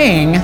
praying 0.00 0.36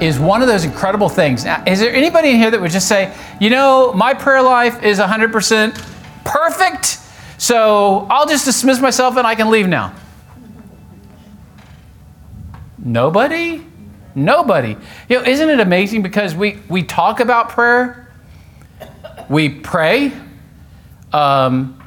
is 0.00 0.18
one 0.18 0.40
of 0.40 0.48
those 0.48 0.64
incredible 0.64 1.10
things. 1.10 1.44
Now, 1.44 1.62
is 1.66 1.80
there 1.80 1.94
anybody 1.94 2.30
in 2.30 2.36
here 2.36 2.50
that 2.50 2.58
would 2.58 2.70
just 2.70 2.88
say, 2.88 3.14
you 3.38 3.50
know, 3.50 3.92
my 3.92 4.14
prayer 4.14 4.40
life 4.40 4.82
is 4.82 4.98
100% 4.98 5.74
perfect, 6.24 6.98
so 7.36 8.06
I'll 8.08 8.26
just 8.26 8.46
dismiss 8.46 8.80
myself 8.80 9.18
and 9.18 9.26
I 9.26 9.34
can 9.34 9.50
leave 9.50 9.68
now? 9.68 9.94
Nobody? 12.78 13.66
Nobody. 14.14 14.78
You 15.10 15.18
know, 15.18 15.24
isn't 15.26 15.50
it 15.50 15.60
amazing 15.60 16.00
because 16.02 16.34
we, 16.34 16.62
we 16.70 16.82
talk 16.82 17.20
about 17.20 17.50
prayer, 17.50 18.10
we 19.28 19.50
pray, 19.50 20.10
um, 21.12 21.78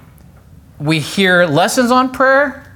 we 0.79 0.99
hear 0.99 1.47
lessons 1.47 1.89
on 1.89 2.11
prayer, 2.11 2.71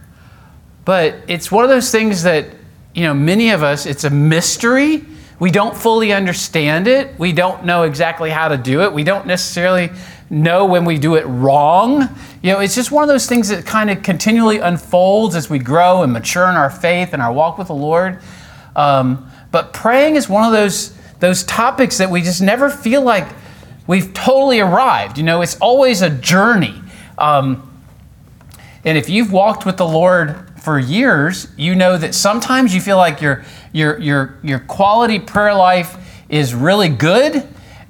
but 0.85 1.17
it's 1.27 1.51
one 1.51 1.63
of 1.63 1.69
those 1.69 1.91
things 1.91 2.23
that, 2.23 2.47
you 2.93 3.03
know, 3.03 3.13
many 3.13 3.49
of 3.49 3.63
us, 3.63 3.85
it's 3.85 4.03
a 4.03 4.09
mystery. 4.09 5.05
We 5.39 5.51
don't 5.51 5.75
fully 5.75 6.13
understand 6.13 6.87
it. 6.87 7.17
We 7.17 7.33
don't 7.33 7.65
know 7.65 7.83
exactly 7.83 8.29
how 8.29 8.49
to 8.49 8.57
do 8.57 8.81
it. 8.83 8.93
We 8.93 9.03
don't 9.03 9.25
necessarily 9.25 9.89
know 10.29 10.65
when 10.65 10.85
we 10.85 10.97
do 10.97 11.15
it 11.15 11.25
wrong. 11.25 12.07
You 12.41 12.53
know, 12.53 12.59
it's 12.59 12.75
just 12.75 12.91
one 12.91 13.03
of 13.03 13.09
those 13.09 13.27
things 13.27 13.49
that 13.49 13.65
kind 13.65 13.89
of 13.89 14.03
continually 14.03 14.59
unfolds 14.59 15.35
as 15.35 15.49
we 15.49 15.59
grow 15.59 16.03
and 16.03 16.13
mature 16.13 16.47
in 16.49 16.55
our 16.55 16.69
faith 16.69 17.13
and 17.13 17.21
our 17.21 17.33
walk 17.33 17.57
with 17.57 17.67
the 17.67 17.75
Lord. 17.75 18.19
Um, 18.75 19.29
but 19.51 19.73
praying 19.73 20.15
is 20.15 20.27
one 20.27 20.45
of 20.45 20.51
those 20.51 20.97
those 21.19 21.43
topics 21.43 21.99
that 21.99 22.09
we 22.09 22.21
just 22.21 22.41
never 22.41 22.69
feel 22.69 23.01
like 23.01 23.25
we've 23.87 24.13
totally 24.13 24.59
arrived. 24.59 25.17
You 25.17 25.23
know, 25.23 25.41
it's 25.41 25.55
always 25.59 26.01
a 26.01 26.09
journey. 26.09 26.81
Um, 27.17 27.69
and 28.83 28.97
if 28.97 29.07
you've 29.07 29.31
walked 29.31 29.65
with 29.65 29.77
the 29.77 29.87
Lord 29.87 30.52
for 30.63 30.79
years, 30.79 31.49
you 31.57 31.75
know 31.75 31.97
that 31.97 32.15
sometimes 32.15 32.73
you 32.73 32.79
feel 32.79 32.95
like 32.95 33.19
your 33.19 33.43
your 33.73 33.99
your 33.99 34.39
your 34.43 34.59
quality 34.59 35.19
prayer 35.19 35.53
life 35.53 35.97
is 36.29 36.55
really 36.55 36.87
good, 36.87 37.35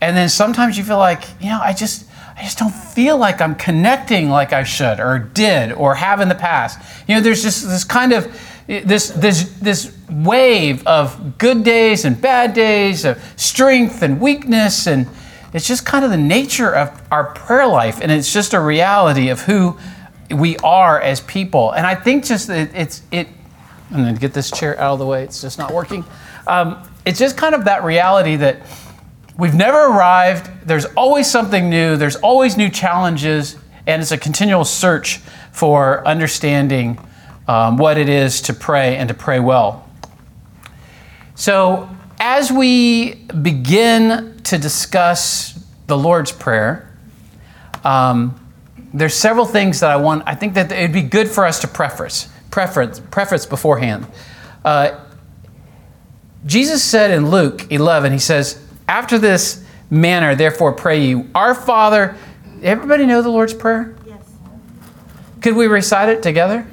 and 0.01 0.17
then 0.17 0.27
sometimes 0.27 0.75
you 0.75 0.83
feel 0.83 0.97
like, 0.97 1.23
you 1.39 1.49
know, 1.49 1.59
I 1.61 1.73
just 1.73 2.09
I 2.35 2.41
just 2.41 2.57
don't 2.57 2.73
feel 2.73 3.15
like 3.15 3.41
I'm 3.41 3.53
connecting 3.53 4.31
like 4.31 4.53
I 4.53 4.63
should 4.63 4.99
or 4.99 5.19
did 5.19 5.71
or 5.71 5.93
have 5.93 6.19
in 6.19 6.29
the 6.29 6.35
past. 6.35 6.79
You 7.07 7.13
know, 7.13 7.21
there's 7.21 7.43
just 7.43 7.63
this 7.63 7.83
kind 7.83 8.11
of 8.11 8.25
this 8.65 9.09
this 9.09 9.55
this 9.59 9.95
wave 10.09 10.85
of 10.87 11.37
good 11.37 11.63
days 11.63 12.05
and 12.05 12.19
bad 12.19 12.55
days, 12.55 13.05
of 13.05 13.23
strength 13.35 14.01
and 14.01 14.19
weakness, 14.19 14.87
and 14.87 15.07
it's 15.53 15.67
just 15.67 15.85
kind 15.85 16.03
of 16.03 16.09
the 16.09 16.17
nature 16.17 16.73
of 16.73 16.99
our 17.11 17.25
prayer 17.35 17.67
life, 17.67 17.99
and 18.01 18.11
it's 18.11 18.33
just 18.33 18.55
a 18.55 18.59
reality 18.59 19.29
of 19.29 19.41
who 19.41 19.77
we 20.31 20.57
are 20.57 20.99
as 20.99 21.21
people. 21.21 21.71
And 21.71 21.85
I 21.85 21.95
think 21.95 22.25
just 22.25 22.49
it, 22.49 22.71
it's 22.73 23.01
it. 23.11 23.27
I'm 23.91 24.13
to 24.13 24.19
get 24.19 24.33
this 24.33 24.49
chair 24.49 24.79
out 24.79 24.93
of 24.93 24.99
the 24.99 25.05
way. 25.05 25.23
It's 25.23 25.41
just 25.41 25.57
not 25.59 25.73
working. 25.73 26.03
Um, 26.47 26.87
it's 27.05 27.19
just 27.19 27.37
kind 27.37 27.53
of 27.53 27.65
that 27.65 27.83
reality 27.83 28.35
that 28.37 28.61
we've 29.37 29.53
never 29.53 29.77
arrived. 29.77 30.49
There's 30.65 30.85
always 30.85 31.29
something 31.29 31.69
new. 31.69 31.97
There's 31.97 32.15
always 32.17 32.57
new 32.57 32.69
challenges, 32.69 33.55
and 33.85 34.01
it's 34.01 34.11
a 34.11 34.17
continual 34.17 34.65
search 34.65 35.17
for 35.51 36.05
understanding 36.07 36.97
um, 37.47 37.77
what 37.77 37.97
it 37.97 38.09
is 38.09 38.41
to 38.43 38.53
pray 38.53 38.97
and 38.97 39.07
to 39.09 39.13
pray 39.13 39.39
well. 39.39 39.87
So, 41.35 41.89
as 42.19 42.51
we 42.51 43.15
begin 43.15 44.39
to 44.43 44.57
discuss 44.57 45.59
the 45.87 45.97
Lord's 45.97 46.31
Prayer, 46.31 46.89
um, 47.83 48.39
there's 48.93 49.15
several 49.15 49.45
things 49.45 49.79
that 49.79 49.89
I 49.89 49.97
want. 49.97 50.23
I 50.25 50.35
think 50.35 50.53
that 50.53 50.71
it'd 50.71 50.93
be 50.93 51.01
good 51.01 51.27
for 51.27 51.45
us 51.45 51.59
to 51.61 51.67
preface, 51.67 52.29
preference, 52.51 52.99
preface 52.99 53.45
beforehand. 53.45 54.05
Uh, 54.63 54.99
Jesus 56.45 56.83
said 56.83 57.11
in 57.11 57.29
Luke 57.29 57.71
11, 57.71 58.11
he 58.11 58.19
says, 58.19 58.61
"After 58.87 59.17
this 59.17 59.63
manner, 59.89 60.35
therefore, 60.35 60.73
pray 60.73 61.03
you, 61.03 61.29
Our 61.33 61.55
Father." 61.55 62.15
Everybody 62.61 63.05
know 63.05 63.21
the 63.21 63.29
Lord's 63.29 63.53
Prayer? 63.53 63.93
Yes. 64.07 64.21
Could 65.41 65.55
we 65.55 65.67
recite 65.67 66.07
it 66.09 66.23
together? 66.23 66.65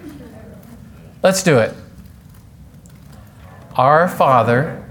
Let's 1.23 1.43
do 1.43 1.59
it. 1.59 1.75
Our 3.77 4.09
Father, 4.09 4.85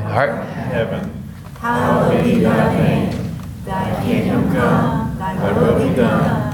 art 0.00 0.30
in 0.30 0.46
heaven, 0.46 1.22
hallowed 1.60 2.24
be 2.24 2.40
thy 2.40 2.76
name. 2.76 3.36
Thy 3.64 4.04
kingdom 4.04 4.52
come, 4.52 5.16
thy 5.18 5.52
will 5.52 5.88
be 5.88 5.94
done, 5.94 6.53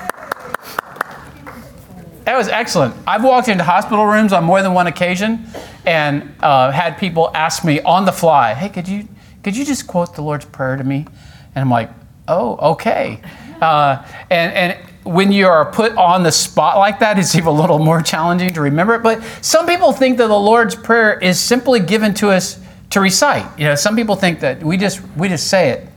That 2.25 2.37
was 2.37 2.47
excellent. 2.47 2.95
I've 3.07 3.23
walked 3.23 3.47
into 3.47 3.63
hospital 3.63 4.05
rooms 4.05 4.31
on 4.31 4.43
more 4.43 4.61
than 4.61 4.73
one 4.73 4.87
occasion 4.87 5.47
and 5.85 6.33
uh, 6.39 6.71
had 6.71 6.97
people 6.97 7.31
ask 7.33 7.65
me 7.65 7.81
on 7.81 8.05
the 8.05 8.11
fly, 8.11 8.53
"Hey, 8.53 8.69
could 8.69 8.87
you 8.87 9.07
could 9.43 9.57
you 9.57 9.65
just 9.65 9.87
quote 9.87 10.15
the 10.15 10.21
Lord's 10.21 10.45
Prayer 10.45 10.77
to 10.77 10.83
me?" 10.83 11.07
And 11.55 11.61
I'm 11.63 11.69
like, 11.69 11.89
"Oh, 12.27 12.73
okay." 12.73 13.21
Uh, 13.61 14.03
and 14.31 14.51
and 14.53 14.89
when 15.03 15.31
you 15.31 15.45
are 15.45 15.71
put 15.71 15.95
on 15.95 16.23
the 16.23 16.31
spot 16.31 16.79
like 16.79 16.97
that, 16.97 17.19
it's 17.19 17.35
even 17.35 17.47
a 17.47 17.51
little 17.51 17.77
more 17.77 18.01
challenging 18.01 18.51
to 18.53 18.59
remember 18.59 18.95
it. 18.95 19.03
But 19.03 19.21
some 19.41 19.67
people 19.67 19.93
think 19.93 20.17
that 20.17 20.25
the 20.25 20.39
Lord's 20.39 20.73
Prayer 20.73 21.19
is 21.19 21.39
simply 21.39 21.79
given 21.79 22.15
to 22.15 22.31
us 22.31 22.59
to 22.89 22.99
recite. 22.99 23.45
You 23.59 23.65
know, 23.65 23.75
some 23.75 23.95
people 23.95 24.15
think 24.15 24.39
that 24.39 24.63
we 24.63 24.77
just 24.77 24.99
we 25.15 25.29
just 25.29 25.47
say 25.47 25.69
it. 25.69 25.87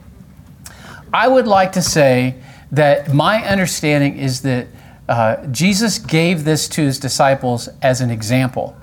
I 1.13 1.27
would 1.27 1.47
like 1.47 1.73
to 1.73 1.81
say 1.81 2.34
that 2.73 3.15
my 3.15 3.43
understanding 3.47 4.19
is 4.19 4.43
that 4.43 4.67
uh, 5.09 5.47
Jesus 5.47 5.98
gave 5.98 6.44
this 6.44 6.69
to 6.69 6.82
his 6.82 6.98
disciples 6.98 7.69
as 7.82 8.00
an 8.00 8.10
example. 8.10 8.76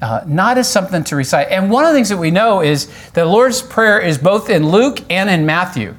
Uh, 0.00 0.22
not 0.26 0.58
as 0.58 0.70
something 0.70 1.02
to 1.04 1.16
recite. 1.16 1.48
And 1.48 1.70
one 1.70 1.84
of 1.84 1.90
the 1.90 1.96
things 1.96 2.10
that 2.10 2.18
we 2.18 2.30
know 2.30 2.60
is 2.60 2.86
that 2.86 3.14
the 3.14 3.24
Lord's 3.24 3.62
Prayer 3.62 3.98
is 3.98 4.18
both 4.18 4.50
in 4.50 4.68
Luke 4.68 5.00
and 5.08 5.30
in 5.30 5.46
Matthew, 5.46 5.96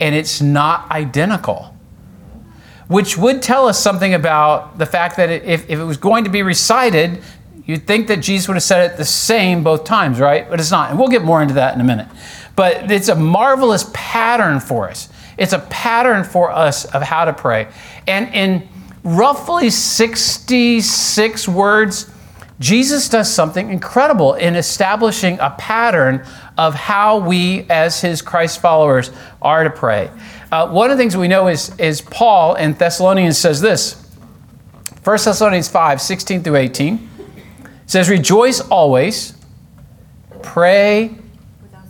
and 0.00 0.14
it's 0.14 0.42
not 0.42 0.90
identical, 0.90 1.74
which 2.88 3.16
would 3.16 3.40
tell 3.40 3.66
us 3.66 3.82
something 3.82 4.12
about 4.12 4.76
the 4.76 4.84
fact 4.84 5.16
that 5.16 5.30
if, 5.30 5.68
if 5.70 5.78
it 5.78 5.84
was 5.84 5.96
going 5.96 6.24
to 6.24 6.30
be 6.30 6.42
recited, 6.42 7.22
you'd 7.64 7.86
think 7.86 8.08
that 8.08 8.18
Jesus 8.18 8.48
would 8.48 8.54
have 8.54 8.62
said 8.62 8.92
it 8.92 8.96
the 8.98 9.04
same 9.04 9.64
both 9.64 9.84
times, 9.84 10.20
right? 10.20 10.48
But 10.48 10.60
it's 10.60 10.70
not. 10.70 10.90
And 10.90 10.98
we'll 10.98 11.08
get 11.08 11.24
more 11.24 11.40
into 11.40 11.54
that 11.54 11.74
in 11.74 11.80
a 11.80 11.84
minute. 11.84 12.08
But 12.54 12.90
it's 12.90 13.08
a 13.08 13.14
marvelous 13.14 13.90
pattern 13.94 14.60
for 14.60 14.90
us. 14.90 15.08
It's 15.38 15.54
a 15.54 15.60
pattern 15.60 16.22
for 16.22 16.50
us 16.50 16.84
of 16.84 17.00
how 17.00 17.24
to 17.24 17.32
pray. 17.32 17.68
And 18.06 18.34
in 18.34 18.68
roughly 19.04 19.70
66 19.70 21.48
words, 21.48 22.10
Jesus 22.60 23.08
does 23.08 23.32
something 23.32 23.70
incredible 23.70 24.34
in 24.34 24.56
establishing 24.56 25.38
a 25.40 25.50
pattern 25.50 26.24
of 26.56 26.74
how 26.74 27.18
we, 27.18 27.66
as 27.70 28.00
his 28.00 28.20
Christ 28.20 28.60
followers, 28.60 29.10
are 29.40 29.64
to 29.64 29.70
pray. 29.70 30.10
Uh, 30.50 30.68
one 30.68 30.90
of 30.90 30.96
the 30.96 31.02
things 31.02 31.16
we 31.16 31.28
know 31.28 31.48
is, 31.48 31.76
is 31.78 32.00
Paul 32.00 32.54
in 32.56 32.72
Thessalonians 32.72 33.38
says 33.38 33.60
this 33.60 34.04
1 35.04 35.18
Thessalonians 35.24 35.68
5 35.68 36.00
16 36.00 36.42
through 36.42 36.56
18 36.56 37.08
says, 37.86 38.08
Rejoice 38.08 38.60
always, 38.60 39.34
pray 40.42 41.14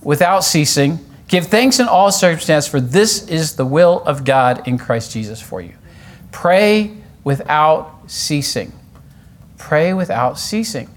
without 0.02 0.40
ceasing 0.40 1.04
Give 1.28 1.46
thanks 1.46 1.78
in 1.78 1.86
all 1.86 2.10
circumstances, 2.10 2.70
for 2.70 2.80
this 2.80 3.28
is 3.28 3.56
the 3.56 3.66
will 3.66 4.02
of 4.04 4.24
God 4.24 4.66
in 4.66 4.78
Christ 4.78 5.12
Jesus 5.12 5.40
for 5.40 5.60
you. 5.60 5.74
Pray 6.40 6.92
without 7.24 7.98
ceasing. 8.06 8.72
Pray 9.56 9.92
without 9.92 10.38
ceasing. 10.38 10.88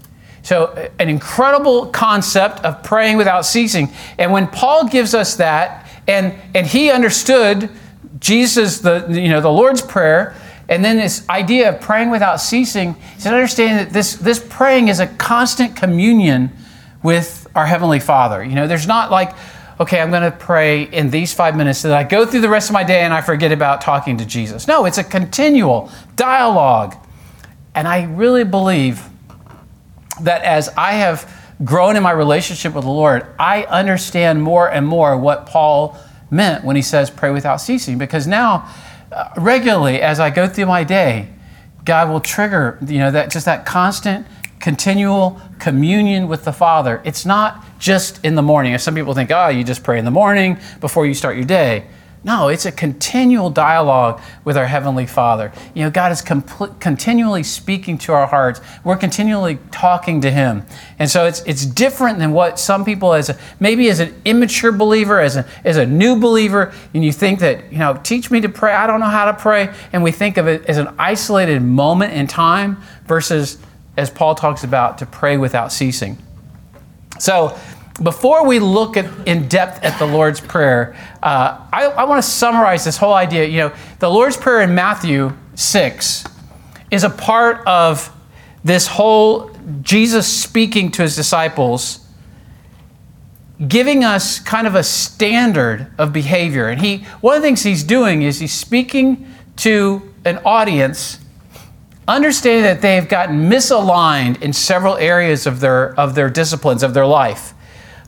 So, 0.42 0.88
an 1.00 1.08
incredible 1.08 1.86
concept 1.86 2.60
of 2.60 2.84
praying 2.84 3.16
without 3.16 3.44
ceasing. 3.44 3.88
And 4.18 4.30
when 4.30 4.46
Paul 4.46 4.86
gives 4.86 5.16
us 5.16 5.34
that, 5.38 5.90
and, 6.06 6.32
and 6.54 6.64
he 6.64 6.92
understood 6.92 7.70
Jesus, 8.20 8.78
the, 8.78 9.04
you 9.10 9.30
know, 9.30 9.40
the 9.40 9.50
Lord's 9.50 9.82
Prayer, 9.82 10.36
and 10.68 10.84
then 10.84 10.96
this 10.96 11.28
idea 11.28 11.70
of 11.70 11.80
praying 11.80 12.10
without 12.10 12.36
ceasing, 12.40 12.94
is 13.16 13.24
to 13.24 13.30
understand 13.30 13.80
that 13.80 13.92
this, 13.92 14.14
this 14.14 14.38
praying 14.48 14.86
is 14.86 15.00
a 15.00 15.08
constant 15.08 15.74
communion 15.74 16.52
with 17.02 17.48
our 17.56 17.66
Heavenly 17.66 17.98
Father. 17.98 18.44
You 18.44 18.54
know, 18.54 18.68
there's 18.68 18.86
not 18.86 19.10
like, 19.10 19.34
okay, 19.80 20.00
I'm 20.00 20.10
going 20.10 20.30
to 20.30 20.36
pray 20.36 20.82
in 20.82 21.10
these 21.10 21.32
five 21.32 21.56
minutes 21.56 21.80
so 21.80 21.88
that 21.88 21.98
I 21.98 22.04
go 22.04 22.24
through 22.26 22.40
the 22.40 22.48
rest 22.48 22.68
of 22.68 22.74
my 22.74 22.84
day 22.84 23.00
and 23.00 23.12
I 23.12 23.20
forget 23.20 23.52
about 23.52 23.80
talking 23.80 24.18
to 24.18 24.24
Jesus. 24.24 24.68
No, 24.68 24.84
it's 24.84 24.98
a 24.98 25.04
continual 25.04 25.90
dialogue. 26.16 26.94
And 27.74 27.88
I 27.88 28.04
really 28.04 28.44
believe 28.44 29.02
that 30.20 30.42
as 30.42 30.68
I 30.76 30.92
have 30.92 31.30
grown 31.64 31.96
in 31.96 32.02
my 32.02 32.10
relationship 32.10 32.74
with 32.74 32.84
the 32.84 32.90
Lord, 32.90 33.26
I 33.38 33.64
understand 33.64 34.42
more 34.42 34.70
and 34.70 34.86
more 34.86 35.16
what 35.16 35.46
Paul 35.46 35.96
meant 36.30 36.64
when 36.64 36.76
he 36.76 36.82
says 36.82 37.10
pray 37.10 37.30
without 37.30 37.60
ceasing. 37.60 37.98
Because 37.98 38.26
now 38.26 38.68
uh, 39.10 39.28
regularly 39.36 40.00
as 40.00 40.20
I 40.20 40.30
go 40.30 40.48
through 40.48 40.66
my 40.66 40.84
day, 40.84 41.28
God 41.84 42.08
will 42.08 42.20
trigger, 42.20 42.78
you 42.86 42.98
know, 42.98 43.10
that 43.10 43.30
just 43.30 43.46
that 43.46 43.66
constant, 43.66 44.26
continual 44.62 45.40
communion 45.58 46.28
with 46.28 46.44
the 46.44 46.52
Father. 46.52 47.02
It's 47.04 47.26
not 47.26 47.62
just 47.78 48.24
in 48.24 48.36
the 48.36 48.42
morning. 48.42 48.78
Some 48.78 48.94
people 48.94 49.12
think, 49.12 49.30
oh, 49.30 49.48
you 49.48 49.64
just 49.64 49.82
pray 49.82 49.98
in 49.98 50.04
the 50.04 50.10
morning 50.10 50.56
before 50.80 51.04
you 51.04 51.14
start 51.14 51.36
your 51.36 51.44
day. 51.44 51.84
No, 52.24 52.46
it's 52.46 52.66
a 52.66 52.70
continual 52.70 53.50
dialogue 53.50 54.20
with 54.44 54.56
our 54.56 54.66
Heavenly 54.66 55.06
Father. 55.06 55.50
You 55.74 55.82
know, 55.82 55.90
God 55.90 56.12
is 56.12 56.22
continually 56.22 57.42
speaking 57.42 57.98
to 57.98 58.12
our 58.12 58.28
hearts. 58.28 58.60
We're 58.84 58.96
continually 58.96 59.58
talking 59.72 60.20
to 60.20 60.30
Him. 60.30 60.62
And 61.00 61.10
so 61.10 61.26
it's, 61.26 61.42
it's 61.42 61.66
different 61.66 62.20
than 62.20 62.30
what 62.30 62.60
some 62.60 62.84
people, 62.84 63.12
as 63.12 63.30
a, 63.30 63.38
maybe 63.58 63.90
as 63.90 63.98
an 63.98 64.14
immature 64.24 64.70
believer, 64.70 65.18
as 65.18 65.34
a, 65.34 65.44
as 65.64 65.76
a 65.76 65.84
new 65.84 66.14
believer, 66.14 66.72
and 66.94 67.04
you 67.04 67.10
think 67.10 67.40
that, 67.40 67.72
you 67.72 67.78
know, 67.78 67.98
teach 68.04 68.30
me 68.30 68.40
to 68.42 68.48
pray. 68.48 68.72
I 68.72 68.86
don't 68.86 69.00
know 69.00 69.06
how 69.06 69.24
to 69.24 69.34
pray. 69.34 69.74
And 69.92 70.04
we 70.04 70.12
think 70.12 70.36
of 70.36 70.46
it 70.46 70.64
as 70.66 70.78
an 70.78 70.94
isolated 71.00 71.60
moment 71.62 72.12
in 72.12 72.28
time 72.28 72.80
versus, 73.06 73.58
as 73.96 74.10
Paul 74.10 74.34
talks 74.34 74.64
about, 74.64 74.98
to 74.98 75.06
pray 75.06 75.36
without 75.36 75.72
ceasing. 75.72 76.18
So, 77.18 77.58
before 78.02 78.46
we 78.46 78.58
look 78.58 78.96
at, 78.96 79.06
in 79.28 79.48
depth 79.48 79.84
at 79.84 79.98
the 79.98 80.06
Lord's 80.06 80.40
Prayer, 80.40 80.96
uh, 81.22 81.60
I, 81.72 81.84
I 81.84 82.04
want 82.04 82.22
to 82.22 82.28
summarize 82.28 82.84
this 82.84 82.96
whole 82.96 83.12
idea. 83.12 83.46
You 83.46 83.58
know, 83.58 83.72
the 83.98 84.08
Lord's 84.08 84.36
Prayer 84.36 84.62
in 84.62 84.74
Matthew 84.74 85.36
6 85.54 86.24
is 86.90 87.04
a 87.04 87.10
part 87.10 87.66
of 87.66 88.10
this 88.64 88.86
whole 88.86 89.50
Jesus 89.82 90.26
speaking 90.26 90.90
to 90.92 91.02
his 91.02 91.16
disciples, 91.16 92.06
giving 93.66 94.04
us 94.04 94.38
kind 94.40 94.66
of 94.66 94.74
a 94.74 94.82
standard 94.82 95.88
of 95.98 96.12
behavior. 96.12 96.68
And 96.68 96.80
he, 96.80 96.98
one 97.20 97.36
of 97.36 97.42
the 97.42 97.46
things 97.46 97.62
he's 97.62 97.84
doing 97.84 98.22
is 98.22 98.40
he's 98.40 98.52
speaking 98.52 99.26
to 99.56 100.14
an 100.24 100.38
audience, 100.44 101.18
understanding 102.08 102.64
that 102.64 102.82
they've 102.82 103.08
gotten 103.08 103.48
misaligned 103.48 104.42
in 104.42 104.52
several 104.52 104.96
areas 104.96 105.46
of 105.46 105.60
their, 105.60 105.98
of 105.98 106.14
their 106.14 106.28
disciplines, 106.28 106.82
of 106.82 106.94
their 106.94 107.06
life. 107.06 107.54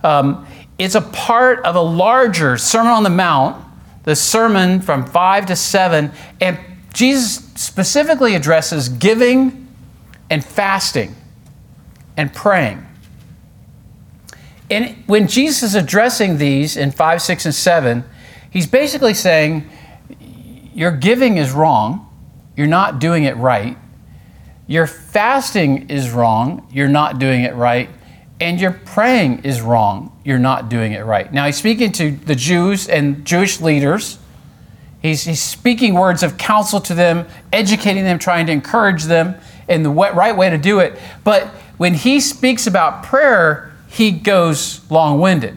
Um, 0.02 0.46
it's 0.79 0.94
a 0.94 1.00
part 1.00 1.64
of 1.64 1.76
a 1.76 1.81
larger 1.81 2.58
Sermon 2.58 2.93
on 2.93 3.02
the 3.05 3.11
Mount, 3.11 3.64
the 4.02 4.17
sermon 4.17 4.81
from 4.81 5.06
5 5.06 5.46
to 5.46 5.56
7, 5.56 6.11
and 6.41 6.58
Jesus 6.93 7.44
specifically 7.55 8.35
addresses 8.35 8.88
giving 8.88 9.69
and 10.31 10.44
fasting 10.44 11.14
and 12.17 12.32
praying. 12.32 12.85
And 14.70 14.96
when 15.06 15.29
Jesus 15.29 15.62
is 15.62 15.75
addressing 15.75 16.38
these 16.38 16.76
in 16.76 16.91
5, 16.91 17.23
6, 17.23 17.44
and 17.44 17.55
7, 17.55 18.05
he's 18.50 18.67
basically 18.67 19.14
saying, 19.14 19.69
Your 20.75 20.91
giving 20.91 21.37
is 21.37 21.52
wrong. 21.52 22.11
You're 22.56 22.67
not 22.67 22.99
doing 22.99 23.25
it 23.25 23.37
right. 23.37 23.76
Your 24.67 24.87
fasting 24.87 25.91
is 25.91 26.11
wrong. 26.11 26.67
You're 26.73 26.89
not 26.89 27.19
doing 27.19 27.43
it 27.43 27.55
right 27.55 27.89
and 28.41 28.61
your 28.61 28.73
praying 28.73 29.45
is 29.45 29.61
wrong. 29.61 30.15
You're 30.25 30.39
not 30.39 30.69
doing 30.69 30.93
it 30.93 31.05
right. 31.05 31.33
Now, 31.33 31.47
he's 31.47 31.57
speaking 31.57 31.93
to 31.93 32.11
the 32.11 32.35
Jews 32.35 32.89
and 32.89 33.25
Jewish 33.25 33.61
leaders. 33.61 34.19
He's, 35.01 35.25
he's 35.25 35.43
speaking 35.43 35.95
words 35.95 36.23
of 36.23 36.37
counsel 36.37 36.81
to 36.83 36.95
them, 36.95 37.27
educating 37.53 38.05
them, 38.05 38.19
trying 38.19 38.47
to 38.47 38.53
encourage 38.53 39.05
them 39.05 39.37
in 39.69 39.83
the 39.83 39.91
right 39.91 40.37
way 40.37 40.51
to 40.51 40.59
do 40.59 40.81
it. 40.81 40.99
But 41.23 41.47
when 41.77 41.95
he 41.95 42.21
speaks 42.21 42.67
about 42.67 43.03
prayer, 43.03 43.73
he 43.89 44.11
goes 44.11 44.81
long 44.91 45.21
winded. 45.21 45.57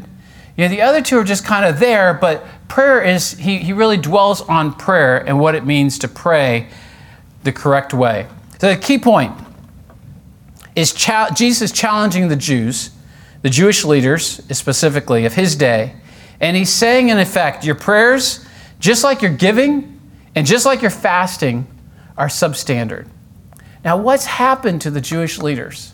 You 0.55 0.65
know, 0.65 0.69
the 0.69 0.81
other 0.81 1.01
two 1.01 1.17
are 1.17 1.23
just 1.23 1.45
kind 1.45 1.65
of 1.65 1.79
there, 1.79 2.13
but 2.13 2.45
prayer 2.67 3.01
is, 3.01 3.31
he, 3.31 3.57
he 3.57 3.73
really 3.73 3.97
dwells 3.97 4.41
on 4.41 4.73
prayer 4.73 5.17
and 5.17 5.39
what 5.39 5.55
it 5.55 5.65
means 5.65 5.99
to 5.99 6.07
pray 6.07 6.67
the 7.43 7.51
correct 7.51 7.93
way. 7.93 8.27
So, 8.59 8.73
the 8.73 8.79
key 8.79 8.97
point 8.97 9.33
is 10.75 10.93
cha- 10.93 11.31
Jesus 11.35 11.71
challenging 11.71 12.27
the 12.27 12.35
Jews, 12.35 12.91
the 13.41 13.49
Jewish 13.49 13.85
leaders 13.85 14.41
specifically 14.55 15.25
of 15.25 15.33
his 15.33 15.55
day, 15.55 15.95
and 16.39 16.55
he's 16.55 16.69
saying, 16.69 17.09
in 17.09 17.17
effect, 17.19 17.65
your 17.65 17.75
prayers, 17.75 18.45
just 18.79 19.03
like 19.03 19.21
your 19.21 19.31
giving 19.31 19.99
and 20.35 20.45
just 20.45 20.65
like 20.65 20.81
your 20.81 20.91
fasting, 20.91 21.67
are 22.17 22.27
substandard. 22.27 23.07
Now, 23.83 23.97
what's 23.97 24.25
happened 24.25 24.81
to 24.81 24.91
the 24.91 25.01
Jewish 25.01 25.37
leaders? 25.37 25.93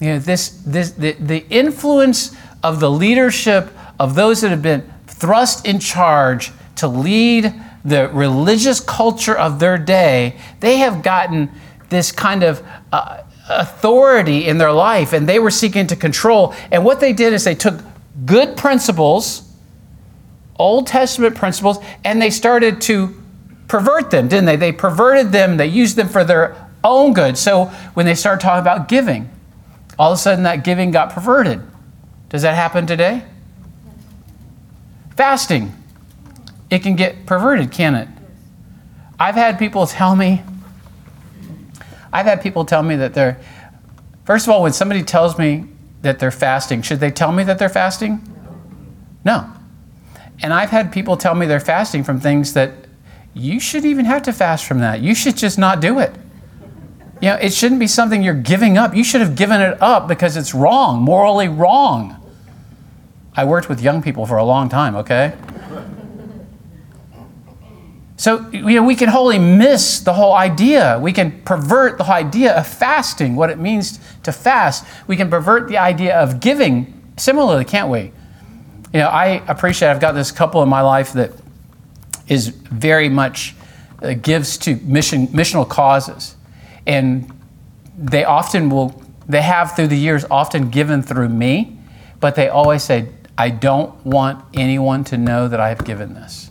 You 0.00 0.10
know, 0.10 0.18
this, 0.18 0.50
this, 0.64 0.92
the, 0.92 1.12
the 1.12 1.44
influence 1.48 2.36
of 2.62 2.80
the 2.80 2.90
leadership 2.90 3.70
of 3.98 4.14
those 4.14 4.40
that 4.40 4.50
have 4.50 4.62
been 4.62 4.88
thrust 5.06 5.66
in 5.66 5.80
charge 5.80 6.52
to 6.76 6.86
lead 6.86 7.52
the 7.84 8.08
religious 8.08 8.80
culture 8.80 9.36
of 9.36 9.58
their 9.60 9.78
day, 9.78 10.38
they 10.60 10.78
have 10.78 11.02
gotten 11.02 11.50
this 11.88 12.12
kind 12.12 12.42
of 12.42 12.62
uh, 12.92 13.22
authority 13.48 14.46
in 14.46 14.58
their 14.58 14.72
life 14.72 15.12
and 15.12 15.28
they 15.28 15.38
were 15.38 15.50
seeking 15.50 15.86
to 15.86 15.96
control. 15.96 16.54
And 16.70 16.84
what 16.84 17.00
they 17.00 17.12
did 17.12 17.32
is 17.32 17.44
they 17.44 17.54
took 17.54 17.80
good 18.24 18.56
principles, 18.56 19.42
Old 20.58 20.86
Testament 20.86 21.36
principles, 21.36 21.78
and 22.04 22.20
they 22.20 22.30
started 22.30 22.80
to 22.82 23.14
pervert 23.68 24.10
them, 24.10 24.28
didn't 24.28 24.46
they? 24.46 24.56
They 24.56 24.72
perverted 24.72 25.32
them, 25.32 25.56
they 25.56 25.66
used 25.66 25.96
them 25.96 26.08
for 26.08 26.24
their 26.24 26.68
own 26.84 27.12
good. 27.12 27.38
So 27.38 27.66
when 27.94 28.06
they 28.06 28.14
started 28.14 28.42
talking 28.42 28.60
about 28.60 28.88
giving, 28.88 29.30
all 29.98 30.12
of 30.12 30.18
a 30.18 30.20
sudden 30.20 30.44
that 30.44 30.64
giving 30.64 30.90
got 30.90 31.10
perverted. 31.10 31.60
Does 32.28 32.42
that 32.42 32.54
happen 32.54 32.86
today? 32.86 33.24
Fasting, 35.16 35.72
it 36.70 36.80
can 36.82 36.96
get 36.96 37.26
perverted, 37.26 37.70
can 37.70 37.94
it? 37.94 38.08
I've 39.18 39.34
had 39.34 39.58
people 39.58 39.86
tell 39.86 40.14
me, 40.14 40.42
I've 42.12 42.26
had 42.26 42.40
people 42.40 42.64
tell 42.64 42.82
me 42.82 42.96
that 42.96 43.14
they're, 43.14 43.40
first 44.24 44.46
of 44.46 44.52
all, 44.52 44.62
when 44.62 44.72
somebody 44.72 45.02
tells 45.02 45.38
me 45.38 45.66
that 46.02 46.18
they're 46.18 46.30
fasting, 46.30 46.82
should 46.82 47.00
they 47.00 47.10
tell 47.10 47.32
me 47.32 47.42
that 47.44 47.58
they're 47.58 47.68
fasting? 47.68 48.22
No. 49.24 49.50
And 50.40 50.54
I've 50.54 50.70
had 50.70 50.92
people 50.92 51.16
tell 51.16 51.34
me 51.34 51.46
they're 51.46 51.58
fasting 51.58 52.04
from 52.04 52.20
things 52.20 52.52
that 52.52 52.72
you 53.34 53.58
shouldn't 53.60 53.90
even 53.90 54.04
have 54.04 54.22
to 54.22 54.32
fast 54.32 54.64
from 54.64 54.78
that. 54.80 55.00
You 55.00 55.14
should 55.14 55.36
just 55.36 55.58
not 55.58 55.80
do 55.80 55.98
it. 55.98 56.14
You 57.20 57.30
know, 57.30 57.34
it 57.36 57.52
shouldn't 57.52 57.80
be 57.80 57.88
something 57.88 58.22
you're 58.22 58.34
giving 58.34 58.78
up. 58.78 58.94
You 58.94 59.02
should 59.02 59.20
have 59.20 59.34
given 59.34 59.60
it 59.60 59.80
up 59.82 60.06
because 60.06 60.36
it's 60.36 60.54
wrong, 60.54 61.02
morally 61.02 61.48
wrong. 61.48 62.14
I 63.34 63.44
worked 63.44 63.68
with 63.68 63.80
young 63.80 64.02
people 64.02 64.24
for 64.26 64.36
a 64.36 64.44
long 64.44 64.68
time, 64.68 64.94
okay? 64.96 65.34
So, 68.18 68.50
you 68.50 68.74
know, 68.74 68.82
we 68.82 68.96
can 68.96 69.08
wholly 69.08 69.38
miss 69.38 70.00
the 70.00 70.12
whole 70.12 70.34
idea. 70.34 70.98
We 71.00 71.12
can 71.12 71.40
pervert 71.42 71.98
the 71.98 72.04
whole 72.04 72.16
idea 72.16 72.52
of 72.52 72.66
fasting, 72.66 73.36
what 73.36 73.48
it 73.48 73.58
means 73.58 74.00
to 74.24 74.32
fast. 74.32 74.84
We 75.06 75.16
can 75.16 75.30
pervert 75.30 75.68
the 75.68 75.78
idea 75.78 76.18
of 76.18 76.40
giving 76.40 77.00
similarly, 77.16 77.64
can't 77.64 77.88
we? 77.88 78.10
You 78.92 79.00
know, 79.00 79.06
I 79.06 79.44
appreciate 79.46 79.88
I've 79.90 80.00
got 80.00 80.12
this 80.12 80.32
couple 80.32 80.62
in 80.64 80.68
my 80.68 80.80
life 80.80 81.12
that 81.12 81.32
is 82.26 82.48
very 82.48 83.08
much 83.08 83.54
uh, 84.02 84.14
gives 84.14 84.58
to 84.58 84.74
mission 84.82 85.28
missional 85.28 85.68
causes. 85.68 86.34
And 86.86 87.32
they 87.96 88.24
often 88.24 88.68
will 88.68 89.00
they 89.28 89.42
have 89.42 89.76
through 89.76 89.88
the 89.88 89.96
years 89.96 90.24
often 90.28 90.70
given 90.70 91.02
through 91.02 91.28
me, 91.28 91.78
but 92.18 92.34
they 92.34 92.48
always 92.48 92.82
say, 92.82 93.10
I 93.36 93.50
don't 93.50 94.04
want 94.04 94.44
anyone 94.54 95.04
to 95.04 95.16
know 95.18 95.46
that 95.46 95.60
I 95.60 95.68
have 95.68 95.84
given 95.84 96.14
this. 96.14 96.47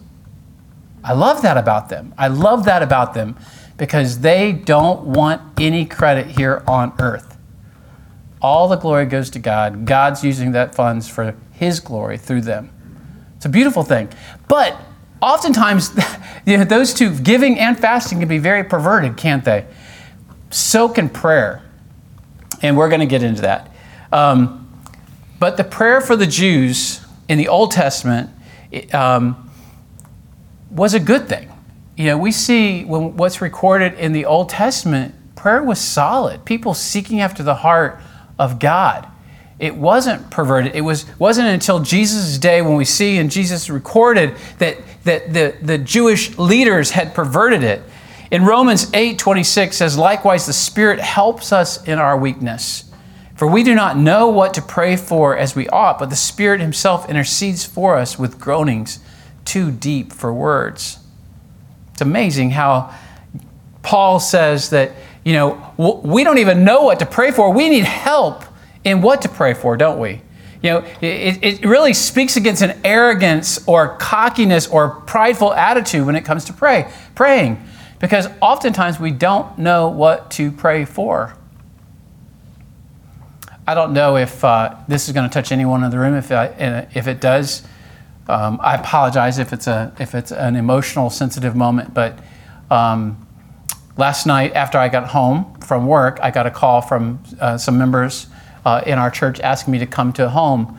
I 1.08 1.14
love 1.14 1.42
that 1.44 1.56
about 1.56 1.88
them. 1.88 2.14
I 2.18 2.28
love 2.28 2.66
that 2.66 2.84
about 2.84 3.14
them 3.14 3.38
because 3.78 4.20
they 4.20 4.52
don't 4.52 5.06
want 5.06 5.42
any 5.58 5.86
credit 5.86 6.28
here 6.28 6.64
on 6.68 6.94
earth. 7.00 7.38
All 8.42 8.68
the 8.68 8.76
glory 8.76 9.06
goes 9.06 9.30
to 9.30 9.40
God. 9.40 9.86
God's 9.86 10.22
using 10.22 10.52
that 10.52 10.76
funds 10.76 11.08
for 11.08 11.34
His 11.54 11.80
glory 11.80 12.18
through 12.18 12.42
them. 12.42 12.74
It's 13.38 13.46
a 13.46 13.50
beautiful 13.50 13.84
thing. 13.84 14.10
But 14.50 14.78
oftentimes, 15.22 15.98
you 16.46 16.58
know, 16.58 16.66
those 16.66 16.94
two, 16.94 17.18
giving 17.18 17.58
and 17.58 17.80
fasting, 17.80 18.20
can 18.20 18.28
be 18.28 18.38
very 18.38 18.66
perverted, 18.66 19.16
can't 19.16 19.46
they? 19.46 19.66
So 20.50 20.90
can 20.90 21.08
prayer. 21.08 21.64
And 22.62 22.76
we're 22.76 22.90
going 22.90 23.00
to 23.00 23.06
get 23.06 23.24
into 23.24 23.44
that. 23.44 23.72
Um, 24.12 24.68
but 25.40 25.56
the 25.56 25.64
prayer 25.64 26.02
for 26.02 26.18
the 26.18 26.28
Jews 26.28 27.00
in 27.30 27.38
the 27.38 27.48
Old 27.48 27.72
Testament, 27.72 28.30
um, 28.94 29.47
was 30.72 30.94
a 30.94 31.00
good 31.00 31.28
thing. 31.28 31.52
You 31.96 32.06
know, 32.06 32.18
we 32.18 32.32
see 32.32 32.84
when 32.86 33.18
what's 33.18 33.42
recorded 33.42 33.94
in 33.96 34.14
the 34.14 34.26
Old 34.26 34.50
Testament, 34.50 35.16
prayer 35.36 35.64
was 35.64 35.80
solid. 35.80 36.46
People 36.46 36.74
seeking 36.74 37.22
after 37.22 37.44
the 37.44 37.56
heart 37.56 38.00
of 38.38 38.60
God. 38.60 39.08
It 39.60 39.76
wasn't 39.76 40.30
perverted. 40.30 40.76
It 40.76 40.82
was 40.82 41.06
wasn't 41.18 41.48
until 41.48 41.80
Jesus' 41.80 42.38
day 42.38 42.62
when 42.62 42.76
we 42.76 42.86
see 42.86 43.18
and 43.18 43.32
Jesus 43.32 43.70
recorded 43.70 44.36
that 44.60 44.78
that 45.06 45.34
the, 45.34 45.56
the 45.62 45.78
Jewish 45.80 46.38
leaders 46.38 46.92
had 46.92 47.16
perverted 47.16 47.64
it. 47.64 47.82
In 48.30 48.46
Romans 48.46 48.92
8 48.94 49.18
26 49.18 49.76
says, 49.76 49.98
likewise, 49.98 50.46
the 50.46 50.54
Spirit 50.54 51.00
helps 51.00 51.52
us 51.52 51.84
in 51.88 51.98
our 51.98 52.18
weakness. 52.18 52.84
For 53.36 53.48
we 53.48 53.64
do 53.64 53.74
not 53.74 53.98
know 53.98 54.30
what 54.30 54.54
to 54.56 54.62
pray 54.62 54.96
for 54.96 55.38
as 55.38 55.56
we 55.56 55.68
ought, 55.70 56.00
but 56.00 56.10
the 56.10 56.16
Spirit 56.16 56.60
Himself 56.60 57.10
intercedes 57.10 57.64
for 57.66 57.96
us 57.96 58.20
with 58.20 58.40
groanings 58.40 59.00
too 59.48 59.72
deep 59.72 60.13
for 60.13 60.32
words. 60.32 61.00
It's 61.94 62.01
amazing 62.01 62.51
how 62.51 62.94
Paul 63.82 64.20
says 64.20 64.70
that, 64.70 64.92
you 65.24 65.34
know, 65.34 65.74
we 66.04 66.24
don't 66.24 66.38
even 66.38 66.63
know 66.63 66.84
what 66.84 67.00
to 67.00 67.06
pray 67.06 67.32
for. 67.32 67.51
We 67.51 67.70
need 67.70 67.86
help 67.86 68.44
in 68.84 69.01
what 69.01 69.24
to 69.24 69.30
pray 69.30 69.54
for, 69.54 69.77
don't 69.77 70.00
we? 70.00 70.22
You 70.62 70.72
know, 70.72 70.77
it, 71.01 71.44
it 71.44 71.66
really 71.66 71.94
speaks 71.94 72.36
against 72.36 72.62
an 72.62 72.80
arrogance 72.84 73.66
or 73.68 73.96
cockiness 73.98 74.68
or 74.68 74.89
prideful 74.89 75.54
attitude 75.54 76.06
when 76.06 76.16
it 76.16 76.25
comes 76.25 76.46
to 76.46 76.54
pray, 76.54 76.92
praying, 77.16 77.63
because 78.00 78.27
oftentimes 78.42 79.00
we 79.00 79.12
don't 79.12 79.58
know 79.58 79.88
what 79.88 80.30
to 80.32 80.51
pray 80.51 80.84
for. 80.84 81.36
I 83.66 83.74
don't 83.74 83.94
know 83.94 84.18
if 84.18 84.44
uh, 84.44 84.75
this 84.88 85.08
is 85.08 85.13
going 85.13 85.30
to 85.30 85.34
touch 85.34 85.51
anyone 85.51 85.84
in 85.84 85.92
the 85.92 86.00
room. 86.00 86.16
If, 86.16 86.32
I, 86.32 86.88
if 86.94 87.08
it 87.08 87.22
does, 87.22 87.63
um, 88.29 88.60
I 88.62 88.75
apologize 88.75 89.39
if 89.39 89.53
it's, 89.53 89.67
a, 89.67 89.93
if 90.00 90.13
it's 90.13 90.31
an 90.31 90.55
emotional, 90.55 91.10
sensitive 91.10 91.55
moment. 91.55 91.93
But 91.93 92.19
um, 92.69 93.27
last 93.98 94.25
night, 94.25 94.53
after 94.53 94.77
I 94.77 94.89
got 94.89 95.07
home 95.07 95.60
from 95.60 95.88
work, 95.88 96.19
I 96.22 96.31
got 96.31 96.46
a 96.46 96.51
call 96.51 96.81
from 96.81 97.24
uh, 97.39 97.57
some 97.57 97.77
members 97.77 98.27
uh, 98.65 98.81
in 98.86 99.00
our 99.00 99.10
church 99.10 99.39
asking 99.39 99.72
me 99.72 99.79
to 99.79 99.86
come 99.86 100.12
to 100.13 100.25
a 100.25 100.29
home. 100.29 100.77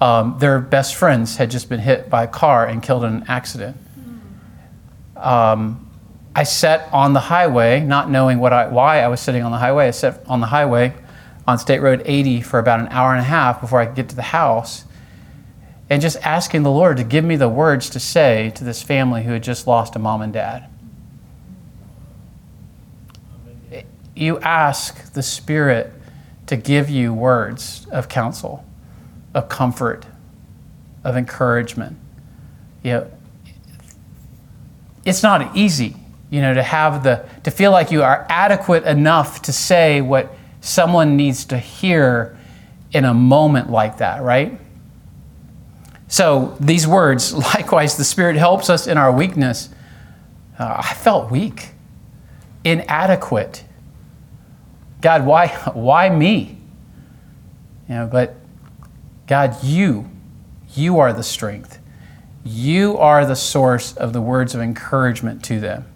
Um, 0.00 0.36
their 0.38 0.60
best 0.60 0.94
friends 0.94 1.36
had 1.36 1.50
just 1.50 1.68
been 1.68 1.80
hit 1.80 2.08
by 2.08 2.24
a 2.24 2.28
car 2.28 2.66
and 2.66 2.82
killed 2.82 3.04
in 3.04 3.14
an 3.14 3.24
accident. 3.28 3.76
Um, 5.16 5.84
I 6.34 6.44
sat 6.44 6.88
on 6.92 7.14
the 7.14 7.20
highway, 7.20 7.80
not 7.80 8.10
knowing 8.10 8.38
what 8.38 8.52
I, 8.52 8.68
why 8.68 9.00
I 9.00 9.08
was 9.08 9.20
sitting 9.20 9.42
on 9.42 9.50
the 9.50 9.58
highway. 9.58 9.88
I 9.88 9.90
sat 9.90 10.22
on 10.26 10.40
the 10.40 10.46
highway 10.46 10.94
on 11.48 11.58
State 11.58 11.80
Road 11.80 12.02
80 12.04 12.42
for 12.42 12.58
about 12.58 12.78
an 12.78 12.88
hour 12.88 13.10
and 13.10 13.20
a 13.20 13.24
half 13.24 13.60
before 13.60 13.80
I 13.80 13.86
could 13.86 13.96
get 13.96 14.08
to 14.10 14.16
the 14.16 14.22
house, 14.22 14.84
and 15.90 16.02
just 16.02 16.18
asking 16.22 16.62
the 16.62 16.70
Lord 16.70 16.98
to 16.98 17.04
give 17.04 17.24
me 17.24 17.36
the 17.36 17.48
words 17.48 17.88
to 17.90 18.00
say 18.00 18.50
to 18.56 18.64
this 18.64 18.82
family 18.82 19.22
who 19.22 19.32
had 19.32 19.42
just 19.42 19.66
lost 19.66 19.96
a 19.96 19.98
mom 19.98 20.22
and 20.22 20.32
dad. 20.32 20.68
You 24.14 24.38
ask 24.40 25.12
the 25.12 25.22
Spirit 25.22 25.92
to 26.46 26.56
give 26.56 26.90
you 26.90 27.14
words 27.14 27.86
of 27.90 28.08
counsel, 28.08 28.64
of 29.32 29.48
comfort, 29.48 30.06
of 31.04 31.16
encouragement. 31.16 31.96
You 32.82 32.92
know, 32.92 33.10
it's 35.04 35.22
not 35.22 35.56
easy, 35.56 35.96
you 36.30 36.42
know, 36.42 36.52
to 36.52 36.62
have 36.62 37.02
the 37.02 37.26
to 37.44 37.50
feel 37.50 37.70
like 37.70 37.90
you 37.90 38.02
are 38.02 38.26
adequate 38.28 38.84
enough 38.84 39.42
to 39.42 39.52
say 39.52 40.00
what 40.00 40.34
someone 40.60 41.16
needs 41.16 41.44
to 41.46 41.58
hear 41.58 42.36
in 42.92 43.04
a 43.04 43.14
moment 43.14 43.70
like 43.70 43.98
that, 43.98 44.22
right? 44.22 44.58
So 46.08 46.56
these 46.58 46.86
words, 46.86 47.32
likewise, 47.54 47.96
the 47.96 48.04
Spirit 48.04 48.36
helps 48.36 48.68
us 48.68 48.86
in 48.86 48.98
our 48.98 49.12
weakness. 49.12 49.68
Uh, 50.58 50.76
I 50.78 50.94
felt 50.94 51.30
weak, 51.30 51.68
inadequate 52.64 53.64
God, 55.00 55.24
why, 55.24 55.48
why 55.74 56.08
me? 56.08 56.58
You 57.88 57.94
know, 57.94 58.08
but 58.10 58.36
God, 59.26 59.62
you, 59.62 60.08
you 60.74 60.98
are 60.98 61.12
the 61.12 61.22
strength. 61.22 61.78
You 62.44 62.96
are 62.98 63.26
the 63.26 63.36
source 63.36 63.96
of 63.96 64.12
the 64.12 64.20
words 64.20 64.54
of 64.54 64.60
encouragement 64.60 65.44
to 65.44 65.60
them. 65.60 65.86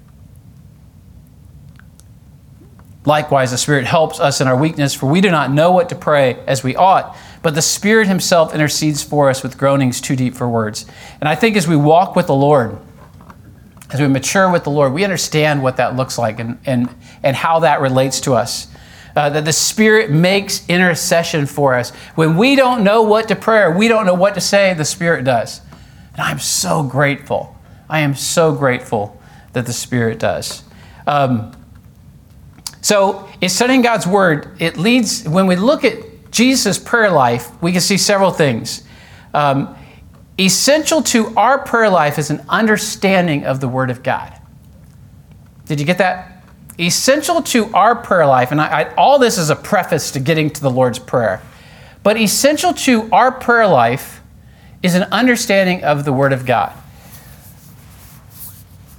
Likewise, 3.04 3.50
the 3.50 3.58
Spirit 3.58 3.84
helps 3.84 4.20
us 4.20 4.40
in 4.40 4.46
our 4.46 4.56
weakness, 4.56 4.94
for 4.94 5.06
we 5.06 5.20
do 5.20 5.30
not 5.30 5.50
know 5.50 5.72
what 5.72 5.88
to 5.88 5.96
pray 5.96 6.34
as 6.46 6.62
we 6.62 6.76
ought, 6.76 7.16
but 7.42 7.54
the 7.54 7.62
Spirit 7.62 8.08
Himself 8.08 8.54
intercedes 8.54 9.02
for 9.02 9.28
us 9.28 9.42
with 9.42 9.58
groanings 9.58 10.00
too 10.00 10.16
deep 10.16 10.34
for 10.34 10.48
words. 10.48 10.86
And 11.20 11.28
I 11.28 11.34
think 11.34 11.56
as 11.56 11.66
we 11.66 11.76
walk 11.76 12.16
with 12.16 12.28
the 12.28 12.34
Lord, 12.34 12.78
as 13.90 14.00
we 14.00 14.08
mature 14.08 14.50
with 14.50 14.64
the 14.64 14.70
Lord, 14.70 14.92
we 14.92 15.04
understand 15.04 15.62
what 15.62 15.76
that 15.76 15.96
looks 15.96 16.16
like 16.16 16.40
and, 16.40 16.58
and, 16.64 16.88
and 17.22 17.36
how 17.36 17.60
that 17.60 17.80
relates 17.80 18.20
to 18.22 18.34
us 18.34 18.68
uh, 19.14 19.30
that 19.30 19.44
the 19.44 19.52
Spirit 19.52 20.10
makes 20.10 20.66
intercession 20.68 21.46
for 21.46 21.74
us. 21.74 21.90
When 22.14 22.36
we 22.36 22.56
don't 22.56 22.82
know 22.82 23.02
what 23.02 23.28
to 23.28 23.36
pray, 23.36 23.70
we 23.70 23.88
don't 23.88 24.06
know 24.06 24.14
what 24.14 24.34
to 24.34 24.40
say, 24.40 24.74
the 24.74 24.84
Spirit 24.84 25.24
does. 25.24 25.60
And 26.12 26.22
I'm 26.22 26.38
so 26.38 26.82
grateful. 26.82 27.56
I 27.88 28.00
am 28.00 28.14
so 28.14 28.54
grateful 28.54 29.20
that 29.52 29.66
the 29.66 29.72
Spirit 29.72 30.18
does. 30.18 30.62
Um, 31.06 31.52
so, 32.80 33.28
in 33.40 33.48
studying 33.48 33.82
God's 33.82 34.06
Word, 34.06 34.56
it 34.58 34.76
leads, 34.76 35.28
when 35.28 35.46
we 35.46 35.56
look 35.56 35.84
at 35.84 35.98
Jesus' 36.32 36.78
prayer 36.78 37.10
life, 37.10 37.50
we 37.62 37.70
can 37.70 37.80
see 37.80 37.96
several 37.96 38.32
things. 38.32 38.82
Um, 39.32 39.76
essential 40.38 41.02
to 41.02 41.32
our 41.36 41.60
prayer 41.60 41.88
life 41.88 42.18
is 42.18 42.30
an 42.30 42.44
understanding 42.48 43.44
of 43.44 43.60
the 43.60 43.68
Word 43.68 43.90
of 43.90 44.02
God. 44.02 44.36
Did 45.66 45.78
you 45.78 45.86
get 45.86 45.98
that? 45.98 46.32
essential 46.78 47.42
to 47.42 47.72
our 47.74 47.94
prayer 47.94 48.26
life, 48.26 48.50
and 48.50 48.60
I, 48.60 48.82
I, 48.82 48.94
all 48.94 49.18
this 49.18 49.38
is 49.38 49.50
a 49.50 49.56
preface 49.56 50.10
to 50.12 50.20
getting 50.20 50.50
to 50.50 50.60
the 50.60 50.70
Lord's 50.70 50.98
Prayer, 50.98 51.42
but 52.02 52.16
essential 52.16 52.72
to 52.74 53.08
our 53.12 53.30
prayer 53.30 53.66
life 53.66 54.20
is 54.82 54.94
an 54.94 55.04
understanding 55.04 55.84
of 55.84 56.04
the 56.04 56.12
Word 56.12 56.32
of 56.32 56.44
God. 56.46 56.72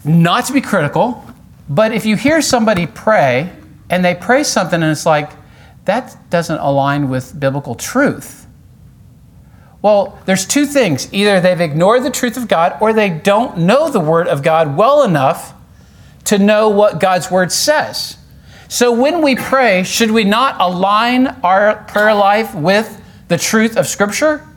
Not 0.05 0.45
to 0.45 0.53
be 0.53 0.61
critical, 0.61 1.25
but 1.69 1.91
if 1.91 2.05
you 2.05 2.15
hear 2.15 2.41
somebody 2.41 2.87
pray 2.87 3.51
and 3.89 4.03
they 4.03 4.15
pray 4.15 4.43
something 4.43 4.81
and 4.81 4.91
it's 4.91 5.05
like, 5.05 5.31
that 5.85 6.17
doesn't 6.29 6.59
align 6.59 7.09
with 7.09 7.39
biblical 7.39 7.75
truth. 7.75 8.47
Well, 9.81 10.17
there's 10.25 10.45
two 10.45 10.65
things. 10.65 11.13
Either 11.13 11.41
they've 11.41 11.59
ignored 11.59 12.03
the 12.03 12.09
truth 12.09 12.37
of 12.37 12.47
God 12.47 12.77
or 12.79 12.93
they 12.93 13.09
don't 13.09 13.59
know 13.59 13.89
the 13.89 13.99
Word 13.99 14.27
of 14.29 14.41
God 14.41 14.77
well 14.77 15.03
enough 15.03 15.53
to 16.25 16.37
know 16.37 16.69
what 16.69 17.01
God's 17.01 17.29
word 17.29 17.51
says. 17.51 18.17
So 18.69 18.91
when 18.93 19.21
we 19.21 19.35
pray, 19.35 19.83
should 19.83 20.11
we 20.11 20.23
not 20.23 20.55
align 20.59 21.27
our 21.43 21.83
prayer 21.83 22.15
life 22.15 22.55
with 22.55 23.01
the 23.27 23.37
truth 23.37 23.77
of 23.77 23.85
Scripture? 23.87 24.47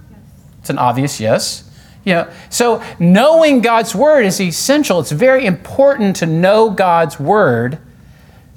It's 0.61 0.71
an 0.71 0.79
obvious 0.79 1.21
yes. 1.21 1.69
You 2.05 2.15
know, 2.15 2.31
so 2.49 2.83
knowing 3.01 3.61
God's 3.63 3.95
word 3.95 4.25
is 4.27 4.41
essential. 4.41 5.01
It's 5.01 5.11
very 5.11 5.45
important 5.45 6.17
to 6.17 6.27
know 6.27 6.71
God's 6.71 7.19
word 7.19 7.79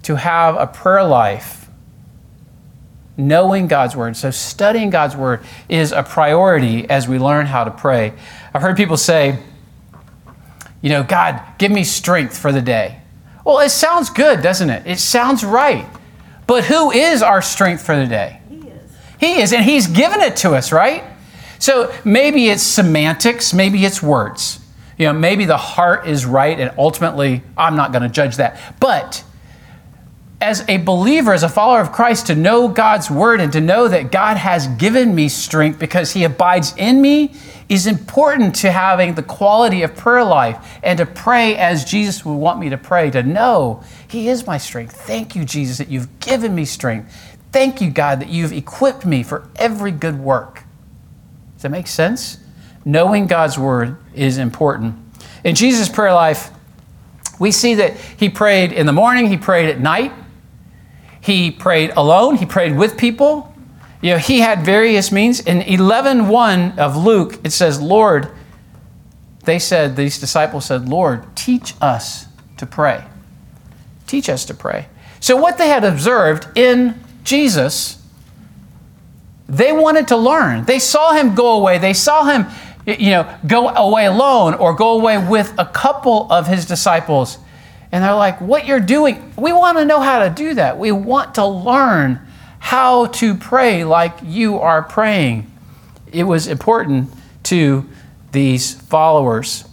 to 0.03 0.15
have 0.15 0.55
a 0.55 0.67
prayer 0.67 1.03
life. 1.03 1.58
Knowing 3.19 3.67
God's 3.67 3.97
word. 3.97 4.15
So 4.15 4.31
studying 4.31 4.89
God's 4.89 5.13
word 5.13 5.41
is 5.67 5.91
a 5.91 6.03
priority 6.03 6.89
as 6.89 7.05
we 7.05 7.19
learn 7.19 7.47
how 7.47 7.65
to 7.65 7.71
pray. 7.71 8.13
I've 8.53 8.61
heard 8.61 8.77
people 8.77 8.95
say, 8.95 9.37
you 10.81 10.89
know, 10.89 11.03
God, 11.03 11.41
give 11.57 11.69
me 11.69 11.83
strength 11.83 12.37
for 12.37 12.53
the 12.53 12.61
day. 12.61 13.01
Well, 13.43 13.59
it 13.59 13.71
sounds 13.71 14.09
good, 14.09 14.41
doesn't 14.41 14.69
it? 14.69 14.87
It 14.87 14.99
sounds 14.99 15.43
right. 15.43 15.85
But 16.47 16.63
who 16.63 16.91
is 16.91 17.21
our 17.21 17.41
strength 17.41 17.85
for 17.85 17.95
the 17.95 18.07
day? 18.07 18.39
He 18.49 18.55
is. 18.55 18.97
He 19.19 19.41
is, 19.41 19.53
and 19.53 19.65
He's 19.65 19.87
given 19.87 20.21
it 20.21 20.37
to 20.37 20.51
us, 20.51 20.71
right? 20.71 21.03
So 21.59 21.93
maybe 22.05 22.47
it's 22.47 22.63
semantics, 22.63 23.53
maybe 23.53 23.83
it's 23.83 24.01
words. 24.01 24.61
You 24.97 25.07
know, 25.07 25.13
maybe 25.13 25.43
the 25.43 25.57
heart 25.57 26.07
is 26.07 26.25
right, 26.25 26.57
and 26.57 26.71
ultimately, 26.77 27.43
I'm 27.57 27.75
not 27.75 27.91
going 27.91 28.03
to 28.03 28.09
judge 28.09 28.37
that. 28.37 28.59
But 28.79 29.25
as 30.41 30.63
a 30.69 30.77
believer, 30.77 31.33
as 31.33 31.43
a 31.43 31.49
follower 31.49 31.81
of 31.81 31.91
Christ, 31.91 32.27
to 32.27 32.35
know 32.35 32.69
God's 32.69 33.11
word 33.11 33.41
and 33.41 33.51
to 33.51 33.59
know 33.59 33.87
that 33.87 34.11
God 34.11 34.37
has 34.37 34.67
given 34.67 35.13
me 35.13 35.27
strength 35.27 35.79
because 35.79 36.13
He 36.13 36.23
abides 36.23 36.73
in 36.77 37.01
me 37.01 37.33
is 37.67 37.85
important 37.85 38.55
to 38.55 38.71
having 38.71 39.13
the 39.15 39.23
quality 39.23 39.83
of 39.83 39.95
prayer 39.95 40.23
life 40.23 40.79
and 40.81 40.97
to 40.97 41.05
pray 41.05 41.55
as 41.55 41.85
Jesus 41.85 42.25
would 42.25 42.33
want 42.33 42.59
me 42.59 42.69
to 42.69 42.77
pray, 42.77 43.11
to 43.11 43.21
know 43.21 43.83
He 44.07 44.29
is 44.29 44.47
my 44.47 44.57
strength. 44.57 44.93
Thank 44.93 45.35
you, 45.35 45.43
Jesus, 45.43 45.77
that 45.77 45.89
you've 45.89 46.19
given 46.19 46.55
me 46.55 46.63
strength. 46.65 47.37
Thank 47.51 47.81
you, 47.81 47.91
God, 47.91 48.21
that 48.21 48.29
you've 48.29 48.53
equipped 48.53 49.05
me 49.05 49.23
for 49.23 49.49
every 49.57 49.91
good 49.91 50.19
work. 50.19 50.63
Does 51.55 51.63
that 51.63 51.69
make 51.69 51.87
sense? 51.87 52.37
Knowing 52.85 53.27
God's 53.27 53.59
word 53.59 53.97
is 54.13 54.37
important. 54.37 54.95
In 55.43 55.53
Jesus' 55.53 55.89
prayer 55.89 56.13
life, 56.13 56.51
we 57.39 57.51
see 57.51 57.75
that 57.75 57.97
he 57.97 58.29
prayed 58.29 58.71
in 58.71 58.85
the 58.85 58.93
morning, 58.93 59.27
he 59.27 59.37
prayed 59.37 59.69
at 59.69 59.79
night, 59.79 60.13
he 61.29 61.51
prayed 61.51 61.91
alone, 61.95 62.37
he 62.37 62.45
prayed 62.45 62.75
with 62.75 62.97
people, 62.97 63.53
you 64.01 64.11
know, 64.11 64.17
he 64.17 64.39
had 64.39 64.65
various 64.65 65.11
means. 65.11 65.39
In 65.41 65.59
11.1 65.59 66.77
of 66.77 66.97
Luke, 66.97 67.39
it 67.43 67.51
says, 67.51 67.79
Lord, 67.79 68.31
they 69.43 69.59
said, 69.59 69.95
these 69.95 70.19
disciples 70.19 70.65
said, 70.65 70.89
Lord, 70.89 71.35
teach 71.35 71.75
us 71.81 72.25
to 72.57 72.65
pray. 72.65 73.05
Teach 74.07 74.27
us 74.27 74.43
to 74.45 74.55
pray. 74.55 74.87
So, 75.19 75.37
what 75.37 75.57
they 75.57 75.67
had 75.67 75.83
observed 75.83 76.57
in 76.57 76.99
Jesus, 77.23 78.01
they 79.47 79.71
wanted 79.71 80.07
to 80.07 80.17
learn. 80.17 80.65
They 80.65 80.79
saw 80.79 81.13
him 81.13 81.35
go 81.35 81.59
away. 81.59 81.77
They 81.77 81.93
saw 81.93 82.23
him, 82.23 82.47
you 82.87 83.11
know, 83.11 83.37
go 83.45 83.69
away 83.69 84.05
alone 84.05 84.55
or 84.55 84.73
go 84.73 84.97
away 84.97 85.17
with 85.17 85.53
a 85.59 85.65
couple 85.65 86.31
of 86.31 86.47
his 86.47 86.65
disciples. 86.65 87.37
And 87.91 88.03
they're 88.03 88.13
like, 88.13 88.39
what 88.39 88.65
you're 88.65 88.79
doing, 88.79 89.33
we 89.37 89.51
want 89.51 89.77
to 89.77 89.85
know 89.85 89.99
how 89.99 90.19
to 90.19 90.29
do 90.29 90.53
that. 90.55 90.77
We 90.77 90.91
want 90.91 91.35
to 91.35 91.45
learn 91.45 92.19
how 92.59 93.07
to 93.07 93.35
pray 93.35 93.83
like 93.83 94.13
you 94.23 94.59
are 94.59 94.83
praying. 94.83 95.49
It 96.11 96.23
was 96.23 96.47
important 96.47 97.09
to 97.43 97.87
these 98.31 98.73
followers. 98.73 99.65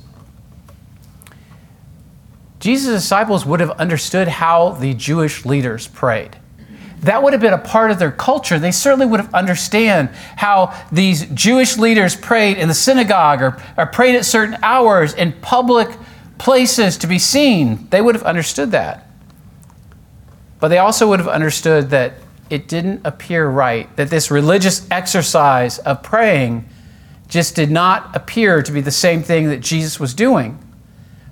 Jesus' 2.58 3.02
disciples 3.02 3.44
would 3.44 3.60
have 3.60 3.72
understood 3.72 4.28
how 4.28 4.70
the 4.70 4.94
Jewish 4.94 5.44
leaders 5.44 5.86
prayed. 5.86 6.36
That 7.00 7.22
would 7.22 7.34
have 7.34 7.42
been 7.42 7.52
a 7.52 7.58
part 7.58 7.90
of 7.90 7.98
their 7.98 8.10
culture. 8.10 8.58
They 8.58 8.72
certainly 8.72 9.06
would 9.06 9.20
have 9.20 9.32
understand 9.34 10.08
how 10.36 10.74
these 10.90 11.26
Jewish 11.26 11.76
leaders 11.76 12.16
prayed 12.16 12.56
in 12.56 12.68
the 12.68 12.74
synagogue 12.74 13.42
or, 13.42 13.62
or 13.76 13.86
prayed 13.86 14.14
at 14.14 14.24
certain 14.24 14.56
hours 14.62 15.12
in 15.12 15.32
public 15.32 15.90
places 16.38 16.96
to 16.98 17.06
be 17.06 17.18
seen. 17.18 17.88
They 17.90 18.00
would 18.00 18.14
have 18.14 18.24
understood 18.24 18.70
that. 18.72 19.06
But 20.60 20.68
they 20.68 20.78
also 20.78 21.08
would 21.08 21.20
have 21.20 21.28
understood 21.28 21.90
that 21.90 22.14
it 22.48 22.68
didn't 22.68 23.02
appear 23.04 23.48
right, 23.48 23.94
that 23.96 24.10
this 24.10 24.30
religious 24.30 24.86
exercise 24.90 25.78
of 25.80 26.02
praying 26.02 26.68
just 27.28 27.56
did 27.56 27.70
not 27.70 28.14
appear 28.14 28.62
to 28.62 28.72
be 28.72 28.80
the 28.80 28.90
same 28.90 29.22
thing 29.22 29.48
that 29.48 29.60
Jesus 29.60 29.98
was 29.98 30.14
doing. 30.14 30.58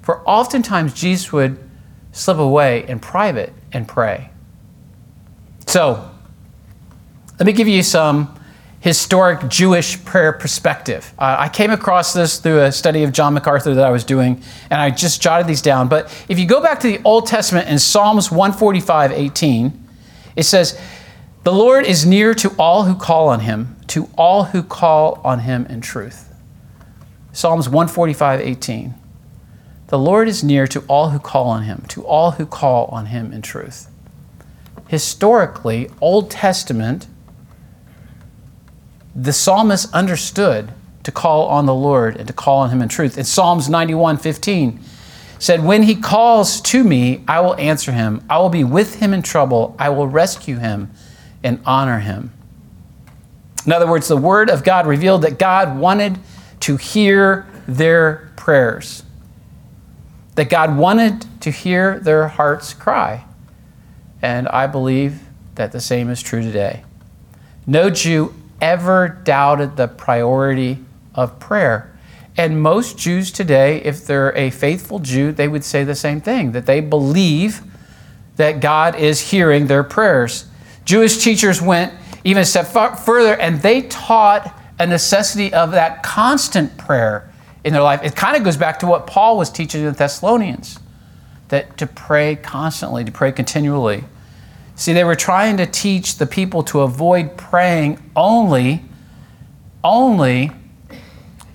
For 0.02 0.20
oftentimes, 0.28 0.92
Jesus 0.92 1.32
would 1.32 1.58
slip 2.12 2.38
away 2.38 2.86
in 2.88 2.98
private 2.98 3.52
and 3.72 3.86
pray. 3.86 4.30
So, 5.66 6.10
let 7.38 7.46
me 7.46 7.52
give 7.52 7.68
you 7.68 7.82
some 7.82 8.38
historic 8.84 9.48
Jewish 9.48 10.04
prayer 10.04 10.30
perspective. 10.30 11.14
Uh, 11.18 11.36
I 11.38 11.48
came 11.48 11.70
across 11.70 12.12
this 12.12 12.38
through 12.38 12.60
a 12.64 12.70
study 12.70 13.02
of 13.02 13.12
John 13.12 13.32
MacArthur 13.32 13.72
that 13.76 13.84
I 13.86 13.90
was 13.90 14.04
doing, 14.04 14.42
and 14.68 14.78
I 14.78 14.90
just 14.90 15.22
jotted 15.22 15.46
these 15.46 15.62
down. 15.62 15.88
But 15.88 16.14
if 16.28 16.38
you 16.38 16.44
go 16.44 16.60
back 16.60 16.80
to 16.80 16.88
the 16.88 17.00
Old 17.02 17.26
Testament 17.26 17.66
in 17.66 17.78
Psalms 17.78 18.30
145 18.30 19.10
18, 19.10 19.88
it 20.36 20.42
says, 20.42 20.78
The 21.44 21.52
Lord 21.52 21.86
is 21.86 22.04
near 22.04 22.34
to 22.34 22.50
all 22.58 22.84
who 22.84 22.94
call 22.94 23.28
on 23.28 23.40
him, 23.40 23.74
to 23.86 24.10
all 24.18 24.44
who 24.44 24.62
call 24.62 25.18
on 25.24 25.38
him 25.38 25.64
in 25.70 25.80
truth. 25.80 26.30
Psalms 27.32 27.70
145 27.70 28.42
18. 28.42 28.94
The 29.86 29.98
Lord 29.98 30.28
is 30.28 30.44
near 30.44 30.66
to 30.66 30.80
all 30.88 31.08
who 31.08 31.18
call 31.18 31.48
on 31.48 31.62
him, 31.62 31.86
to 31.88 32.04
all 32.04 32.32
who 32.32 32.44
call 32.44 32.88
on 32.88 33.06
him 33.06 33.32
in 33.32 33.40
truth. 33.40 33.88
Historically, 34.88 35.88
Old 36.02 36.30
Testament, 36.30 37.06
the 39.14 39.32
psalmist 39.32 39.92
understood 39.94 40.72
to 41.02 41.12
call 41.12 41.46
on 41.46 41.66
the 41.66 41.74
Lord 41.74 42.16
and 42.16 42.26
to 42.26 42.32
call 42.32 42.60
on 42.60 42.70
him 42.70 42.82
in 42.82 42.88
truth. 42.88 43.18
In 43.18 43.24
Psalms 43.24 43.68
91 43.68 44.16
15, 44.16 44.80
said, 45.38 45.64
When 45.64 45.82
he 45.82 45.94
calls 45.94 46.60
to 46.62 46.82
me, 46.82 47.22
I 47.28 47.40
will 47.40 47.54
answer 47.56 47.92
him. 47.92 48.24
I 48.30 48.38
will 48.38 48.48
be 48.48 48.64
with 48.64 48.96
him 48.96 49.12
in 49.12 49.22
trouble. 49.22 49.76
I 49.78 49.90
will 49.90 50.08
rescue 50.08 50.56
him 50.56 50.90
and 51.42 51.60
honor 51.66 51.98
him. 51.98 52.32
In 53.66 53.72
other 53.72 53.86
words, 53.86 54.08
the 54.08 54.16
word 54.16 54.50
of 54.50 54.64
God 54.64 54.86
revealed 54.86 55.22
that 55.22 55.38
God 55.38 55.78
wanted 55.78 56.18
to 56.60 56.76
hear 56.76 57.46
their 57.66 58.32
prayers 58.36 59.04
that 60.34 60.50
God 60.50 60.76
wanted 60.76 61.24
to 61.42 61.50
hear 61.50 61.98
their 62.00 62.28
hearts 62.28 62.74
cry. 62.74 63.24
And 64.22 64.48
I 64.48 64.66
believe 64.66 65.20
that 65.54 65.72
the 65.72 65.80
same 65.80 66.10
is 66.10 66.22
true 66.22 66.42
today. 66.42 66.84
No 67.66 67.90
Jew 67.90 68.34
ever 68.64 69.20
doubted 69.24 69.76
the 69.76 69.86
priority 69.86 70.82
of 71.14 71.38
prayer. 71.38 71.94
And 72.34 72.62
most 72.62 72.96
Jews 72.96 73.30
today, 73.30 73.82
if 73.82 74.06
they're 74.06 74.34
a 74.34 74.48
faithful 74.48 75.00
Jew, 75.00 75.32
they 75.32 75.48
would 75.48 75.62
say 75.62 75.84
the 75.84 75.94
same 75.94 76.22
thing 76.22 76.52
that 76.52 76.64
they 76.64 76.80
believe 76.80 77.60
that 78.36 78.60
God 78.60 78.96
is 78.96 79.30
hearing 79.30 79.66
their 79.66 79.84
prayers. 79.84 80.46
Jewish 80.86 81.22
teachers 81.22 81.60
went 81.60 81.92
even 82.24 82.42
a 82.42 82.46
step 82.46 82.66
further 82.98 83.36
and 83.36 83.60
they 83.60 83.82
taught 83.82 84.58
a 84.78 84.86
necessity 84.86 85.52
of 85.52 85.72
that 85.72 86.02
constant 86.02 86.76
prayer 86.78 87.30
in 87.64 87.74
their 87.74 87.82
life. 87.82 88.00
It 88.02 88.16
kind 88.16 88.34
of 88.34 88.44
goes 88.44 88.56
back 88.56 88.78
to 88.78 88.86
what 88.86 89.06
Paul 89.06 89.36
was 89.36 89.50
teaching 89.50 89.84
the 89.84 89.92
Thessalonians 89.92 90.80
that 91.48 91.76
to 91.76 91.86
pray 91.86 92.34
constantly, 92.36 93.04
to 93.04 93.12
pray 93.12 93.30
continually. 93.30 94.04
See, 94.76 94.92
they 94.92 95.04
were 95.04 95.14
trying 95.14 95.56
to 95.58 95.66
teach 95.66 96.18
the 96.18 96.26
people 96.26 96.62
to 96.64 96.80
avoid 96.80 97.36
praying 97.36 98.02
only, 98.16 98.82
only 99.84 100.50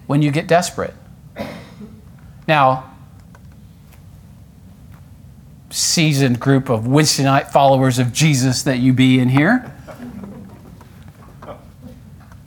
when 0.08 0.22
you 0.22 0.32
get 0.32 0.48
desperate. 0.48 0.94
Now, 2.48 2.92
seasoned 5.70 6.40
group 6.40 6.70
of 6.70 6.86
Winstonite 6.86 7.52
followers 7.52 8.00
of 8.00 8.14
Jesus 8.14 8.64
that 8.64 8.80
you 8.80 8.94
be 8.94 9.20
in 9.20 9.30
here, 9.30 9.72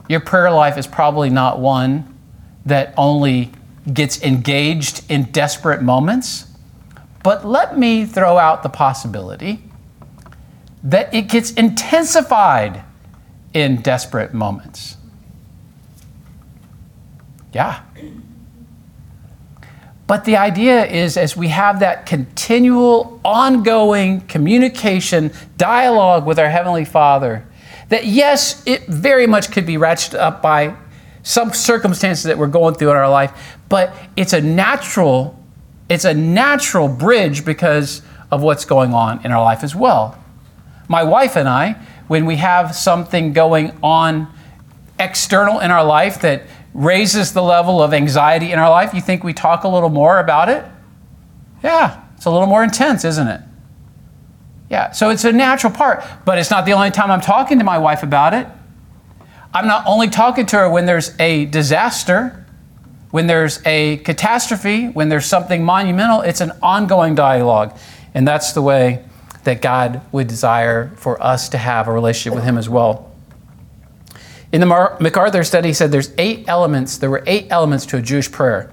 your 0.09 0.19
prayer 0.19 0.51
life 0.51 0.77
is 0.77 0.87
probably 0.87 1.29
not 1.29 1.59
one 1.59 2.17
that 2.65 2.93
only 2.97 3.51
gets 3.93 4.21
engaged 4.23 5.09
in 5.09 5.23
desperate 5.31 5.81
moments, 5.81 6.47
but 7.23 7.45
let 7.45 7.77
me 7.77 8.05
throw 8.05 8.37
out 8.37 8.63
the 8.63 8.69
possibility 8.69 9.63
that 10.83 11.13
it 11.13 11.29
gets 11.29 11.51
intensified 11.51 12.83
in 13.53 13.81
desperate 13.81 14.33
moments. 14.33 14.97
Yeah. 17.53 17.81
But 20.05 20.25
the 20.25 20.35
idea 20.35 20.85
is 20.85 21.15
as 21.15 21.37
we 21.37 21.47
have 21.47 21.79
that 21.79 22.05
continual, 22.05 23.21
ongoing 23.23 24.21
communication, 24.21 25.31
dialogue 25.57 26.25
with 26.25 26.39
our 26.39 26.49
Heavenly 26.49 26.83
Father, 26.83 27.45
that 27.89 28.05
yes, 28.05 28.61
it 28.65 28.85
very 28.87 29.27
much 29.27 29.51
could 29.51 29.65
be 29.65 29.75
ratcheted 29.75 30.15
up 30.15 30.41
by 30.41 30.75
some 31.21 31.53
circumstances 31.53 32.25
that 32.25 32.37
we're 32.37 32.47
going 32.47 32.75
through 32.75 32.91
in 32.91 32.97
our 32.97 33.09
life, 33.09 33.57
but 33.69 33.95
it's 34.17 34.33
a 34.33 34.41
natural, 34.41 35.39
it's 35.87 36.03
a 36.03 36.13
natural 36.13 36.89
bridge 36.89 37.45
because 37.45 38.01
of 38.29 38.41
what's 38.41 38.65
going 38.65 38.93
on 38.93 39.23
in 39.25 39.31
our 39.31 39.41
life 39.41 39.63
as 39.63 39.73
well. 39.73 40.22
My 40.93 41.01
wife 41.01 41.37
and 41.37 41.49
I, 41.49 41.75
when 42.05 42.27
we 42.27 42.35
have 42.35 42.75
something 42.75 43.33
going 43.33 43.75
on 43.81 44.31
external 44.99 45.59
in 45.59 45.71
our 45.71 45.83
life 45.83 46.21
that 46.21 46.43
raises 46.71 47.33
the 47.33 47.41
level 47.41 47.81
of 47.81 47.95
anxiety 47.95 48.51
in 48.51 48.59
our 48.59 48.69
life, 48.69 48.93
you 48.93 49.01
think 49.01 49.23
we 49.23 49.33
talk 49.33 49.63
a 49.63 49.67
little 49.67 49.89
more 49.89 50.19
about 50.19 50.49
it? 50.49 50.63
Yeah, 51.63 52.03
it's 52.15 52.25
a 52.25 52.29
little 52.29 52.45
more 52.45 52.63
intense, 52.63 53.05
isn't 53.05 53.27
it? 53.27 53.41
Yeah, 54.69 54.91
so 54.91 55.09
it's 55.09 55.25
a 55.25 55.31
natural 55.31 55.73
part, 55.73 56.05
but 56.25 56.37
it's 56.37 56.51
not 56.51 56.63
the 56.63 56.73
only 56.73 56.91
time 56.91 57.09
I'm 57.09 57.21
talking 57.21 57.57
to 57.57 57.63
my 57.63 57.79
wife 57.79 58.03
about 58.03 58.35
it. 58.35 58.45
I'm 59.51 59.65
not 59.65 59.87
only 59.87 60.09
talking 60.09 60.45
to 60.45 60.57
her 60.57 60.69
when 60.69 60.85
there's 60.85 61.19
a 61.19 61.45
disaster, 61.45 62.45
when 63.09 63.25
there's 63.25 63.65
a 63.65 63.97
catastrophe, 63.97 64.89
when 64.89 65.09
there's 65.09 65.25
something 65.25 65.63
monumental, 65.63 66.21
it's 66.21 66.41
an 66.41 66.51
ongoing 66.61 67.15
dialogue. 67.15 67.75
And 68.13 68.27
that's 68.27 68.53
the 68.53 68.61
way 68.61 69.03
that 69.43 69.61
God 69.61 70.01
would 70.11 70.27
desire 70.27 70.91
for 70.95 71.21
us 71.21 71.49
to 71.49 71.57
have 71.57 71.87
a 71.87 71.91
relationship 71.91 72.35
with 72.35 72.43
Him 72.43 72.57
as 72.57 72.69
well. 72.69 73.11
In 74.51 74.61
the 74.61 74.67
MacArthur 74.99 75.43
study, 75.43 75.69
he 75.69 75.73
said 75.73 75.91
there's 75.91 76.13
eight 76.19 76.47
elements, 76.47 76.97
there 76.99 77.09
were 77.09 77.23
eight 77.25 77.47
elements 77.49 77.87
to 77.87 77.97
a 77.97 78.01
Jewish 78.01 78.31
prayer. 78.31 78.71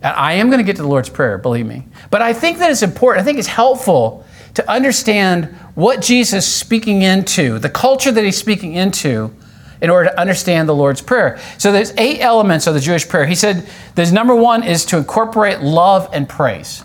And 0.00 0.14
I 0.14 0.34
am 0.34 0.46
going 0.46 0.58
to 0.58 0.64
get 0.64 0.76
to 0.76 0.82
the 0.82 0.88
Lord's 0.88 1.08
Prayer, 1.08 1.38
believe 1.38 1.66
me. 1.66 1.84
But 2.10 2.22
I 2.22 2.32
think 2.32 2.58
that 2.58 2.70
it's 2.70 2.82
important, 2.82 3.22
I 3.22 3.24
think 3.24 3.38
it's 3.38 3.48
helpful 3.48 4.24
to 4.54 4.70
understand 4.70 5.46
what 5.74 6.00
Jesus 6.00 6.44
is 6.44 6.54
speaking 6.54 7.02
into, 7.02 7.58
the 7.58 7.68
culture 7.68 8.12
that 8.12 8.22
he's 8.22 8.36
speaking 8.36 8.74
into, 8.74 9.34
in 9.80 9.90
order 9.90 10.10
to 10.10 10.20
understand 10.20 10.68
the 10.68 10.74
Lord's 10.74 11.00
Prayer. 11.00 11.38
So 11.58 11.72
there's 11.72 11.92
eight 11.96 12.20
elements 12.20 12.66
of 12.66 12.74
the 12.74 12.80
Jewish 12.80 13.08
prayer. 13.08 13.26
He 13.26 13.34
said 13.34 13.68
there's 13.96 14.12
number 14.12 14.34
one 14.34 14.62
is 14.62 14.84
to 14.86 14.98
incorporate 14.98 15.60
love 15.60 16.08
and 16.12 16.28
praise. 16.28 16.84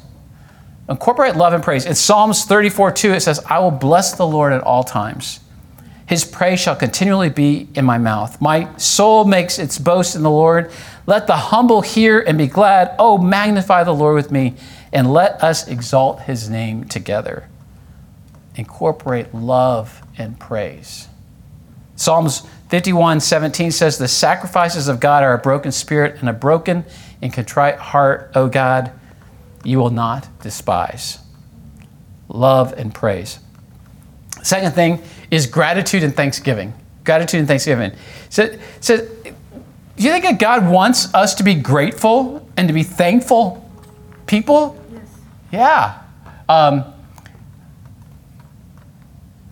Incorporate 0.90 1.36
love 1.36 1.54
and 1.54 1.64
praise. 1.64 1.86
In 1.86 1.96
Psalms 1.96 2.46
34 2.46 2.92
2, 2.92 3.14
it 3.14 3.20
says, 3.22 3.40
I 3.46 3.60
will 3.60 3.72
bless 3.72 4.16
the 4.16 4.28
Lord 4.28 4.52
at 4.52 4.62
all 4.62 4.84
times. 4.84 5.40
His 6.06 6.26
praise 6.26 6.60
shall 6.60 6.76
continually 6.76 7.30
be 7.30 7.70
in 7.76 7.86
my 7.86 7.98
mouth. 7.98 8.42
My 8.42 8.76
soul 8.78 9.24
makes 9.24 9.58
its 9.58 9.80
boast 9.80 10.16
in 10.16 10.24
the 10.24 10.30
Lord. 10.30 10.70
Let 11.06 11.28
the 11.28 11.38
humble 11.38 11.82
hear 11.82 12.20
and 12.20 12.38
be 12.38 12.48
glad. 12.48 12.94
Oh, 13.00 13.18
magnify 13.18 13.84
the 13.84 13.94
Lord 13.94 14.16
with 14.16 14.30
me, 14.30 14.56
and 14.92 15.12
let 15.12 15.42
us 15.42 15.68
exalt 15.68 16.22
his 16.22 16.50
name 16.50 16.84
together. 16.86 17.48
Incorporate 18.56 19.34
love 19.34 20.02
and 20.18 20.38
praise. 20.40 21.08
Psalms 21.96 22.46
51 22.70 23.22
17 23.22 23.72
says, 23.72 23.98
The 23.98 24.08
sacrifices 24.08 24.88
of 24.88 25.00
God 25.00 25.24
are 25.24 25.34
a 25.34 25.40
broken 25.40 25.72
spirit 25.72 26.20
and 26.20 26.30
a 26.30 26.34
broken 26.34 26.84
and 27.22 27.32
contrite 27.32 27.78
heart, 27.78 28.32
O 28.36 28.50
God, 28.50 28.92
you 29.64 29.80
will 29.80 29.90
not 29.90 30.28
despise. 30.42 31.20
Love 32.28 32.74
and 32.74 32.94
praise. 32.94 33.40
Second 34.42 34.74
thing 34.74 35.02
is 35.32 35.48
gratitude 35.48 36.04
and 36.04 36.16
thanksgiving. 36.16 36.74
Gratitude 37.04 37.40
and 37.40 37.48
thanksgiving. 37.48 37.92
So, 38.30 38.58
so 38.80 38.98
do 38.98 40.04
you 40.04 40.12
think 40.12 40.24
that 40.24 40.40
God 40.40 40.70
wants 40.70 41.14
us 41.14 41.36
to 41.36 41.44
be 41.44 41.56
grateful 41.56 42.48
and 42.58 42.68
to 42.68 42.74
be 42.74 42.84
thankful 42.84 43.70
people? 44.26 44.78
Yes. 44.92 45.02
Yeah. 45.52 46.02
Um, 46.50 46.86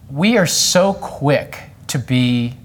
we 0.10 0.38
are 0.38 0.47
so 0.47 0.93
quick 0.93 1.60
to 1.88 2.00
be 2.00 2.56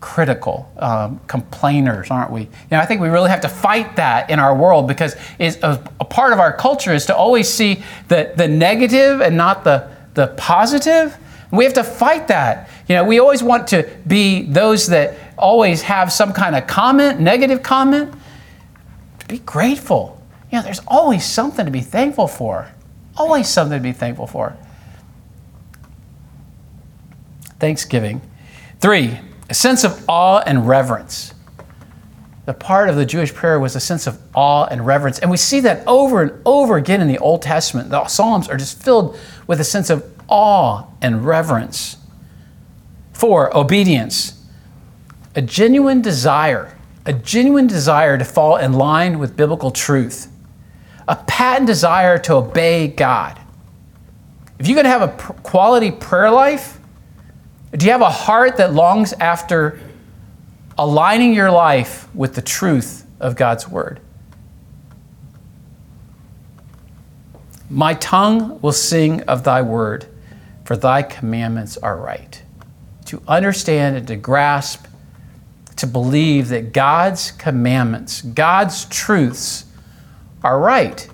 critical, 0.00 0.70
um, 0.78 1.20
complainers, 1.26 2.10
aren't 2.10 2.30
we? 2.30 2.42
You 2.42 2.48
know, 2.72 2.78
I 2.78 2.86
think 2.86 3.00
we 3.00 3.08
really 3.08 3.30
have 3.30 3.42
to 3.42 3.48
fight 3.48 3.96
that 3.96 4.30
in 4.30 4.38
our 4.38 4.54
world 4.54 4.88
because 4.88 5.14
it's 5.38 5.56
a, 5.62 5.82
a 6.00 6.04
part 6.04 6.32
of 6.32 6.38
our 6.38 6.52
culture 6.52 6.92
is 6.92 7.06
to 7.06 7.16
always 7.16 7.48
see 7.48 7.82
the, 8.08 8.32
the 8.36 8.48
negative 8.48 9.20
and 9.20 9.36
not 9.36 9.64
the, 9.64 9.90
the 10.14 10.28
positive. 10.36 11.16
We 11.50 11.64
have 11.64 11.74
to 11.74 11.84
fight 11.84 12.28
that. 12.28 12.70
You 12.88 12.96
know, 12.96 13.04
we 13.04 13.18
always 13.18 13.42
want 13.42 13.68
to 13.68 13.88
be 14.06 14.42
those 14.42 14.86
that 14.88 15.16
always 15.36 15.82
have 15.82 16.12
some 16.12 16.32
kind 16.32 16.56
of 16.56 16.66
comment, 16.66 17.20
negative 17.20 17.62
comment. 17.62 18.14
Be 19.28 19.38
grateful. 19.40 20.20
You 20.50 20.58
know, 20.58 20.64
there's 20.64 20.80
always 20.88 21.24
something 21.24 21.66
to 21.66 21.70
be 21.70 21.82
thankful 21.82 22.26
for. 22.26 22.72
Always 23.16 23.48
something 23.48 23.78
to 23.78 23.82
be 23.82 23.92
thankful 23.92 24.26
for. 24.26 24.56
Thanksgiving. 27.58 28.22
Three, 28.80 29.18
a 29.50 29.54
sense 29.54 29.82
of 29.82 30.02
awe 30.08 30.42
and 30.46 30.66
reverence. 30.66 31.34
The 32.46 32.54
part 32.54 32.88
of 32.88 32.96
the 32.96 33.04
Jewish 33.04 33.34
prayer 33.34 33.60
was 33.60 33.76
a 33.76 33.80
sense 33.80 34.06
of 34.06 34.18
awe 34.34 34.66
and 34.66 34.86
reverence. 34.86 35.18
And 35.18 35.30
we 35.30 35.36
see 35.36 35.60
that 35.60 35.86
over 35.86 36.22
and 36.22 36.40
over 36.46 36.76
again 36.76 37.00
in 37.00 37.08
the 37.08 37.18
Old 37.18 37.42
Testament. 37.42 37.90
The 37.90 38.06
Psalms 38.06 38.48
are 38.48 38.56
just 38.56 38.82
filled 38.82 39.18
with 39.46 39.60
a 39.60 39.64
sense 39.64 39.90
of 39.90 40.04
awe 40.28 40.86
and 41.02 41.26
reverence. 41.26 41.96
Four, 43.12 43.54
obedience. 43.56 44.42
A 45.36 45.42
genuine 45.42 46.00
desire, 46.00 46.76
a 47.04 47.12
genuine 47.12 47.66
desire 47.66 48.18
to 48.18 48.24
fall 48.24 48.56
in 48.56 48.72
line 48.72 49.18
with 49.18 49.36
biblical 49.36 49.70
truth, 49.70 50.28
a 51.06 51.16
patent 51.16 51.66
desire 51.66 52.18
to 52.18 52.34
obey 52.34 52.88
God. 52.88 53.38
If 54.58 54.66
you're 54.66 54.74
going 54.74 54.84
to 54.84 54.90
have 54.90 55.02
a 55.02 55.32
quality 55.42 55.90
prayer 55.90 56.30
life, 56.30 56.79
do 57.72 57.86
you 57.86 57.92
have 57.92 58.00
a 58.00 58.10
heart 58.10 58.56
that 58.56 58.74
longs 58.74 59.12
after 59.14 59.78
aligning 60.76 61.34
your 61.34 61.50
life 61.50 62.12
with 62.14 62.34
the 62.34 62.42
truth 62.42 63.06
of 63.20 63.36
God's 63.36 63.68
Word? 63.68 64.00
My 67.70 67.94
tongue 67.94 68.60
will 68.60 68.72
sing 68.72 69.22
of 69.22 69.44
thy 69.44 69.62
word, 69.62 70.06
for 70.64 70.76
thy 70.76 71.02
commandments 71.02 71.76
are 71.76 71.96
right. 71.96 72.42
To 73.06 73.22
understand 73.28 73.96
and 73.96 74.08
to 74.08 74.16
grasp, 74.16 74.86
to 75.76 75.86
believe 75.86 76.48
that 76.48 76.72
God's 76.72 77.30
commandments, 77.30 78.22
God's 78.22 78.86
truths 78.86 79.66
are 80.42 80.58
right, 80.58 81.08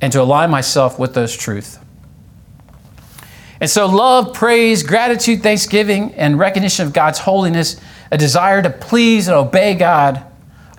and 0.00 0.12
to 0.12 0.20
align 0.20 0.50
myself 0.50 0.98
with 0.98 1.14
those 1.14 1.36
truths. 1.36 1.78
And 3.60 3.70
so, 3.70 3.86
love, 3.86 4.34
praise, 4.34 4.82
gratitude, 4.82 5.42
thanksgiving, 5.42 6.14
and 6.14 6.38
recognition 6.38 6.86
of 6.86 6.92
God's 6.92 7.20
holiness, 7.20 7.80
a 8.10 8.18
desire 8.18 8.62
to 8.62 8.70
please 8.70 9.28
and 9.28 9.36
obey 9.36 9.74
God, 9.74 10.24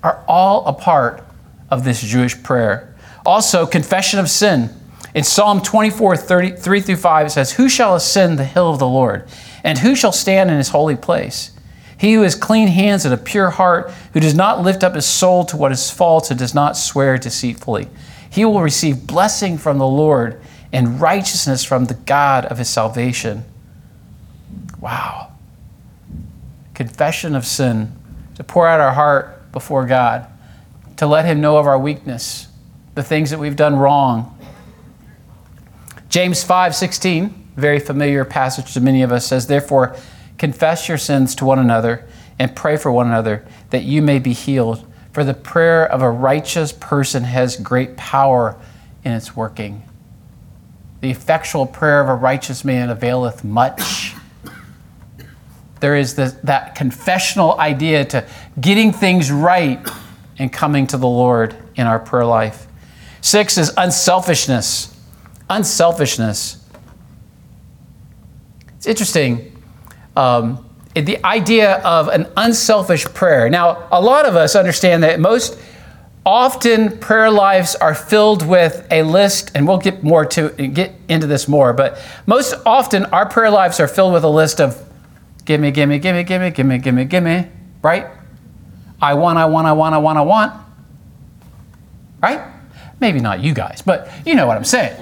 are 0.04 0.24
all 0.28 0.66
a 0.66 0.74
part 0.74 1.24
of 1.70 1.84
this 1.84 2.02
Jewish 2.02 2.42
prayer. 2.44 2.96
Also, 3.26 3.66
confession 3.66 4.20
of 4.20 4.30
sin. 4.30 4.70
In 5.16 5.24
Psalm 5.24 5.62
24, 5.62 6.16
33 6.18 6.82
through 6.82 6.96
5, 6.96 7.26
it 7.26 7.30
says, 7.32 7.54
Who 7.54 7.68
shall 7.68 7.96
ascend 7.96 8.38
the 8.38 8.46
hill 8.46 8.70
of 8.70 8.78
the 8.78 8.88
Lord? 8.88 9.28
And 9.64 9.80
who 9.80 9.96
shall 9.96 10.12
stand 10.12 10.52
in 10.52 10.58
his 10.58 10.70
holy 10.70 10.96
place? 10.96 11.52
He 11.98 12.14
who 12.14 12.22
has 12.22 12.36
clean 12.36 12.68
hands 12.68 13.06
and 13.06 13.14
a 13.14 13.18
pure 13.18 13.50
heart, 13.50 13.92
who 14.14 14.20
does 14.20 14.36
not 14.36 14.62
lift 14.62 14.84
up 14.84 14.94
his 14.94 15.08
soul 15.08 15.44
to 15.46 15.58
what 15.58 15.72
is 15.72 15.90
false 15.90 16.30
and 16.30 16.40
does 16.40 16.54
not 16.54 16.78
swear 16.78 17.18
deceitfully. 17.18 17.88
He 18.30 18.46
will 18.46 18.62
receive 18.62 19.08
blessing 19.08 19.58
from 19.58 19.80
the 19.80 19.88
Lord 19.88 20.40
and 20.72 21.00
righteousness 21.00 21.64
from 21.64 21.86
the 21.86 21.94
God 21.94 22.46
of 22.46 22.58
his 22.58 22.70
salvation. 22.70 23.46
Wow. 24.80 25.32
Confession 26.74 27.36
of 27.36 27.46
sin, 27.46 27.96
to 28.36 28.44
pour 28.44 28.68
out 28.68 28.80
our 28.80 28.94
heart 28.94 29.52
before 29.52 29.86
God, 29.86 30.28
to 30.98 31.08
let 31.08 31.26
him 31.26 31.42
know 31.42 31.58
of 31.58 31.68
our 31.68 31.80
weakness, 31.80 32.48
the 32.96 33.04
things 33.04 33.30
that 33.32 33.40
we've 33.40 33.56
done 33.56 33.76
wrong. 33.76 34.38
James 36.10 36.44
5 36.44 36.76
16, 36.76 37.50
very 37.56 37.80
familiar 37.80 38.26
passage 38.26 38.74
to 38.74 38.82
many 38.82 39.02
of 39.04 39.12
us, 39.12 39.28
says, 39.28 39.48
Therefore, 39.48 39.96
confess 40.38 40.88
your 40.88 40.98
sins 40.98 41.36
to 41.36 41.46
one 41.46 41.60
another 41.60 42.08
and 42.40 42.56
pray 42.56 42.78
for 42.78 42.92
one 42.92 43.08
another 43.08 43.46
that 43.72 43.84
you 43.84 44.02
may 44.02 44.20
be 44.20 44.34
healed. 44.34 44.86
For 45.12 45.24
the 45.24 45.34
prayer 45.34 45.86
of 45.86 46.02
a 46.02 46.12
righteous 46.12 46.72
person 46.72 47.24
has 47.24 47.58
great 47.58 47.98
power 47.98 48.56
in 49.04 49.14
its 49.14 49.36
working. 49.36 49.87
The 51.02 51.12
effectual 51.12 51.66
prayer 51.66 52.02
of 52.02 52.10
a 52.10 52.16
righteous 52.16 52.66
man 52.66 52.90
availeth 52.90 53.44
much. 53.44 54.14
There 55.80 55.96
is 55.96 56.16
this, 56.16 56.34
that 56.44 56.76
confessional 56.76 57.60
idea 57.60 58.04
to 58.06 58.28
getting 58.60 58.92
things 58.92 59.32
right 59.32 59.88
and 60.40 60.52
coming 60.52 60.88
to 60.88 60.98
the 60.98 61.08
Lord 61.08 61.56
in 61.76 61.86
our 61.86 62.00
prayer 62.00 62.26
life. 62.26 62.68
Six 63.22 63.58
is 63.58 63.72
unselfishness. 63.78 64.96
Unselfishness. 65.50 66.64
It's 68.78 68.88
interesting. 68.88 69.62
Um, 70.16 70.66
the 70.96 71.24
idea 71.24 71.78
of 71.80 72.08
an 72.08 72.28
unselfish 72.38 73.06
prayer. 73.06 73.50
Now, 73.50 73.88
a 73.92 74.02
lot 74.02 74.26
of 74.26 74.36
us 74.36 74.56
understand 74.56 75.04
that 75.04 75.20
most 75.20 75.60
often 76.28 76.98
prayer 76.98 77.32
lives 77.32 77.74
are 77.76 77.96
filled 77.96 78.46
with 78.46 78.86
a 78.92 79.02
list 79.02 79.50
and 79.56 79.66
we'll 79.66 79.78
get 79.78 80.04
more 80.04 80.26
to 80.26 80.50
get 80.50 80.94
into 81.08 81.26
this 81.26 81.48
more 81.48 81.72
but 81.72 81.98
most 82.26 82.54
often 82.66 83.06
our 83.06 83.26
prayer 83.30 83.50
lives 83.50 83.80
are 83.80 83.88
filled 83.88 84.12
with 84.12 84.26
a 84.26 84.30
list 84.30 84.60
of 84.60 84.78
gimme 85.46 85.72
gimme 85.72 85.98
gimme 85.98 86.26
gimme 86.26 86.52
gimme 86.52 86.80
gimme 86.80 87.06
gimme 87.06 87.50
right? 87.82 88.08
I 89.02 89.14
want 89.14 89.40
i 89.40 89.46
want 89.46 89.68
i 89.68 89.72
want 89.72 89.96
i 89.96 89.98
want 90.00 90.18
i 90.18 90.22
want 90.22 90.54
right? 92.22 92.42
Maybe 93.00 93.22
not 93.22 93.40
you 93.40 93.54
guys 93.54 93.82
but 93.82 94.12
you 94.26 94.36
know 94.36 94.48
what 94.48 94.58
i'm 94.58 94.66
saying. 94.66 95.02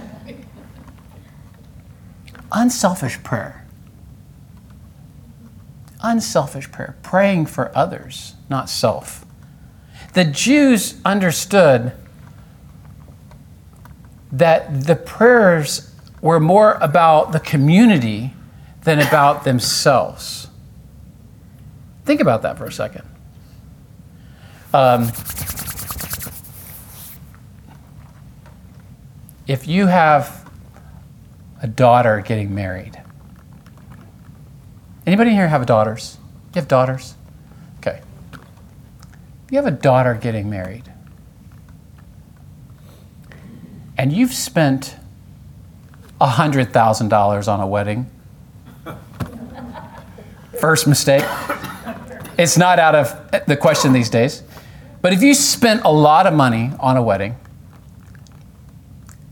Unselfish 2.52 3.22
prayer. 3.24 3.66
Unselfish 6.04 6.72
prayer. 6.72 6.96
Praying 7.02 7.48
for 7.48 7.76
others 7.76 8.36
not 8.48 8.70
self 8.70 9.25
the 10.16 10.24
Jews 10.24 10.96
understood 11.04 11.92
that 14.32 14.86
the 14.86 14.96
prayers 14.96 15.94
were 16.22 16.40
more 16.40 16.78
about 16.82 17.34
the 17.34 17.40
community 17.40 18.34
than 18.84 19.00
about 19.00 19.44
themselves. 19.44 20.48
Think 22.06 22.22
about 22.22 22.44
that 22.44 22.58
for 22.58 22.64
a 22.64 22.72
second. 22.72 23.04
Um, 24.74 25.12
if 29.48 29.68
you 29.68 29.88
have 29.88 30.50
a 31.62 31.68
daughter 31.68 32.22
getting 32.22 32.56
married, 32.56 33.02
anybody 35.06 35.32
here 35.32 35.50
have 35.50 35.66
daughters? 35.66 36.18
You 36.54 36.62
have 36.62 36.70
daughters? 36.70 37.16
You 39.56 39.64
have 39.64 39.74
a 39.74 39.78
daughter 39.78 40.14
getting 40.14 40.50
married, 40.50 40.84
and 43.98 44.12
you've 44.12 44.34
spent 44.34 44.98
$100,000 46.20 47.48
on 47.48 47.62
a 47.62 47.66
wedding, 47.66 48.10
first 50.60 50.88
mistake. 50.88 51.24
It's 52.38 52.58
not 52.58 52.80
out 52.80 52.96
of 52.96 53.46
the 53.48 53.56
question 53.56 53.94
these 53.94 54.10
days. 54.10 54.44
But 55.02 55.14
if 55.14 55.24
you 55.24 55.34
spent 55.34 55.84
a 55.86 55.92
lot 55.92 56.28
of 56.28 56.34
money 56.34 56.74
on 56.82 56.98
a 56.98 57.02
wedding, 57.02 57.38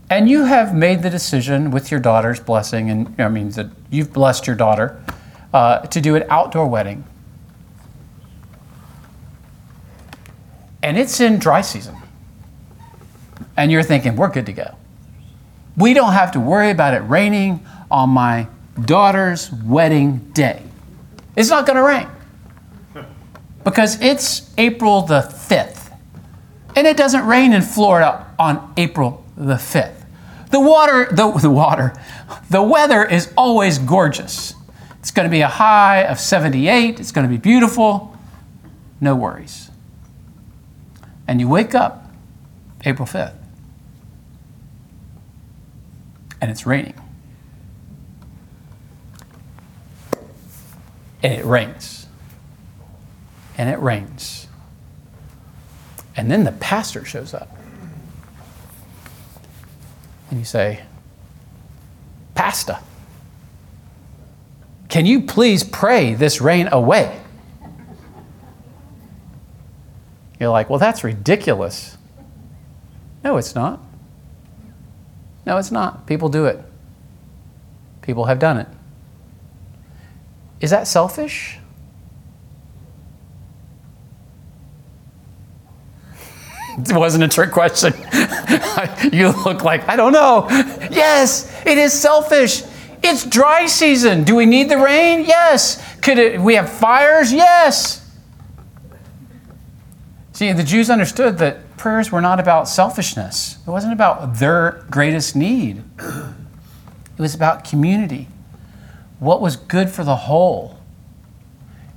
and 0.08 0.26
you 0.26 0.44
have 0.44 0.74
made 0.74 1.02
the 1.02 1.10
decision 1.10 1.70
with 1.70 1.90
your 1.90 2.00
daughter's 2.00 2.40
blessing, 2.40 2.88
and 2.88 3.14
I 3.20 3.28
mean 3.28 3.50
that 3.50 3.66
you've 3.90 4.14
blessed 4.14 4.46
your 4.46 4.56
daughter 4.56 5.04
uh, 5.52 5.80
to 5.80 6.00
do 6.00 6.14
an 6.14 6.24
outdoor 6.30 6.66
wedding, 6.66 7.04
and 10.84 10.98
it's 10.98 11.18
in 11.18 11.38
dry 11.38 11.62
season. 11.62 11.96
And 13.56 13.72
you're 13.72 13.82
thinking, 13.82 14.16
we're 14.16 14.28
good 14.28 14.44
to 14.46 14.52
go. 14.52 14.76
We 15.78 15.94
don't 15.94 16.12
have 16.12 16.32
to 16.32 16.40
worry 16.40 16.70
about 16.70 16.92
it 16.92 16.98
raining 16.98 17.64
on 17.90 18.10
my 18.10 18.48
daughter's 18.84 19.50
wedding 19.50 20.18
day. 20.34 20.62
It's 21.36 21.48
not 21.48 21.66
going 21.66 21.76
to 21.76 21.82
rain 21.82 23.06
because 23.64 24.00
it's 24.02 24.52
April 24.58 25.00
the 25.02 25.20
5th. 25.22 25.96
And 26.76 26.86
it 26.86 26.98
doesn't 26.98 27.24
rain 27.24 27.54
in 27.54 27.62
Florida 27.62 28.30
on 28.38 28.74
April 28.76 29.24
the 29.36 29.54
5th. 29.54 30.04
The 30.50 30.60
water, 30.60 31.08
the, 31.10 31.32
the 31.32 31.50
water, 31.50 31.94
the 32.50 32.62
weather 32.62 33.04
is 33.04 33.32
always 33.38 33.78
gorgeous. 33.78 34.54
It's 34.98 35.10
going 35.10 35.26
to 35.26 35.30
be 35.30 35.40
a 35.40 35.48
high 35.48 36.02
of 36.02 36.20
78. 36.20 37.00
It's 37.00 37.10
going 37.10 37.26
to 37.26 37.30
be 37.30 37.38
beautiful. 37.38 38.16
No 39.00 39.16
worries 39.16 39.63
and 41.28 41.40
you 41.40 41.48
wake 41.48 41.74
up 41.74 42.10
April 42.84 43.06
5th 43.08 43.34
and 46.40 46.50
it's 46.50 46.66
raining. 46.66 46.94
And 51.22 51.32
it 51.32 51.44
rains. 51.44 52.06
and 53.56 53.70
it 53.70 53.78
rains. 53.78 54.48
And 56.16 56.30
then 56.30 56.44
the 56.44 56.52
pastor 56.52 57.04
shows 57.04 57.34
up. 57.34 57.48
And 60.30 60.38
you 60.38 60.44
say, 60.44 60.82
Pastor, 62.34 62.78
can 64.88 65.06
you 65.06 65.22
please 65.22 65.64
pray 65.64 66.14
this 66.14 66.40
rain 66.40 66.68
away? 66.70 67.20
You're 70.44 70.52
like, 70.52 70.68
well, 70.68 70.78
that's 70.78 71.02
ridiculous. 71.02 71.96
No, 73.24 73.38
it's 73.38 73.54
not. 73.54 73.80
No, 75.46 75.56
it's 75.56 75.70
not. 75.70 76.06
People 76.06 76.28
do 76.28 76.44
it. 76.44 76.62
People 78.02 78.26
have 78.26 78.38
done 78.38 78.58
it. 78.58 78.68
Is 80.60 80.68
that 80.68 80.86
selfish? 80.86 81.58
It 86.76 86.94
wasn't 86.94 87.24
a 87.24 87.28
trick 87.28 87.50
question. 87.50 87.94
you 89.12 89.28
look 89.46 89.64
like, 89.64 89.88
I 89.88 89.96
don't 89.96 90.12
know. 90.12 90.46
Yes, 90.90 91.50
it 91.64 91.78
is 91.78 91.94
selfish. 91.94 92.64
It's 93.02 93.24
dry 93.24 93.64
season. 93.64 94.24
Do 94.24 94.36
we 94.36 94.44
need 94.44 94.68
the 94.68 94.76
rain? 94.76 95.24
Yes. 95.24 95.82
Could 96.02 96.18
it, 96.18 96.38
we 96.38 96.56
have 96.56 96.68
fires? 96.68 97.32
Yes. 97.32 98.03
See, 100.34 100.52
the 100.52 100.64
Jews 100.64 100.90
understood 100.90 101.38
that 101.38 101.76
prayers 101.76 102.10
were 102.10 102.20
not 102.20 102.40
about 102.40 102.68
selfishness. 102.68 103.56
It 103.64 103.70
wasn't 103.70 103.92
about 103.92 104.40
their 104.40 104.84
greatest 104.90 105.36
need. 105.36 105.84
It 107.16 107.20
was 107.20 107.36
about 107.36 107.62
community. 107.62 108.26
What 109.20 109.40
was 109.40 109.54
good 109.54 109.88
for 109.88 110.02
the 110.02 110.16
whole. 110.16 110.80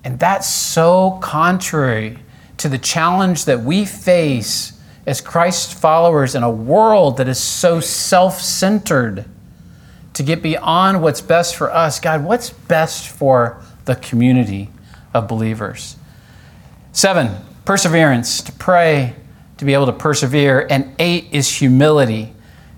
And 0.03 0.19
that's 0.19 0.47
so 0.47 1.17
contrary 1.19 2.19
to 2.57 2.69
the 2.69 2.77
challenge 2.77 3.45
that 3.45 3.63
we 3.63 3.85
face 3.85 4.79
as 5.07 5.19
Christ 5.19 5.73
followers 5.73 6.35
in 6.35 6.43
a 6.43 6.51
world 6.51 7.17
that 7.17 7.27
is 7.27 7.39
so 7.39 7.79
self 7.79 8.39
centered 8.39 9.25
to 10.13 10.21
get 10.21 10.43
beyond 10.43 11.01
what's 11.01 11.21
best 11.21 11.55
for 11.55 11.73
us. 11.73 11.99
God, 11.99 12.23
what's 12.23 12.51
best 12.51 13.09
for 13.09 13.63
the 13.85 13.95
community 13.95 14.69
of 15.15 15.27
believers? 15.27 15.95
Seven, 16.91 17.35
perseverance, 17.67 18.41
to 18.43 18.51
pray, 18.53 19.13
to 19.57 19.65
be 19.65 19.73
able 19.73 19.87
to 19.87 19.91
persevere. 19.91 20.65
And 20.69 20.89
eight 20.99 21.27
is 21.33 21.53
humility, 21.53 22.33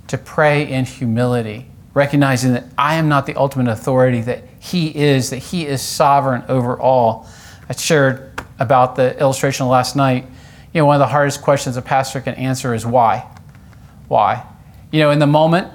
to 0.08 0.18
pray 0.18 0.68
in 0.68 0.84
humility, 0.84 1.68
recognizing 1.94 2.54
that 2.54 2.64
I 2.76 2.96
am 2.96 3.08
not 3.08 3.28
the 3.28 3.36
ultimate 3.36 3.72
authority, 3.72 4.22
that 4.22 4.46
He 4.60 4.88
is, 4.98 5.30
that 5.30 5.38
He 5.38 5.68
is 5.68 5.84
sovereign 5.84 6.44
over 6.50 6.76
all. 6.80 7.30
I 7.70 7.76
shared 7.76 8.42
about 8.58 8.96
the 8.96 9.16
illustration 9.20 9.68
last 9.68 9.96
night. 9.96 10.26
You 10.74 10.82
know, 10.82 10.88
one 10.88 10.96
of 10.96 11.02
the 11.02 11.12
hardest 11.12 11.44
questions 11.44 11.78
a 11.78 11.84
pastor 11.84 12.20
can 12.20 12.34
answer 12.34 12.74
is 12.74 12.84
why? 12.84 13.30
Why? 14.08 14.44
You 14.92 15.02
know, 15.02 15.12
in 15.12 15.20
the 15.20 15.28
moment 15.28 15.72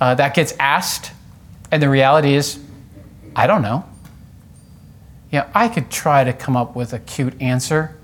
uh, 0.00 0.14
that 0.14 0.34
gets 0.34 0.54
asked, 0.58 1.12
and 1.70 1.82
the 1.82 1.90
reality 1.90 2.32
is, 2.32 2.58
I 3.36 3.46
don't 3.46 3.60
know. 3.60 3.84
You 5.30 5.40
know, 5.40 5.46
I 5.54 5.68
could 5.68 5.90
try 5.90 6.24
to 6.24 6.32
come 6.32 6.56
up 6.56 6.74
with 6.74 6.94
a 6.94 7.00
cute 7.00 7.38
answer 7.42 7.94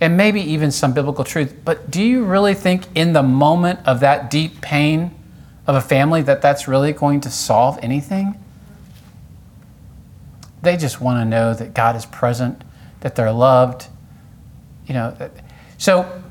and 0.00 0.16
maybe 0.16 0.40
even 0.40 0.70
some 0.70 0.92
biblical 0.92 1.24
truth, 1.24 1.54
but 1.64 1.90
do 1.90 2.02
you 2.02 2.24
really 2.24 2.54
think 2.54 2.86
in 2.94 3.12
the 3.12 3.22
moment 3.22 3.80
of 3.86 4.00
that 4.00 4.30
deep 4.30 4.60
pain 4.60 5.14
of 5.66 5.74
a 5.74 5.80
family 5.80 6.22
that 6.22 6.42
that's 6.42 6.68
really 6.68 6.92
going 6.92 7.20
to 7.22 7.30
solve 7.30 7.78
anything? 7.82 8.38
They 10.62 10.76
just 10.76 11.00
want 11.00 11.20
to 11.20 11.24
know 11.24 11.54
that 11.54 11.74
God 11.74 11.96
is 11.96 12.04
present, 12.06 12.62
that 13.00 13.14
they're 13.14 13.32
loved. 13.32 13.86
You 14.86 14.94
know, 14.94 15.30
so 15.78 16.22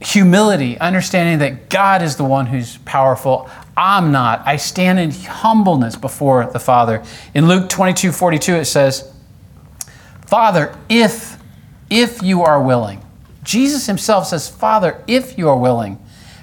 humility, 0.00 0.78
understanding 0.78 1.38
that 1.38 1.68
God 1.68 2.02
is 2.02 2.16
the 2.16 2.24
one 2.24 2.46
who's 2.46 2.78
powerful. 2.78 3.50
I'm 3.76 4.12
not. 4.12 4.46
I 4.46 4.56
stand 4.56 4.98
in 4.98 5.10
humbleness 5.10 5.96
before 5.96 6.46
the 6.46 6.58
Father. 6.58 7.02
In 7.34 7.48
Luke 7.48 7.68
22 7.68 8.12
42, 8.12 8.54
it 8.54 8.64
says, 8.66 9.12
Father, 10.26 10.76
if, 10.88 11.35
if 11.90 12.22
you 12.22 12.42
are 12.42 12.62
willing, 12.62 13.02
Jesus 13.42 13.86
himself 13.86 14.26
says, 14.26 14.48
Father, 14.48 15.02
if 15.06 15.38
you 15.38 15.48
are 15.48 15.56
willing, 15.56 15.98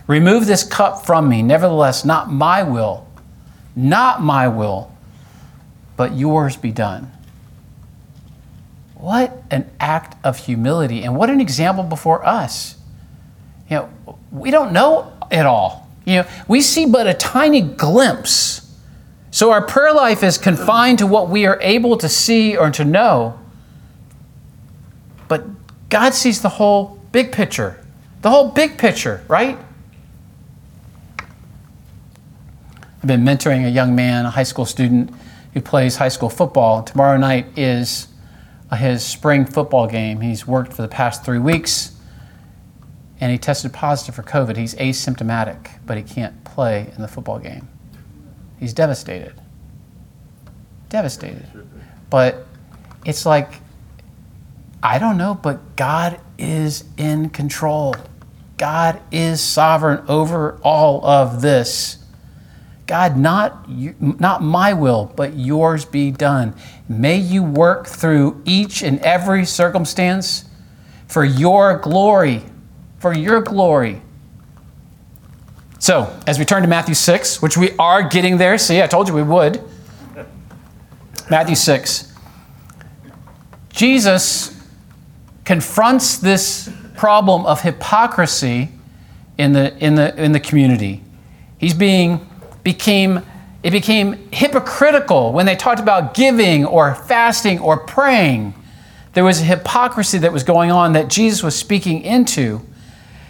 remove 0.08 0.46
this 0.46 0.64
cup 0.64 1.06
from 1.06 1.28
me. 1.28 1.42
Nevertheless, 1.42 2.06
not 2.06 2.32
my 2.32 2.64
will, 2.64 3.08
not 3.76 4.22
my 4.22 4.48
will, 4.48 4.92
but 5.98 6.14
yours 6.14 6.56
be 6.56 6.72
done. 6.72 7.12
What 8.96 9.44
an 9.52 9.70
act 9.82 10.16
of 10.24 10.38
humility, 10.38 11.04
and 11.04 11.16
what 11.18 11.30
an 11.30 11.42
example 11.42 11.84
before 11.84 12.26
us. 12.26 12.78
You 13.70 13.76
know, 13.78 14.18
we 14.32 14.50
don't 14.50 14.72
know 14.72 15.12
it 15.30 15.46
all. 15.46 15.90
You 16.06 16.22
know, 16.22 16.28
we 16.48 16.62
see 16.62 16.86
but 16.86 17.08
a 17.08 17.14
tiny 17.14 17.62
glimpse. 17.62 18.62
So 19.32 19.52
our 19.52 19.66
prayer 19.66 19.94
life 19.94 20.24
is 20.24 20.38
confined 20.38 21.00
to 21.00 21.08
what 21.08 21.28
we 21.28 21.46
are 21.46 21.60
able 21.62 21.98
to 21.98 22.08
see 22.08 22.56
or 22.56 22.72
to 22.72 22.86
know. 22.86 23.40
God 25.94 26.16
sees 26.16 26.42
the 26.42 26.50
whole 26.50 27.00
big 27.12 27.32
picture, 27.32 27.80
the 28.24 28.32
whole 28.32 28.50
big 28.50 28.80
picture, 28.80 29.24
right? 29.28 29.60
I've 32.80 33.06
been 33.06 33.22
mentoring 33.22 33.68
a 33.68 33.70
young 33.70 33.94
man, 33.94 34.26
a 34.26 34.32
high 34.32 34.42
school 34.42 34.66
student 34.66 35.12
who 35.54 35.62
plays 35.62 35.98
high 35.98 36.10
school 36.10 36.30
football. 36.30 36.82
Tomorrow 36.82 37.18
night 37.18 37.46
is 37.56 38.08
uh, 38.72 38.76
his 38.76 39.06
spring 39.06 39.46
football 39.46 39.86
game. 39.86 40.20
He's 40.20 40.48
worked 40.48 40.74
for 40.74 40.82
the 40.82 40.88
past 40.88 41.24
three 41.24 41.38
weeks 41.38 41.96
and 43.22 43.32
he 43.32 43.38
tested 43.38 43.72
positive 43.72 44.16
for 44.16 44.24
COVID. 44.24 44.58
He's 44.58 44.74
asymptomatic, 44.74 45.74
but 45.86 45.96
he 45.96 46.02
can't 46.02 46.44
play 46.44 46.92
in 46.96 47.04
the 47.04 47.08
football 47.08 47.38
game. 47.38 47.68
He's 48.60 48.74
devastated. 48.74 49.36
Devastated. 50.90 51.46
But 52.10 52.48
it's 53.06 53.28
like, 53.28 53.60
I 54.84 55.00
don't 55.00 55.18
know, 55.18 55.34
but 55.34 55.78
God 55.78 56.20
is 56.38 56.84
in 56.98 57.30
control. 57.30 57.96
God 58.58 59.02
is 59.14 59.40
sovereign 59.40 60.04
over 60.10 60.60
all 60.62 61.06
of 61.06 61.42
this. 61.42 62.00
God, 62.86 63.18
not, 63.18 63.70
not 63.70 64.44
my 64.44 64.74
will, 64.74 65.06
but 65.16 65.38
yours 65.38 65.86
be 65.86 66.12
done. 66.12 66.54
May 66.90 67.16
you 67.16 67.44
work 67.44 67.88
through 67.88 68.42
each 68.44 68.84
and 68.84 69.00
every 69.00 69.46
circumstance 69.46 70.44
for 71.08 71.24
your 71.24 71.78
glory, 71.78 72.44
for 73.00 73.14
your 73.14 73.40
glory. 73.42 74.02
So, 75.80 76.14
as 76.28 76.38
we 76.38 76.44
turn 76.44 76.62
to 76.62 76.68
Matthew 76.68 76.96
6, 76.96 77.42
which 77.42 77.56
we 77.56 77.72
are 77.78 78.04
getting 78.04 78.38
there, 78.38 78.58
see, 78.58 78.82
I 78.82 78.88
told 78.88 79.08
you 79.08 79.14
we 79.14 79.24
would. 79.24 79.64
Matthew 81.30 81.56
6. 81.56 82.14
Jesus 83.70 84.53
confronts 85.46 86.18
this 86.18 86.70
problem 86.96 87.46
of 87.46 87.62
hypocrisy 87.62 88.70
in 89.38 89.54
the, 89.54 89.76
in 89.78 89.96
the, 89.96 90.16
in 90.22 90.32
the 90.32 90.40
community. 90.40 91.04
He's 91.58 91.74
being 91.74 92.30
became 92.64 93.22
it 93.64 93.72
became 93.72 94.30
hypocritical 94.32 95.32
when 95.32 95.46
they 95.46 95.56
talked 95.56 95.80
about 95.80 96.14
giving 96.14 96.66
or 96.66 96.96
fasting 96.96 97.60
or 97.60 97.78
praying. 97.78 98.54
There 99.14 99.24
was 99.24 99.40
a 99.40 99.46
hypocrisy 99.46 100.18
that 100.18 100.34
was 100.34 100.44
going 100.44 100.70
on 100.70 100.94
that 100.94 101.08
Jesus 101.08 101.42
was 101.42 101.56
speaking 101.56 102.02
into. 102.02 102.62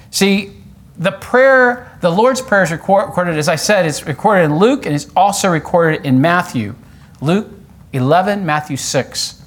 See, 0.09 0.51
the 0.97 1.11
prayer, 1.11 1.95
the 2.01 2.09
Lord's 2.09 2.41
Prayer 2.41 2.63
is 2.63 2.71
recorded, 2.71 3.37
as 3.37 3.47
I 3.47 3.57
said, 3.57 3.85
it's 3.85 4.07
recorded 4.07 4.45
in 4.45 4.57
Luke 4.57 4.87
and 4.87 4.95
it's 4.95 5.07
also 5.15 5.49
recorded 5.49 6.03
in 6.03 6.19
Matthew. 6.19 6.73
Luke 7.21 7.47
11, 7.91 8.43
Matthew 8.43 8.77
6. 8.77 9.42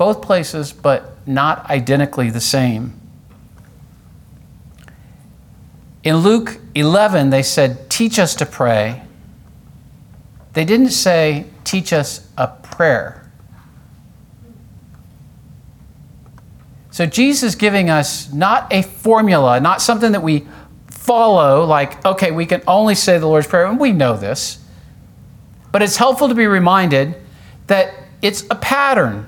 Both 0.00 0.22
places, 0.22 0.72
but 0.72 1.18
not 1.28 1.68
identically 1.68 2.30
the 2.30 2.40
same. 2.40 2.98
In 6.02 6.16
Luke 6.16 6.58
11, 6.74 7.28
they 7.28 7.42
said, 7.42 7.90
Teach 7.90 8.18
us 8.18 8.34
to 8.36 8.46
pray. 8.46 9.02
They 10.54 10.64
didn't 10.64 10.92
say, 10.92 11.48
Teach 11.64 11.92
us 11.92 12.26
a 12.38 12.46
prayer. 12.46 13.30
So 16.90 17.04
Jesus 17.04 17.50
is 17.50 17.54
giving 17.54 17.90
us 17.90 18.32
not 18.32 18.72
a 18.72 18.80
formula, 18.80 19.60
not 19.60 19.82
something 19.82 20.12
that 20.12 20.22
we 20.22 20.48
follow, 20.88 21.66
like, 21.66 22.02
okay, 22.06 22.30
we 22.30 22.46
can 22.46 22.62
only 22.66 22.94
say 22.94 23.18
the 23.18 23.26
Lord's 23.26 23.46
Prayer, 23.46 23.66
and 23.66 23.78
we 23.78 23.92
know 23.92 24.16
this. 24.16 24.64
But 25.70 25.82
it's 25.82 25.98
helpful 25.98 26.28
to 26.28 26.34
be 26.34 26.46
reminded 26.46 27.16
that 27.66 27.92
it's 28.22 28.44
a 28.48 28.54
pattern. 28.54 29.26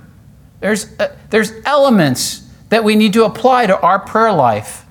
There's, 0.62 0.98
uh, 1.01 1.14
there's 1.31 1.53
elements 1.66 2.48
that 2.68 2.85
we 2.85 2.94
need 2.94 3.12
to 3.14 3.25
apply 3.25 3.66
to 3.66 3.79
our 3.81 3.98
prayer 3.98 4.33
life. 4.33 4.87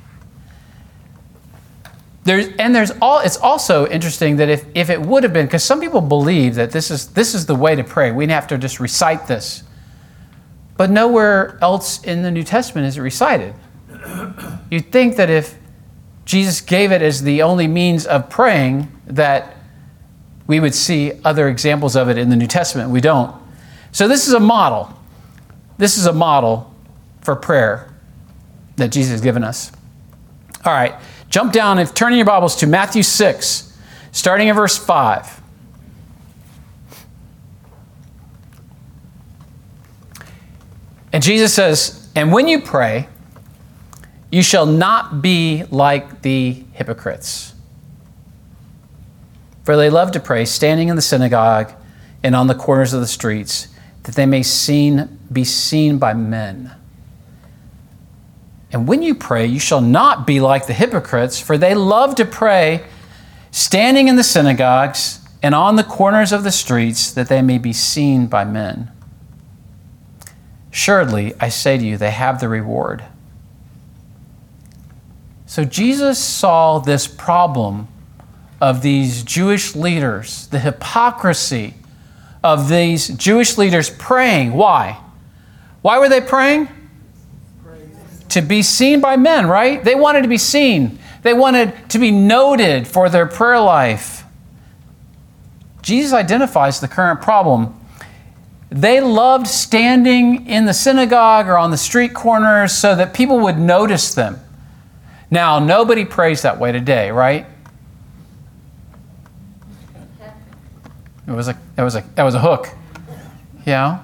There's, 2.25 2.49
and 2.59 2.75
there's 2.75 2.91
all, 3.01 3.19
it's 3.19 3.37
also 3.37 3.87
interesting 3.87 4.35
that 4.35 4.49
if, 4.49 4.65
if 4.75 4.89
it 4.89 5.01
would 5.01 5.23
have 5.23 5.31
been, 5.31 5.45
because 5.45 5.63
some 5.63 5.79
people 5.79 6.01
believe 6.01 6.55
that 6.55 6.71
this 6.71 6.91
is, 6.91 7.07
this 7.13 7.33
is 7.33 7.45
the 7.45 7.55
way 7.55 7.73
to 7.73 7.85
pray, 7.85 8.11
we'd 8.11 8.29
have 8.29 8.47
to 8.47 8.57
just 8.57 8.81
recite 8.81 9.27
this. 9.27 9.63
but 10.75 10.91
nowhere 10.91 11.57
else 11.61 12.03
in 12.03 12.21
the 12.21 12.31
New 12.31 12.43
Testament 12.43 12.85
is 12.85 12.97
it 12.97 13.01
recited. 13.01 13.55
You'd 14.69 14.91
think 14.91 15.15
that 15.15 15.29
if 15.29 15.57
Jesus 16.25 16.59
gave 16.59 16.91
it 16.91 17.01
as 17.01 17.23
the 17.23 17.41
only 17.41 17.67
means 17.67 18.05
of 18.05 18.29
praying, 18.29 18.91
that 19.07 19.55
we 20.47 20.59
would 20.59 20.75
see 20.75 21.13
other 21.23 21.47
examples 21.47 21.95
of 21.95 22.09
it 22.09 22.17
in 22.17 22.29
the 22.29 22.35
New 22.35 22.47
Testament. 22.47 22.89
We 22.89 22.99
don't. 22.99 23.33
So, 23.91 24.07
this 24.07 24.27
is 24.27 24.33
a 24.33 24.39
model. 24.39 24.97
This 25.77 25.97
is 25.97 26.05
a 26.05 26.13
model 26.13 26.73
for 27.21 27.35
prayer 27.35 27.93
that 28.75 28.91
Jesus 28.91 29.11
has 29.11 29.21
given 29.21 29.43
us. 29.43 29.71
All 30.65 30.73
right, 30.73 30.95
jump 31.29 31.53
down 31.53 31.79
and 31.79 31.93
turn 31.95 32.13
your 32.13 32.25
Bibles 32.25 32.55
to 32.57 32.67
Matthew 32.67 33.03
6, 33.03 33.77
starting 34.11 34.47
in 34.47 34.55
verse 34.55 34.77
5. 34.77 35.41
And 41.13 41.23
Jesus 41.23 41.53
says, 41.53 42.09
And 42.15 42.31
when 42.31 42.47
you 42.47 42.61
pray, 42.61 43.07
you 44.31 44.41
shall 44.41 44.65
not 44.65 45.21
be 45.21 45.65
like 45.69 46.21
the 46.21 46.63
hypocrites. 46.73 47.53
For 49.63 49.75
they 49.75 49.89
love 49.89 50.11
to 50.13 50.19
pray 50.19 50.45
standing 50.45 50.87
in 50.87 50.95
the 50.95 51.01
synagogue 51.01 51.73
and 52.23 52.35
on 52.35 52.47
the 52.47 52.55
corners 52.55 52.93
of 52.93 53.01
the 53.01 53.07
streets, 53.07 53.67
that 54.03 54.15
they 54.15 54.25
may 54.25 54.41
seen, 54.41 55.19
be 55.31 55.43
seen 55.43 55.97
by 55.97 56.13
men. 56.13 56.71
And 58.71 58.87
when 58.87 59.01
you 59.01 59.15
pray, 59.15 59.45
you 59.45 59.59
shall 59.59 59.81
not 59.81 60.25
be 60.25 60.39
like 60.39 60.67
the 60.67 60.73
hypocrites, 60.73 61.39
for 61.39 61.57
they 61.57 61.75
love 61.75 62.15
to 62.15 62.25
pray 62.25 62.85
standing 63.51 64.07
in 64.07 64.15
the 64.15 64.23
synagogues 64.23 65.19
and 65.43 65.53
on 65.53 65.75
the 65.75 65.83
corners 65.83 66.31
of 66.31 66.43
the 66.43 66.51
streets, 66.51 67.11
that 67.11 67.27
they 67.27 67.41
may 67.41 67.57
be 67.57 67.73
seen 67.73 68.27
by 68.27 68.45
men. 68.45 68.91
Surely, 70.69 71.33
I 71.39 71.49
say 71.49 71.77
to 71.77 71.83
you, 71.83 71.97
they 71.97 72.11
have 72.11 72.39
the 72.39 72.47
reward. 72.47 73.03
So 75.45 75.65
Jesus 75.65 76.17
saw 76.17 76.79
this 76.79 77.07
problem 77.07 77.89
of 78.61 78.81
these 78.81 79.23
Jewish 79.23 79.75
leaders, 79.75 80.47
the 80.47 80.59
hypocrisy 80.59 81.73
of 82.41 82.69
these 82.69 83.09
Jewish 83.09 83.57
leaders 83.57 83.89
praying. 83.89 84.53
Why? 84.53 85.01
Why 85.81 85.99
were 85.99 86.09
they 86.09 86.21
praying? 86.21 86.67
To 88.29 88.41
be 88.41 88.61
seen 88.61 89.01
by 89.01 89.17
men, 89.17 89.47
right? 89.47 89.83
They 89.83 89.95
wanted 89.95 90.21
to 90.21 90.27
be 90.27 90.37
seen. 90.37 90.99
They 91.21 91.33
wanted 91.33 91.89
to 91.89 91.99
be 91.99 92.11
noted 92.11 92.87
for 92.87 93.09
their 93.09 93.25
prayer 93.25 93.59
life. 93.59 94.23
Jesus 95.81 96.13
identifies 96.13 96.79
the 96.79 96.87
current 96.87 97.21
problem. 97.21 97.77
They 98.69 99.01
loved 99.01 99.47
standing 99.47 100.47
in 100.47 100.65
the 100.65 100.73
synagogue 100.73 101.47
or 101.47 101.57
on 101.57 101.71
the 101.71 101.77
street 101.77 102.13
corners 102.13 102.71
so 102.71 102.95
that 102.95 103.13
people 103.13 103.39
would 103.39 103.57
notice 103.57 104.13
them. 104.13 104.39
Now, 105.29 105.59
nobody 105.59 106.05
prays 106.05 106.41
that 106.43 106.59
way 106.59 106.71
today, 106.71 107.11
right? 107.11 107.45
It 111.27 111.31
was 111.31 111.47
a, 111.47 111.57
it 111.77 111.81
was 111.81 111.95
a, 111.95 112.03
it 112.17 112.23
was 112.23 112.35
a 112.35 112.39
hook. 112.39 112.69
Yeah. 113.65 114.01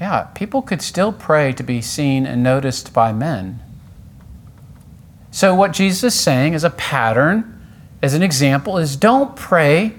Yeah, 0.00 0.24
people 0.34 0.62
could 0.62 0.80
still 0.80 1.12
pray 1.12 1.52
to 1.52 1.62
be 1.62 1.82
seen 1.82 2.24
and 2.26 2.42
noticed 2.42 2.92
by 2.92 3.12
men. 3.12 3.60
So, 5.30 5.54
what 5.54 5.72
Jesus 5.72 6.14
is 6.14 6.20
saying 6.20 6.54
as 6.54 6.64
a 6.64 6.70
pattern, 6.70 7.60
as 8.02 8.14
an 8.14 8.22
example, 8.22 8.78
is 8.78 8.96
don't 8.96 9.36
pray 9.36 9.94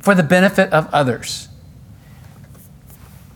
for 0.00 0.14
the 0.14 0.22
benefit 0.22 0.70
of 0.72 0.92
others. 0.92 1.48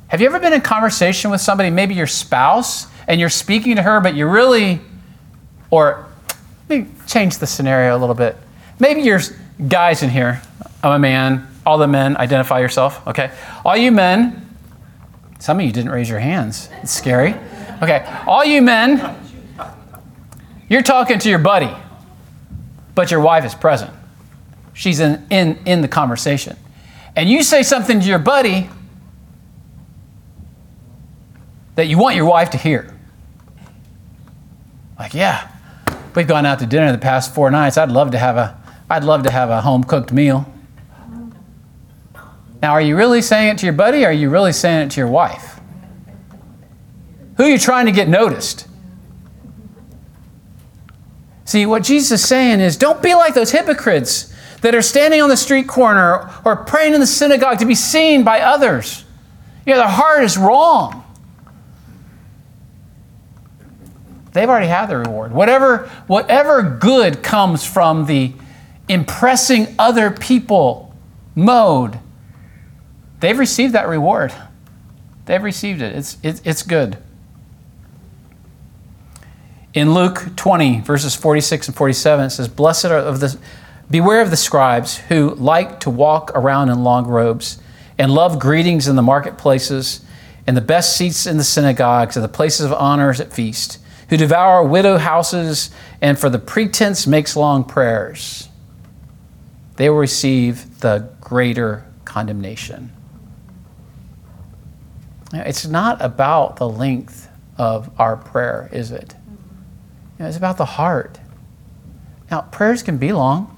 Have 0.08 0.20
you 0.20 0.26
ever 0.26 0.38
been 0.38 0.52
in 0.52 0.60
conversation 0.60 1.30
with 1.30 1.40
somebody, 1.40 1.70
maybe 1.70 1.94
your 1.94 2.06
spouse, 2.06 2.86
and 3.06 3.18
you're 3.18 3.30
speaking 3.30 3.76
to 3.76 3.82
her, 3.82 4.00
but 4.00 4.14
you 4.14 4.28
really, 4.28 4.80
or 5.70 6.06
let 6.68 6.80
me 6.80 6.90
change 7.06 7.38
the 7.38 7.46
scenario 7.46 7.96
a 7.96 7.98
little 7.98 8.14
bit. 8.14 8.36
Maybe 8.78 9.00
you're 9.00 9.20
guys 9.66 10.02
in 10.02 10.10
here. 10.10 10.42
I'm 10.82 10.92
a 10.92 10.98
man. 10.98 11.48
All 11.66 11.78
the 11.78 11.86
men, 11.86 12.16
identify 12.16 12.60
yourself, 12.60 13.06
okay? 13.06 13.30
All 13.64 13.76
you 13.76 13.92
men, 13.92 14.47
some 15.38 15.60
of 15.60 15.66
you 15.66 15.72
didn't 15.72 15.90
raise 15.90 16.08
your 16.08 16.18
hands. 16.18 16.68
It's 16.82 16.92
scary. 16.92 17.34
Okay, 17.82 18.04
all 18.26 18.44
you 18.44 18.60
men, 18.60 19.16
you're 20.68 20.82
talking 20.82 21.18
to 21.20 21.28
your 21.28 21.38
buddy, 21.38 21.72
but 22.94 23.10
your 23.10 23.20
wife 23.20 23.44
is 23.44 23.54
present. 23.54 23.92
She's 24.74 25.00
in, 25.00 25.26
in, 25.30 25.58
in 25.64 25.80
the 25.80 25.88
conversation. 25.88 26.56
And 27.14 27.28
you 27.28 27.42
say 27.42 27.62
something 27.62 28.00
to 28.00 28.06
your 28.06 28.18
buddy 28.18 28.68
that 31.76 31.86
you 31.86 31.98
want 31.98 32.16
your 32.16 32.26
wife 32.26 32.50
to 32.50 32.58
hear. 32.58 32.94
Like, 34.98 35.14
yeah, 35.14 35.48
we've 36.14 36.26
gone 36.26 36.44
out 36.44 36.58
to 36.58 36.66
dinner 36.66 36.90
the 36.90 36.98
past 36.98 37.34
four 37.34 37.50
nights. 37.50 37.78
I'd 37.78 37.90
love 37.90 38.10
to 38.10 38.18
have 38.18 38.36
a, 38.36 38.60
I'd 38.90 39.04
love 39.04 39.22
to 39.22 39.30
have 39.30 39.50
a 39.50 39.60
home 39.60 39.84
cooked 39.84 40.12
meal. 40.12 40.52
Now, 42.60 42.72
are 42.72 42.80
you 42.80 42.96
really 42.96 43.22
saying 43.22 43.50
it 43.50 43.58
to 43.58 43.66
your 43.66 43.72
buddy 43.72 44.04
or 44.04 44.08
are 44.08 44.12
you 44.12 44.30
really 44.30 44.52
saying 44.52 44.86
it 44.86 44.90
to 44.92 45.00
your 45.00 45.08
wife? 45.08 45.60
Who 47.36 47.44
are 47.44 47.48
you 47.48 47.58
trying 47.58 47.86
to 47.86 47.92
get 47.92 48.08
noticed? 48.08 48.66
See, 51.44 51.64
what 51.66 51.84
Jesus 51.84 52.20
is 52.20 52.28
saying 52.28 52.60
is 52.60 52.76
don't 52.76 53.02
be 53.02 53.14
like 53.14 53.34
those 53.34 53.52
hypocrites 53.52 54.34
that 54.60 54.74
are 54.74 54.82
standing 54.82 55.22
on 55.22 55.28
the 55.28 55.36
street 55.36 55.68
corner 55.68 56.30
or 56.44 56.56
praying 56.56 56.94
in 56.94 57.00
the 57.00 57.06
synagogue 57.06 57.58
to 57.60 57.64
be 57.64 57.76
seen 57.76 58.24
by 58.24 58.40
others. 58.40 59.04
You 59.64 59.74
know, 59.74 59.80
their 59.80 59.88
heart 59.88 60.24
is 60.24 60.36
wrong. 60.36 61.04
They've 64.32 64.48
already 64.48 64.66
had 64.66 64.86
the 64.86 64.98
reward. 64.98 65.32
Whatever, 65.32 65.90
whatever 66.06 66.62
good 66.62 67.22
comes 67.22 67.64
from 67.64 68.06
the 68.06 68.32
impressing 68.88 69.74
other 69.78 70.10
people 70.10 70.94
mode, 71.34 71.98
they've 73.20 73.38
received 73.38 73.74
that 73.74 73.88
reward. 73.88 74.34
They've 75.26 75.42
received 75.42 75.82
it. 75.82 75.94
It's, 75.94 76.16
it, 76.22 76.40
it's 76.44 76.62
good. 76.62 76.98
In 79.74 79.92
Luke 79.92 80.30
20, 80.36 80.80
verses 80.80 81.14
46 81.14 81.68
and 81.68 81.76
47, 81.76 82.26
it 82.26 82.30
says, 82.30 82.48
Blessed 82.48 82.86
are 82.86 82.98
of 82.98 83.20
the 83.20 83.38
beware 83.90 84.20
of 84.20 84.30
the 84.30 84.36
scribes 84.36 84.98
who 84.98 85.34
like 85.34 85.80
to 85.80 85.90
walk 85.90 86.30
around 86.34 86.68
in 86.68 86.82
long 86.82 87.06
robes 87.06 87.58
and 87.98 88.12
love 88.12 88.38
greetings 88.38 88.88
in 88.88 88.96
the 88.96 89.02
marketplaces 89.02 90.04
and 90.46 90.56
the 90.56 90.62
best 90.62 90.96
seats 90.96 91.26
in 91.26 91.36
the 91.36 91.44
synagogues 91.44 92.16
and 92.16 92.24
the 92.24 92.28
places 92.28 92.66
of 92.66 92.72
honors 92.72 93.20
at 93.20 93.32
feast 93.32 93.78
who 94.08 94.16
devour 94.16 94.62
widow 94.62 94.96
houses 94.96 95.70
and 96.00 96.18
for 96.18 96.30
the 96.30 96.38
pretense 96.38 97.06
makes 97.06 97.36
long 97.36 97.64
prayers, 97.64 98.48
they 99.76 99.90
will 99.90 99.98
receive 99.98 100.80
the 100.80 101.10
greater 101.20 101.84
condemnation. 102.04 102.90
It's 105.32 105.66
not 105.66 106.00
about 106.00 106.56
the 106.56 106.68
length 106.68 107.28
of 107.56 107.90
our 107.98 108.16
prayer, 108.16 108.68
is 108.72 108.90
it? 108.90 109.14
It's 110.18 110.36
about 110.36 110.56
the 110.56 110.64
heart. 110.64 111.20
Now, 112.30 112.42
prayers 112.42 112.82
can 112.82 112.98
be 112.98 113.12
long, 113.12 113.56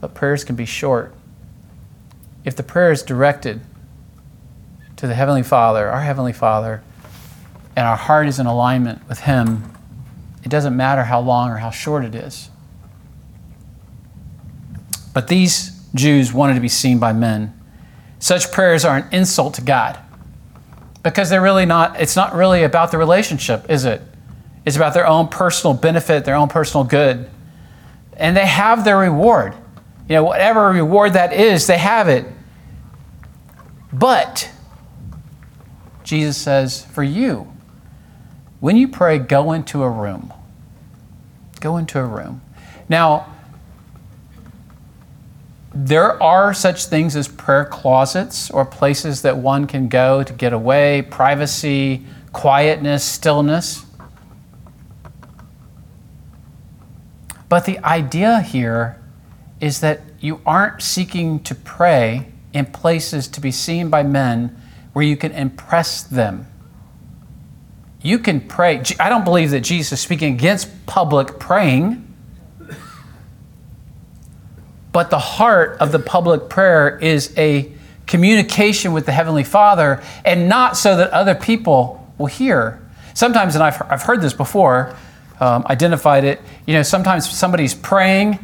but 0.00 0.14
prayers 0.14 0.44
can 0.44 0.56
be 0.56 0.66
short. 0.66 1.14
If 2.44 2.56
the 2.56 2.62
prayer 2.62 2.92
is 2.92 3.02
directed 3.02 3.60
to 4.96 5.06
the 5.06 5.14
Heavenly 5.14 5.42
Father, 5.42 5.88
our 5.88 6.02
Heavenly 6.02 6.32
Father, 6.32 6.82
and 7.76 7.86
our 7.86 7.96
heart 7.96 8.26
is 8.26 8.38
in 8.38 8.46
alignment 8.46 9.06
with 9.08 9.20
Him, 9.20 9.72
it 10.44 10.48
doesn't 10.48 10.76
matter 10.76 11.04
how 11.04 11.20
long 11.20 11.50
or 11.50 11.58
how 11.58 11.70
short 11.70 12.04
it 12.04 12.14
is. 12.14 12.50
But 15.12 15.28
these 15.28 15.70
Jews 15.94 16.32
wanted 16.32 16.54
to 16.54 16.60
be 16.60 16.68
seen 16.68 16.98
by 16.98 17.12
men. 17.12 17.58
Such 18.18 18.52
prayers 18.52 18.84
are 18.84 18.98
an 18.98 19.08
insult 19.12 19.54
to 19.54 19.62
God 19.62 19.98
because 21.02 21.30
they're 21.30 21.42
really 21.42 21.66
not, 21.66 22.00
it's 22.00 22.16
not 22.16 22.34
really 22.34 22.62
about 22.62 22.90
the 22.90 22.98
relationship, 22.98 23.70
is 23.70 23.84
it? 23.84 24.02
It's 24.64 24.76
about 24.76 24.94
their 24.94 25.06
own 25.06 25.28
personal 25.28 25.74
benefit, 25.74 26.24
their 26.24 26.34
own 26.34 26.48
personal 26.48 26.84
good. 26.84 27.30
And 28.16 28.36
they 28.36 28.46
have 28.46 28.84
their 28.84 28.98
reward. 28.98 29.54
You 30.08 30.16
know, 30.16 30.24
whatever 30.24 30.68
reward 30.68 31.14
that 31.14 31.32
is, 31.32 31.66
they 31.66 31.78
have 31.78 32.08
it. 32.08 32.26
But 33.92 34.50
Jesus 36.04 36.36
says, 36.36 36.84
for 36.84 37.02
you, 37.02 37.50
when 38.60 38.76
you 38.76 38.88
pray, 38.88 39.18
go 39.18 39.52
into 39.52 39.82
a 39.82 39.88
room. 39.88 40.32
Go 41.60 41.76
into 41.78 41.98
a 41.98 42.04
room. 42.04 42.42
Now, 42.88 43.34
there 45.72 46.20
are 46.22 46.52
such 46.52 46.86
things 46.86 47.14
as 47.14 47.28
prayer 47.28 47.64
closets 47.64 48.50
or 48.50 48.64
places 48.64 49.22
that 49.22 49.36
one 49.36 49.66
can 49.66 49.88
go 49.88 50.22
to 50.22 50.32
get 50.32 50.52
away, 50.52 51.02
privacy, 51.02 52.04
quietness, 52.32 53.04
stillness. 53.04 53.86
But 57.48 57.66
the 57.66 57.78
idea 57.80 58.40
here 58.40 59.00
is 59.60 59.80
that 59.80 60.00
you 60.20 60.40
aren't 60.44 60.82
seeking 60.82 61.40
to 61.40 61.54
pray 61.54 62.32
in 62.52 62.66
places 62.66 63.28
to 63.28 63.40
be 63.40 63.52
seen 63.52 63.90
by 63.90 64.02
men 64.02 64.60
where 64.92 65.04
you 65.04 65.16
can 65.16 65.32
impress 65.32 66.02
them. 66.02 66.46
You 68.02 68.18
can 68.18 68.40
pray. 68.40 68.82
I 68.98 69.08
don't 69.08 69.24
believe 69.24 69.50
that 69.50 69.60
Jesus 69.60 69.92
is 69.92 70.00
speaking 70.00 70.34
against 70.34 70.86
public 70.86 71.38
praying. 71.38 72.06
But 74.92 75.10
the 75.10 75.18
heart 75.18 75.78
of 75.80 75.92
the 75.92 75.98
public 75.98 76.48
prayer 76.48 76.98
is 76.98 77.32
a 77.36 77.72
communication 78.06 78.92
with 78.92 79.06
the 79.06 79.12
Heavenly 79.12 79.44
Father 79.44 80.02
and 80.24 80.48
not 80.48 80.76
so 80.76 80.96
that 80.96 81.10
other 81.10 81.34
people 81.34 82.12
will 82.18 82.26
hear. 82.26 82.84
Sometimes, 83.14 83.54
and 83.54 83.62
I've, 83.62 83.80
I've 83.90 84.02
heard 84.02 84.20
this 84.20 84.32
before, 84.32 84.96
um, 85.38 85.64
identified 85.68 86.24
it, 86.24 86.40
you 86.66 86.74
know, 86.74 86.82
sometimes 86.82 87.30
somebody's 87.30 87.74
praying 87.74 88.38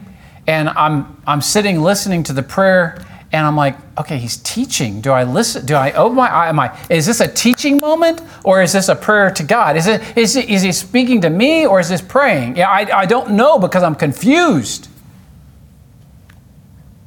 and 0.47 0.69
I'm, 0.69 1.21
I'm 1.27 1.41
sitting 1.41 1.83
listening 1.83 2.23
to 2.25 2.33
the 2.33 2.43
prayer 2.43 3.05
and 3.33 3.45
I'm 3.45 3.57
like, 3.57 3.77
okay, 3.99 4.19
he's 4.19 4.37
teaching. 4.37 5.01
Do 5.01 5.11
I 5.11 5.25
listen? 5.25 5.67
Do 5.67 5.75
I 5.75 5.93
open 5.93 6.17
my 6.17 6.29
eye? 6.29 6.49
Am 6.49 6.61
I, 6.61 6.79
is 6.89 7.07
this 7.07 7.21
a 7.21 7.27
teaching 7.27 7.79
moment 7.79 8.23
or 8.45 8.63
is 8.63 8.73
this 8.73 8.89
a 8.89 8.95
prayer 8.95 9.31
to 9.33 9.43
God? 9.43 9.77
Is, 9.77 9.89
it, 9.89 10.17
is, 10.17 10.37
it, 10.37 10.49
is 10.49 10.63
he 10.63 10.71
speaking 10.71 11.21
to 11.23 11.31
me 11.31 11.67
or 11.67 11.81
is 11.81 11.89
this 11.89 12.01
praying? 12.01 12.57
Yeah, 12.57 12.71
I, 12.71 13.01
I 13.01 13.07
don't 13.07 13.33
know 13.33 13.59
because 13.59 13.83
I'm 13.83 13.97
confused. 13.97 14.89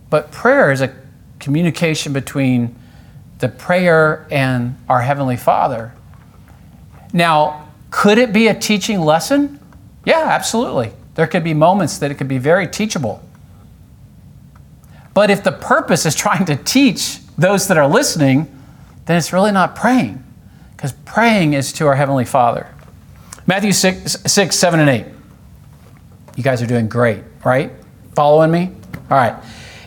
But 0.10 0.32
prayer 0.32 0.72
is 0.72 0.82
a 0.82 0.94
communication 1.40 2.14
between 2.14 2.76
the 3.40 3.50
prayer 3.50 4.28
and 4.30 4.76
our 4.90 5.02
Heavenly 5.02 5.38
Father. 5.38 5.94
Now, 7.14 7.68
could 7.92 8.18
it 8.18 8.34
be 8.34 8.48
a 8.48 8.54
teaching 8.54 9.02
lesson? 9.02 9.60
Yeah, 10.06 10.24
absolutely. 10.26 10.92
There 11.16 11.28
could 11.28 11.44
be 11.44 11.54
moments 11.54 11.98
that 12.00 12.12
it 12.12 12.16
could 12.16 12.28
be 12.28 12.38
very 12.38 12.68
teachable. 12.68 13.24
But 15.14 15.30
if 15.30 15.44
the 15.44 15.52
purpose 15.52 16.06
is 16.06 16.16
trying 16.16 16.46
to 16.46 16.56
teach 16.56 17.20
those 17.38 17.68
that 17.68 17.78
are 17.78 17.88
listening, 17.88 18.48
then 19.06 19.18
it's 19.18 19.34
really 19.34 19.52
not 19.52 19.76
praying, 19.76 20.24
because 20.76 20.92
praying 20.92 21.54
is 21.54 21.74
to 21.74 21.88
our 21.88 21.96
Heavenly 21.96 22.26
Father. 22.26 22.68
Matthew 23.48 23.72
6, 23.72 24.18
6, 24.26 24.56
7, 24.56 24.80
and 24.80 24.90
8. 24.90 25.06
You 26.36 26.44
guys 26.44 26.62
are 26.62 26.68
doing 26.68 26.88
great, 26.88 27.24
right? 27.44 27.72
Following 28.14 28.52
me? 28.52 28.72
All 29.10 29.18
right. 29.18 29.36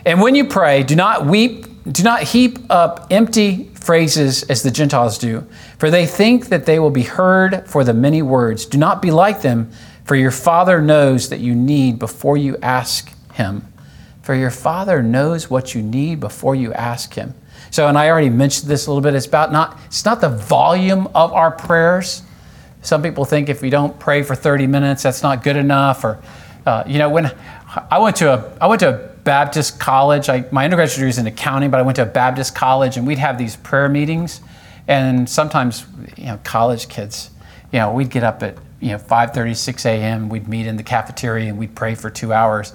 And 0.05 0.21
when 0.21 0.35
you 0.35 0.45
pray, 0.45 0.83
do 0.83 0.95
not 0.95 1.25
weep, 1.25 1.65
do 1.89 2.03
not 2.03 2.23
heap 2.23 2.59
up 2.69 3.07
empty 3.09 3.69
phrases 3.75 4.43
as 4.43 4.63
the 4.63 4.71
Gentiles 4.71 5.17
do, 5.17 5.47
for 5.77 5.89
they 5.89 6.05
think 6.05 6.47
that 6.47 6.65
they 6.65 6.79
will 6.79 6.89
be 6.89 7.03
heard 7.03 7.67
for 7.67 7.83
the 7.83 7.93
many 7.93 8.21
words. 8.21 8.65
Do 8.65 8.77
not 8.77 9.01
be 9.01 9.11
like 9.11 9.41
them, 9.41 9.71
for 10.05 10.15
your 10.15 10.31
Father 10.31 10.81
knows 10.81 11.29
that 11.29 11.39
you 11.39 11.55
need 11.55 11.99
before 11.99 12.37
you 12.37 12.57
ask 12.61 13.11
Him. 13.33 13.67
For 14.21 14.35
your 14.35 14.51
Father 14.51 15.03
knows 15.03 15.49
what 15.49 15.75
you 15.75 15.81
need 15.81 16.19
before 16.19 16.55
you 16.55 16.73
ask 16.73 17.13
Him. 17.13 17.33
So, 17.71 17.87
and 17.87 17.97
I 17.97 18.09
already 18.09 18.29
mentioned 18.29 18.69
this 18.69 18.87
a 18.87 18.89
little 18.89 19.01
bit. 19.01 19.15
It's 19.15 19.25
about 19.25 19.51
not, 19.51 19.79
it's 19.85 20.05
not 20.05 20.21
the 20.21 20.29
volume 20.29 21.07
of 21.15 21.33
our 21.33 21.51
prayers. 21.51 22.23
Some 22.81 23.01
people 23.01 23.25
think 23.25 23.49
if 23.49 23.61
we 23.61 23.69
don't 23.69 23.97
pray 23.99 24.23
for 24.23 24.35
30 24.35 24.67
minutes, 24.67 25.03
that's 25.03 25.23
not 25.23 25.43
good 25.43 25.57
enough. 25.57 26.03
Or, 26.03 26.21
uh, 26.65 26.83
you 26.85 26.99
know, 26.99 27.09
when 27.09 27.35
I 27.89 27.99
went 27.99 28.17
to 28.17 28.33
a, 28.33 28.57
I 28.61 28.67
went 28.67 28.81
to 28.81 28.89
a 28.89 29.12
Baptist 29.23 29.79
college. 29.79 30.29
I, 30.29 30.45
my 30.51 30.65
undergraduate 30.65 30.95
degree 30.95 31.09
is 31.09 31.17
in 31.17 31.27
accounting, 31.27 31.69
but 31.69 31.79
I 31.79 31.83
went 31.83 31.95
to 31.97 32.03
a 32.03 32.07
Baptist 32.07 32.55
college, 32.55 32.97
and 32.97 33.07
we'd 33.07 33.19
have 33.19 33.37
these 33.37 33.55
prayer 33.55 33.89
meetings. 33.89 34.41
And 34.87 35.29
sometimes, 35.29 35.85
you 36.17 36.25
know, 36.25 36.39
college 36.43 36.89
kids, 36.89 37.29
you 37.71 37.79
know, 37.79 37.93
we'd 37.93 38.09
get 38.09 38.23
up 38.23 38.43
at 38.43 38.57
you 38.79 38.91
know 38.91 38.97
5:30, 38.97 39.55
6 39.55 39.85
a.m. 39.85 40.29
We'd 40.29 40.47
meet 40.47 40.67
in 40.67 40.77
the 40.77 40.83
cafeteria 40.83 41.49
and 41.49 41.57
we'd 41.57 41.75
pray 41.75 41.95
for 41.95 42.09
two 42.09 42.33
hours. 42.33 42.73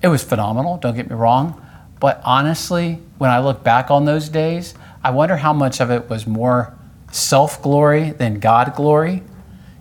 It 0.00 0.08
was 0.08 0.22
phenomenal. 0.22 0.78
Don't 0.78 0.94
get 0.94 1.08
me 1.08 1.16
wrong, 1.16 1.60
but 2.00 2.20
honestly, 2.24 3.00
when 3.18 3.30
I 3.30 3.40
look 3.40 3.62
back 3.62 3.90
on 3.90 4.04
those 4.04 4.28
days, 4.28 4.74
I 5.02 5.10
wonder 5.10 5.36
how 5.36 5.52
much 5.52 5.80
of 5.80 5.90
it 5.90 6.08
was 6.08 6.26
more 6.26 6.74
self 7.10 7.60
glory 7.62 8.10
than 8.10 8.38
God 8.38 8.74
glory. 8.74 9.22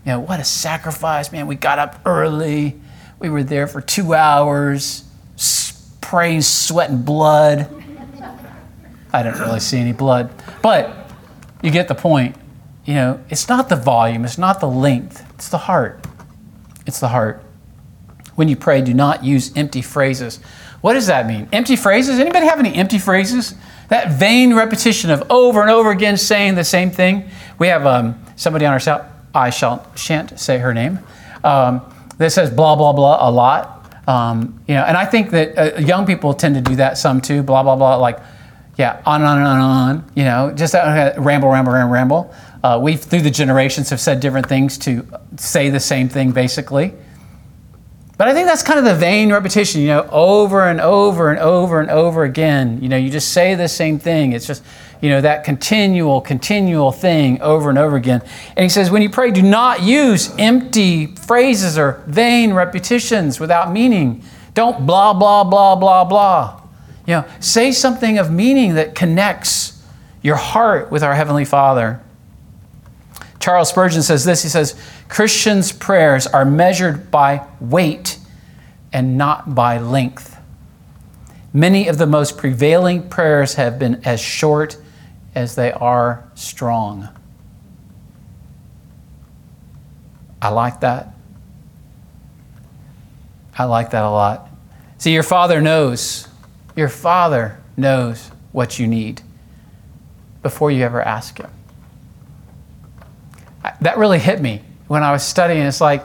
You 0.05 0.13
know, 0.13 0.19
what 0.19 0.39
a 0.39 0.43
sacrifice, 0.43 1.31
man. 1.31 1.45
We 1.45 1.55
got 1.55 1.77
up 1.77 1.99
early 2.05 2.79
we 3.21 3.29
were 3.29 3.43
there 3.43 3.67
for 3.67 3.81
two 3.81 4.15
hours, 4.15 5.03
praying, 6.01 6.41
sweat, 6.41 6.89
and 6.89 7.05
blood. 7.05 7.69
I 9.13 9.23
didn't 9.23 9.39
really 9.39 9.59
see 9.59 9.77
any 9.77 9.93
blood, 9.93 10.31
but 10.61 11.11
you 11.61 11.69
get 11.69 11.87
the 11.87 11.95
point. 11.95 12.35
You 12.83 12.95
know, 12.95 13.23
it's 13.29 13.47
not 13.47 13.69
the 13.69 13.75
volume, 13.75 14.25
it's 14.25 14.39
not 14.39 14.59
the 14.59 14.67
length, 14.67 15.23
it's 15.35 15.49
the 15.49 15.59
heart. 15.59 16.03
It's 16.87 16.99
the 16.99 17.09
heart. 17.09 17.43
When 18.33 18.47
you 18.47 18.55
pray, 18.55 18.81
do 18.81 18.93
not 18.93 19.23
use 19.23 19.55
empty 19.55 19.83
phrases. 19.83 20.39
What 20.81 20.93
does 20.93 21.05
that 21.05 21.27
mean? 21.27 21.47
Empty 21.53 21.75
phrases? 21.75 22.17
Anybody 22.17 22.47
have 22.47 22.57
any 22.57 22.73
empty 22.73 22.97
phrases? 22.97 23.53
That 23.89 24.13
vain 24.13 24.55
repetition 24.55 25.11
of 25.11 25.29
over 25.29 25.61
and 25.61 25.69
over 25.69 25.91
again 25.91 26.17
saying 26.17 26.55
the 26.55 26.63
same 26.63 26.89
thing. 26.89 27.29
We 27.59 27.67
have 27.67 27.85
um, 27.85 28.19
somebody 28.35 28.65
on 28.65 28.73
our 28.73 28.79
side. 28.79 29.05
I 29.35 29.51
shall 29.51 29.85
shan't 29.95 30.39
say 30.39 30.57
her 30.57 30.73
name. 30.73 30.99
Um, 31.43 31.81
that 32.17 32.31
says 32.31 32.49
blah 32.49 32.75
blah 32.75 32.93
blah 32.93 33.27
a 33.27 33.31
lot. 33.31 33.77
Um, 34.07 34.61
you 34.67 34.75
know, 34.75 34.83
and 34.83 34.97
I 34.97 35.05
think 35.05 35.31
that 35.31 35.57
uh, 35.57 35.79
young 35.79 36.05
people 36.05 36.33
tend 36.33 36.55
to 36.55 36.61
do 36.61 36.75
that 36.77 36.97
some 36.97 37.21
too. 37.21 37.43
Blah 37.43 37.63
blah 37.63 37.75
blah, 37.75 37.95
like 37.97 38.19
yeah, 38.77 39.01
on 39.05 39.21
and 39.21 39.29
on 39.29 39.37
and 39.37 39.47
on, 39.47 39.59
on. 39.61 40.11
You 40.15 40.23
know, 40.23 40.51
just 40.55 40.73
uh, 40.75 41.13
ramble, 41.17 41.49
ramble, 41.49 41.73
ramble, 41.73 41.91
ramble. 41.91 42.33
Uh, 42.63 42.79
we 42.81 42.95
through 42.95 43.21
the 43.21 43.31
generations 43.31 43.89
have 43.89 43.99
said 43.99 44.19
different 44.19 44.47
things 44.47 44.77
to 44.79 45.05
say 45.37 45.69
the 45.69 45.79
same 45.79 46.09
thing, 46.09 46.31
basically. 46.31 46.93
But 48.17 48.27
I 48.27 48.33
think 48.33 48.47
that's 48.47 48.61
kind 48.61 48.77
of 48.77 48.85
the 48.85 48.93
vain 48.93 49.31
repetition, 49.31 49.81
you 49.81 49.87
know, 49.87 50.07
over 50.11 50.67
and 50.67 50.79
over 50.79 51.31
and 51.31 51.39
over 51.39 51.79
and 51.79 51.89
over 51.89 52.23
again. 52.23 52.81
You 52.81 52.89
know, 52.89 52.97
you 52.97 53.09
just 53.09 53.29
say 53.29 53.55
the 53.55 53.67
same 53.67 53.97
thing. 53.97 54.33
It's 54.33 54.45
just, 54.45 54.63
you 55.01 55.09
know, 55.09 55.21
that 55.21 55.43
continual, 55.43 56.21
continual 56.21 56.91
thing 56.91 57.41
over 57.41 57.69
and 57.69 57.79
over 57.79 57.95
again. 57.95 58.21
And 58.55 58.63
he 58.63 58.69
says, 58.69 58.91
when 58.91 59.01
you 59.01 59.09
pray, 59.09 59.31
do 59.31 59.41
not 59.41 59.81
use 59.81 60.33
empty 60.37 61.07
phrases 61.07 61.77
or 61.77 62.03
vain 62.05 62.53
repetitions 62.53 63.39
without 63.39 63.71
meaning. 63.71 64.23
Don't 64.53 64.85
blah, 64.85 65.13
blah, 65.13 65.43
blah, 65.43 65.75
blah, 65.75 66.05
blah. 66.05 66.61
You 67.07 67.15
know, 67.15 67.25
say 67.39 67.71
something 67.71 68.19
of 68.19 68.31
meaning 68.31 68.75
that 68.75 68.93
connects 68.93 69.81
your 70.21 70.35
heart 70.35 70.91
with 70.91 71.01
our 71.01 71.15
Heavenly 71.15 71.45
Father. 71.45 72.01
Charles 73.41 73.69
Spurgeon 73.69 74.03
says 74.03 74.23
this 74.23 74.43
he 74.43 74.49
says, 74.49 74.79
Christians' 75.09 75.71
prayers 75.71 76.27
are 76.27 76.45
measured 76.45 77.11
by 77.11 77.45
weight 77.59 78.19
and 78.93 79.17
not 79.17 79.55
by 79.55 79.79
length. 79.79 80.37
Many 81.51 81.87
of 81.87 81.97
the 81.97 82.05
most 82.05 82.37
prevailing 82.37 83.09
prayers 83.09 83.55
have 83.55 83.77
been 83.77 84.01
as 84.05 84.21
short 84.21 84.77
as 85.35 85.55
they 85.55 85.71
are 85.71 86.29
strong. 86.35 87.09
I 90.41 90.49
like 90.49 90.79
that. 90.81 91.13
I 93.57 93.65
like 93.65 93.91
that 93.91 94.03
a 94.03 94.09
lot. 94.09 94.49
See, 94.97 95.13
your 95.13 95.23
Father 95.23 95.61
knows. 95.61 96.27
Your 96.75 96.89
Father 96.89 97.59
knows 97.75 98.31
what 98.51 98.79
you 98.79 98.87
need 98.87 99.21
before 100.41 100.71
you 100.71 100.83
ever 100.83 101.01
ask 101.01 101.37
Him. 101.37 101.49
That 103.81 103.97
really 103.97 104.19
hit 104.19 104.41
me 104.41 104.61
when 104.87 105.03
I 105.03 105.11
was 105.11 105.23
studying. 105.23 105.61
It's 105.61 105.81
like, 105.81 106.03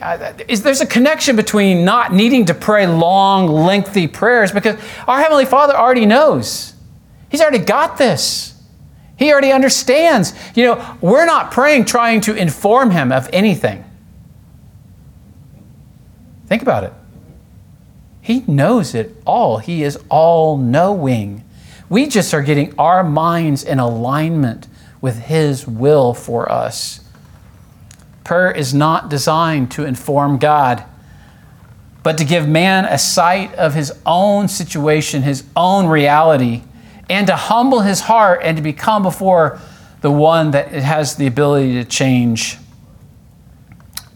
uh, 0.00 0.32
is 0.48 0.62
there's 0.62 0.80
a 0.80 0.86
connection 0.86 1.36
between 1.36 1.84
not 1.84 2.12
needing 2.12 2.46
to 2.46 2.54
pray 2.54 2.86
long, 2.86 3.46
lengthy 3.46 4.06
prayers 4.08 4.50
because 4.50 4.78
our 5.06 5.20
Heavenly 5.20 5.44
Father 5.44 5.76
already 5.76 6.06
knows. 6.06 6.74
He's 7.30 7.40
already 7.40 7.64
got 7.64 7.98
this. 7.98 8.54
He 9.16 9.32
already 9.32 9.52
understands. 9.52 10.32
You 10.56 10.64
know, 10.66 10.98
we're 11.00 11.26
not 11.26 11.52
praying 11.52 11.84
trying 11.84 12.20
to 12.22 12.34
inform 12.34 12.90
him 12.90 13.12
of 13.12 13.28
anything. 13.32 13.84
Think 16.46 16.62
about 16.62 16.84
it. 16.84 16.92
He 18.20 18.40
knows 18.46 18.94
it 18.94 19.16
all. 19.24 19.58
He 19.58 19.82
is 19.82 19.98
all 20.08 20.56
knowing. 20.56 21.44
We 21.88 22.06
just 22.06 22.34
are 22.34 22.42
getting 22.42 22.74
our 22.78 23.04
minds 23.04 23.64
in 23.64 23.78
alignment 23.78 24.66
with 25.02 25.18
His 25.24 25.68
will 25.68 26.14
for 26.14 26.50
us. 26.50 27.00
Prayer 28.24 28.50
is 28.50 28.72
not 28.72 29.10
designed 29.10 29.70
to 29.72 29.84
inform 29.84 30.38
God, 30.38 30.84
but 32.02 32.16
to 32.16 32.24
give 32.24 32.48
man 32.48 32.86
a 32.86 32.96
sight 32.96 33.54
of 33.56 33.74
his 33.74 33.92
own 34.06 34.48
situation, 34.48 35.22
his 35.22 35.44
own 35.54 35.86
reality 35.86 36.62
and 37.12 37.26
to 37.26 37.36
humble 37.36 37.80
his 37.80 38.00
heart 38.00 38.40
and 38.42 38.56
to 38.56 38.62
become 38.62 39.02
before 39.02 39.60
the 40.00 40.10
one 40.10 40.50
that 40.52 40.68
has 40.68 41.16
the 41.16 41.26
ability 41.26 41.74
to 41.74 41.84
change. 41.84 42.56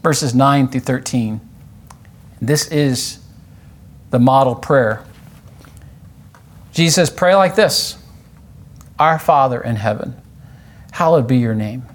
Verses 0.01 0.33
9 0.33 0.67
through 0.69 0.81
13. 0.81 1.39
This 2.41 2.67
is 2.69 3.19
the 4.09 4.17
model 4.17 4.55
prayer. 4.55 5.03
Jesus 6.73 7.11
Pray 7.11 7.35
like 7.35 7.55
this 7.55 7.97
Our 8.97 9.19
Father 9.19 9.61
in 9.61 9.75
heaven, 9.75 10.19
hallowed 10.97 11.27
be 11.27 11.37
your 11.37 11.53
name. 11.53 11.85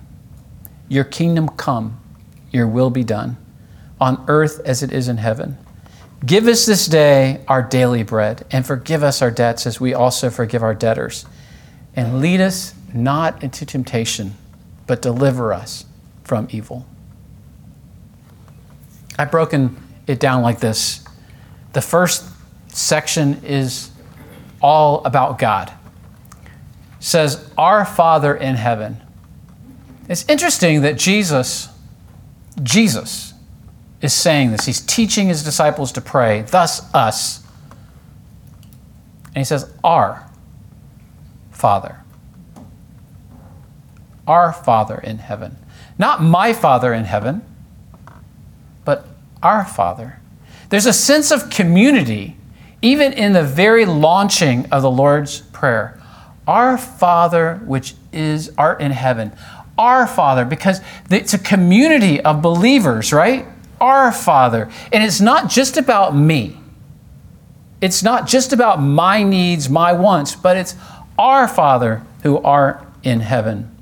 Your 0.88 1.02
kingdom 1.02 1.48
come, 1.48 1.98
your 2.52 2.68
will 2.68 2.88
be 2.88 3.02
done, 3.02 3.36
on 4.00 4.24
earth 4.28 4.60
as 4.64 4.80
it 4.80 4.92
is 4.92 5.08
in 5.08 5.16
heaven. 5.16 5.58
Give 6.24 6.46
us 6.46 6.66
this 6.66 6.86
day 6.86 7.44
our 7.48 7.62
daily 7.64 8.04
bread, 8.04 8.46
and 8.52 8.64
forgive 8.64 9.02
us 9.02 9.20
our 9.20 9.32
debts 9.32 9.66
as 9.66 9.80
we 9.80 9.92
also 9.92 10.30
forgive 10.30 10.62
our 10.62 10.72
debtors. 10.72 11.26
And 11.96 12.20
lead 12.20 12.40
us 12.40 12.74
not 12.94 13.42
into 13.42 13.66
temptation, 13.66 14.36
but 14.86 15.02
deliver 15.02 15.52
us 15.52 15.84
from 16.22 16.46
evil. 16.52 16.86
I've 19.18 19.32
broken 19.32 19.82
it 20.06 20.20
down 20.20 20.42
like 20.42 20.60
this. 20.60 21.04
The 21.72 21.82
first 21.82 22.24
section 22.68 23.42
is 23.42 23.90
all 24.60 25.04
about 25.04 25.40
God. 25.40 25.72
Says, 27.02 27.50
Our 27.58 27.84
Father 27.84 28.32
in 28.32 28.54
heaven. 28.54 29.02
It's 30.08 30.24
interesting 30.28 30.82
that 30.82 30.96
Jesus, 30.96 31.68
Jesus, 32.62 33.34
is 34.00 34.12
saying 34.12 34.52
this. 34.52 34.66
He's 34.66 34.80
teaching 34.80 35.26
his 35.26 35.42
disciples 35.42 35.90
to 35.92 36.00
pray, 36.00 36.42
thus 36.42 36.92
us. 36.94 37.44
And 39.26 39.38
he 39.38 39.44
says, 39.44 39.72
Our 39.82 40.28
Father. 41.50 41.98
Our 44.26 44.52
Father 44.52 44.98
in 44.98 45.18
heaven. 45.18 45.56
Not 45.98 46.22
my 46.22 46.52
Father 46.52 46.94
in 46.94 47.04
heaven, 47.04 47.42
but 48.84 49.08
our 49.42 49.64
Father. 49.64 50.20
There's 50.68 50.86
a 50.86 50.92
sense 50.92 51.32
of 51.32 51.50
community 51.50 52.36
even 52.80 53.12
in 53.12 53.32
the 53.32 53.42
very 53.42 53.84
launching 53.86 54.66
of 54.66 54.82
the 54.82 54.90
Lord's 54.90 55.40
Prayer. 55.40 56.01
Our 56.52 56.76
Father, 56.76 57.62
which 57.64 57.94
is 58.12 58.52
art 58.58 58.82
in 58.82 58.90
heaven. 58.90 59.32
Our 59.78 60.06
Father, 60.06 60.44
because 60.44 60.82
it's 61.10 61.32
a 61.32 61.38
community 61.38 62.20
of 62.20 62.42
believers, 62.42 63.10
right? 63.10 63.46
Our 63.80 64.12
Father. 64.12 64.70
And 64.92 65.02
it's 65.02 65.18
not 65.18 65.48
just 65.48 65.78
about 65.78 66.14
me. 66.14 66.58
It's 67.80 68.02
not 68.02 68.26
just 68.26 68.52
about 68.52 68.82
my 68.82 69.22
needs, 69.22 69.70
my 69.70 69.94
wants, 69.94 70.34
but 70.34 70.58
it's 70.58 70.76
our 71.18 71.48
Father 71.48 72.04
who 72.22 72.36
art 72.36 72.86
in 73.02 73.20
heaven. 73.20 73.74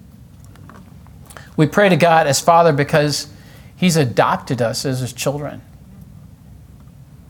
We 1.56 1.66
pray 1.66 1.88
to 1.88 1.96
God 1.96 2.28
as 2.28 2.38
Father 2.38 2.72
because 2.72 3.26
He's 3.74 3.96
adopted 3.96 4.62
us 4.62 4.86
as 4.86 5.00
His 5.00 5.12
children. 5.12 5.60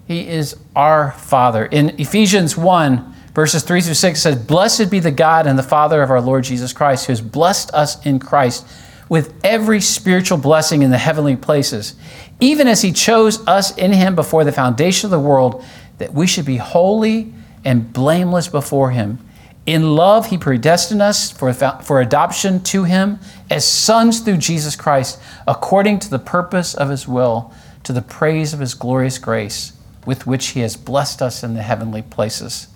He 0.07 0.29
is 0.29 0.55
our 0.77 1.13
Father. 1.13 1.65
In 1.65 1.99
Ephesians 1.99 2.59
1, 2.59 3.15
verses 3.41 3.63
3 3.63 3.81
through 3.81 3.95
6 3.95 4.21
says, 4.21 4.37
Blessed 4.37 4.91
be 4.91 4.99
the 4.99 5.11
God 5.11 5.47
and 5.47 5.59
the 5.59 5.63
Father 5.63 6.03
of 6.03 6.11
our 6.11 6.21
Lord 6.21 6.45
Jesus 6.45 6.75
Christ, 6.75 7.07
who 7.07 7.13
has 7.13 7.23
blessed 7.23 7.73
us 7.73 8.05
in 8.05 8.19
Christ 8.19 8.67
with 9.09 9.33
every 9.43 9.81
spiritual 9.81 10.37
blessing 10.37 10.83
in 10.83 10.91
the 10.91 10.99
heavenly 10.99 11.37
places, 11.37 11.95
even 12.39 12.69
as 12.69 12.83
he 12.83 12.93
chose 12.93 13.47
us 13.49 13.75
in 13.79 13.95
him 13.95 14.15
before 14.15 14.45
the 14.45 14.53
foundation 14.53 15.07
of 15.07 15.11
the 15.11 15.19
world, 15.19 15.65
that 15.97 16.13
we 16.13 16.27
should 16.27 16.45
be 16.45 16.59
holy 16.59 17.33
and 17.65 17.91
blameless 17.95 18.47
before 18.47 18.91
him. 18.91 19.19
In 19.65 19.97
love, 19.97 20.27
he 20.27 20.37
predestined 20.37 21.01
us 21.01 21.31
for, 21.31 21.51
for 21.55 22.03
adoption 22.03 22.63
to 22.65 22.85
him 22.85 23.19
as 23.49 23.67
sons 23.67 24.21
through 24.21 24.37
Jesus 24.37 24.77
Christ, 24.77 25.19
according 25.49 25.99
to 26.01 26.11
the 26.11 26.19
purpose 26.19 26.75
of 26.75 26.91
his 26.91 27.09
will, 27.09 27.55
to 27.85 27.95
the 27.95 28.03
praise 28.03 28.53
of 28.53 28.61
his 28.61 28.75
glorious 28.75 29.17
grace 29.17 29.73
with 30.07 30.27
which 30.27 30.49
He 30.49 30.61
has 30.61 30.77
blessed 30.77 31.23
us 31.23 31.45
in 31.45 31.55
the 31.55 31.63
heavenly 31.63 32.03
places. 32.03 32.69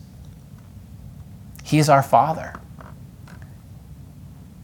He 1.75 1.81
is 1.81 1.89
our 1.89 2.05
Father. 2.05 2.53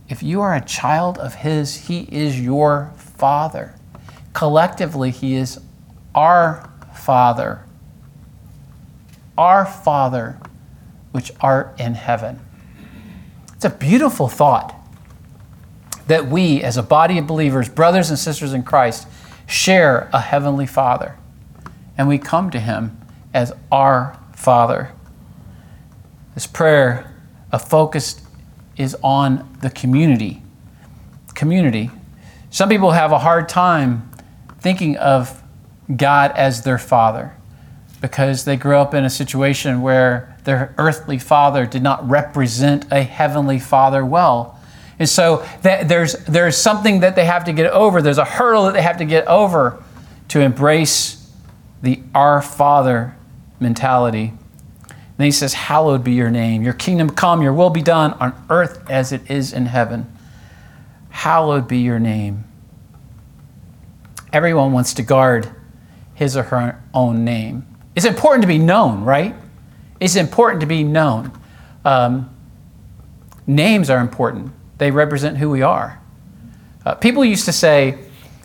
If 0.08 0.22
you 0.22 0.42
are 0.42 0.54
a 0.54 0.64
child 0.64 1.18
of 1.18 1.34
His, 1.34 1.88
He 1.88 2.02
is 2.02 2.40
your 2.40 2.92
Father. 2.94 3.74
Collectively, 4.32 5.10
He 5.10 5.34
is 5.34 5.58
our 6.14 6.70
Father. 6.94 7.64
Our 9.36 9.66
Father, 9.66 10.38
which 11.10 11.32
art 11.40 11.74
in 11.80 11.94
heaven. 11.94 12.38
It's 13.56 13.64
a 13.64 13.70
beautiful 13.70 14.28
thought 14.28 14.72
that 16.06 16.28
we, 16.28 16.62
as 16.62 16.76
a 16.76 16.82
body 16.84 17.18
of 17.18 17.26
believers, 17.26 17.68
brothers 17.68 18.10
and 18.10 18.20
sisters 18.20 18.52
in 18.52 18.62
Christ, 18.62 19.08
share 19.48 20.08
a 20.12 20.20
heavenly 20.20 20.66
Father 20.68 21.16
and 21.98 22.06
we 22.06 22.18
come 22.18 22.50
to 22.50 22.60
Him 22.60 23.00
as 23.34 23.52
our 23.72 24.16
Father. 24.32 24.92
This 26.34 26.46
prayer, 26.46 27.12
a 27.52 27.58
focus 27.58 28.20
is 28.76 28.96
on 29.02 29.58
the 29.60 29.70
community. 29.70 30.42
Community. 31.34 31.90
Some 32.50 32.68
people 32.68 32.92
have 32.92 33.12
a 33.12 33.18
hard 33.18 33.48
time 33.48 34.10
thinking 34.60 34.96
of 34.96 35.42
God 35.96 36.32
as 36.36 36.62
their 36.62 36.78
Father 36.78 37.34
because 38.00 38.44
they 38.44 38.56
grew 38.56 38.76
up 38.76 38.94
in 38.94 39.04
a 39.04 39.10
situation 39.10 39.82
where 39.82 40.36
their 40.44 40.74
earthly 40.78 41.18
father 41.18 41.66
did 41.66 41.82
not 41.82 42.08
represent 42.08 42.86
a 42.90 43.02
heavenly 43.02 43.58
father 43.58 44.04
well. 44.04 44.58
And 44.98 45.08
so 45.08 45.46
there's, 45.62 46.14
there's 46.24 46.56
something 46.56 47.00
that 47.00 47.16
they 47.16 47.24
have 47.24 47.44
to 47.44 47.52
get 47.52 47.70
over. 47.72 48.02
There's 48.02 48.18
a 48.18 48.24
hurdle 48.24 48.64
that 48.64 48.74
they 48.74 48.82
have 48.82 48.98
to 48.98 49.04
get 49.04 49.26
over 49.26 49.82
to 50.28 50.40
embrace 50.40 51.30
the 51.82 52.02
Our 52.14 52.42
Father 52.42 53.16
mentality. 53.58 54.32
Then 55.20 55.26
he 55.26 55.32
says, 55.32 55.52
Hallowed 55.52 56.02
be 56.02 56.12
your 56.12 56.30
name. 56.30 56.62
Your 56.62 56.72
kingdom 56.72 57.10
come, 57.10 57.42
your 57.42 57.52
will 57.52 57.68
be 57.68 57.82
done 57.82 58.14
on 58.14 58.32
earth 58.48 58.88
as 58.88 59.12
it 59.12 59.30
is 59.30 59.52
in 59.52 59.66
heaven. 59.66 60.10
Hallowed 61.10 61.68
be 61.68 61.78
your 61.78 61.98
name. 61.98 62.44
Everyone 64.32 64.72
wants 64.72 64.94
to 64.94 65.02
guard 65.02 65.50
his 66.14 66.36
or 66.36 66.44
her 66.44 66.82
own 66.94 67.24
name. 67.24 67.66
It's 67.94 68.06
important 68.06 68.42
to 68.42 68.48
be 68.48 68.58
known, 68.58 69.04
right? 69.04 69.34
It's 69.98 70.16
important 70.16 70.62
to 70.62 70.66
be 70.66 70.84
known. 70.84 71.32
Um, 71.84 72.34
names 73.46 73.90
are 73.90 74.00
important, 74.00 74.52
they 74.78 74.90
represent 74.90 75.36
who 75.36 75.50
we 75.50 75.60
are. 75.60 76.00
Uh, 76.86 76.94
people 76.94 77.24
used 77.24 77.44
to 77.44 77.52
say, 77.52 77.98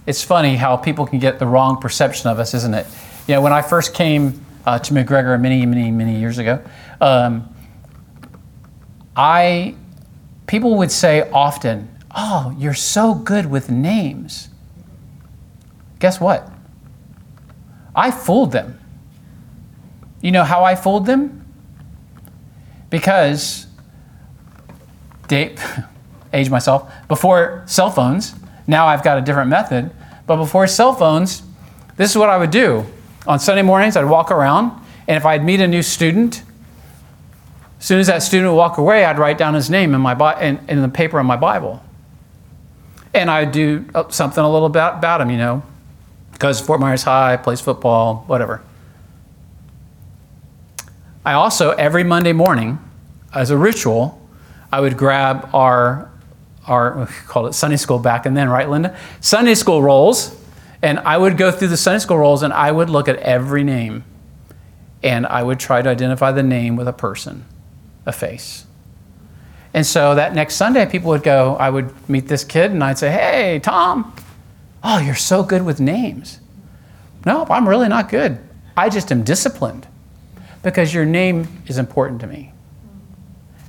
it's 0.05 0.23
funny 0.23 0.55
how 0.55 0.75
people 0.75 1.05
can 1.07 1.19
get 1.19 1.39
the 1.39 1.47
wrong 1.47 1.79
perception 1.79 2.29
of 2.29 2.39
us, 2.39 2.53
isn't 2.53 2.73
it? 2.73 2.85
You 3.27 3.35
know, 3.35 3.41
when 3.41 3.53
I 3.53 3.61
first 3.61 3.93
came 3.93 4.44
uh, 4.65 4.79
to 4.79 4.93
McGregor 4.93 5.39
many, 5.39 5.65
many, 5.65 5.91
many 5.91 6.19
years 6.19 6.37
ago, 6.37 6.63
um, 6.99 7.53
I 9.15 9.75
people 10.47 10.77
would 10.77 10.91
say 10.91 11.29
often, 11.31 11.89
"Oh, 12.15 12.53
you're 12.57 12.73
so 12.73 13.13
good 13.13 13.45
with 13.45 13.69
names." 13.69 14.49
Guess 15.99 16.19
what? 16.19 16.51
I 17.95 18.11
fooled 18.11 18.51
them. 18.51 18.79
You 20.21 20.31
know 20.31 20.43
how 20.43 20.63
I 20.63 20.75
fooled 20.75 21.05
them? 21.05 21.45
Because, 22.89 23.67
date, 25.27 25.59
age 26.33 26.49
myself, 26.49 26.91
before 27.07 27.63
cell 27.67 27.89
phones, 27.89 28.35
now 28.67 28.87
I've 28.87 29.03
got 29.03 29.17
a 29.17 29.21
different 29.21 29.49
method, 29.49 29.91
but 30.27 30.37
before 30.37 30.67
cell 30.67 30.93
phones, 30.93 31.43
this 31.95 32.11
is 32.11 32.17
what 32.17 32.29
I 32.29 32.37
would 32.37 32.51
do 32.51 32.85
on 33.27 33.39
Sunday 33.39 33.61
mornings, 33.61 33.97
I'd 33.97 34.05
walk 34.05 34.31
around, 34.31 34.71
and 35.07 35.17
if 35.17 35.25
I'd 35.25 35.43
meet 35.43 35.59
a 35.59 35.67
new 35.67 35.81
student, 35.81 36.43
as 37.79 37.85
soon 37.85 37.99
as 37.99 38.07
that 38.07 38.23
student 38.23 38.51
would 38.51 38.57
walk 38.57 38.77
away, 38.77 39.05
I'd 39.05 39.19
write 39.19 39.37
down 39.37 39.53
his 39.53 39.69
name 39.69 39.93
in, 39.93 40.01
my, 40.01 40.41
in, 40.41 40.59
in 40.67 40.81
the 40.81 40.89
paper 40.89 41.19
on 41.19 41.25
my 41.25 41.35
Bible. 41.35 41.83
And 43.13 43.29
I'd 43.29 43.51
do 43.51 43.85
uh, 43.93 44.09
something 44.09 44.43
a 44.43 44.51
little 44.51 44.65
about, 44.65 44.97
about 44.97 45.21
him, 45.21 45.29
you 45.29 45.37
know, 45.37 45.63
because 46.31 46.59
Fort 46.59 46.79
Myers 46.79 47.03
High, 47.03 47.37
plays 47.37 47.61
football, 47.61 48.23
whatever. 48.27 48.61
I 51.23 51.33
also, 51.33 51.71
every 51.71 52.03
Monday 52.03 52.33
morning, 52.33 52.77
as 53.33 53.49
a 53.49 53.57
ritual, 53.57 54.21
I 54.71 54.79
would 54.79 54.97
grab 54.97 55.49
our, 55.53 56.11
our 56.67 56.99
we 56.99 57.05
called 57.27 57.47
it 57.47 57.53
Sunday 57.53 57.77
school 57.77 57.99
back 57.99 58.25
and 58.25 58.35
then, 58.35 58.49
right, 58.49 58.69
Linda? 58.69 58.97
Sunday 59.21 59.55
school 59.55 59.81
rolls 59.81 60.39
and 60.85 60.99
I 60.99 61.17
would 61.17 61.35
go 61.35 61.49
through 61.51 61.69
the 61.69 61.77
Sunday 61.77 61.97
school 61.97 62.19
rolls 62.19 62.43
and 62.43 62.53
I 62.53 62.71
would 62.71 62.91
look 62.91 63.09
at 63.09 63.15
every 63.17 63.63
name 63.63 64.03
and 65.01 65.25
I 65.25 65.41
would 65.41 65.59
try 65.59 65.81
to 65.81 65.89
identify 65.89 66.31
the 66.31 66.43
name 66.43 66.75
with 66.75 66.87
a 66.87 66.93
person, 66.93 67.43
a 68.05 68.11
face. 68.11 68.67
And 69.73 69.83
so 69.83 70.13
that 70.13 70.35
next 70.35 70.57
Sunday, 70.57 70.85
people 70.85 71.09
would 71.09 71.23
go, 71.23 71.55
I 71.55 71.71
would 71.71 71.91
meet 72.07 72.27
this 72.27 72.43
kid 72.43 72.69
and 72.69 72.83
I'd 72.83 72.99
say, 72.99 73.09
Hey, 73.09 73.59
Tom, 73.63 74.15
oh, 74.83 74.99
you're 74.99 75.15
so 75.15 75.41
good 75.41 75.65
with 75.65 75.79
names. 75.79 76.39
No, 77.25 77.47
I'm 77.49 77.67
really 77.67 77.89
not 77.89 78.07
good. 78.07 78.37
I 78.77 78.89
just 78.89 79.11
am 79.11 79.23
disciplined 79.23 79.87
because 80.61 80.93
your 80.93 81.05
name 81.05 81.47
is 81.65 81.79
important 81.79 82.21
to 82.21 82.27
me. 82.27 82.53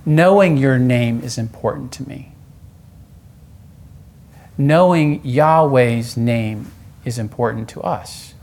Knowing 0.05 0.59
your 0.59 0.79
name 0.79 1.23
is 1.23 1.39
important 1.39 1.93
to 1.93 2.07
me. 2.07 2.33
Knowing 4.59 5.25
Yahweh's 5.25 6.19
name 6.19 6.73
is 7.07 7.19
important 7.19 7.71
to 7.71 7.81
us. 7.81 8.35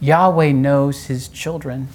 Yahweh 0.00 0.50
knows 0.50 1.04
his 1.04 1.28
children. 1.28 1.86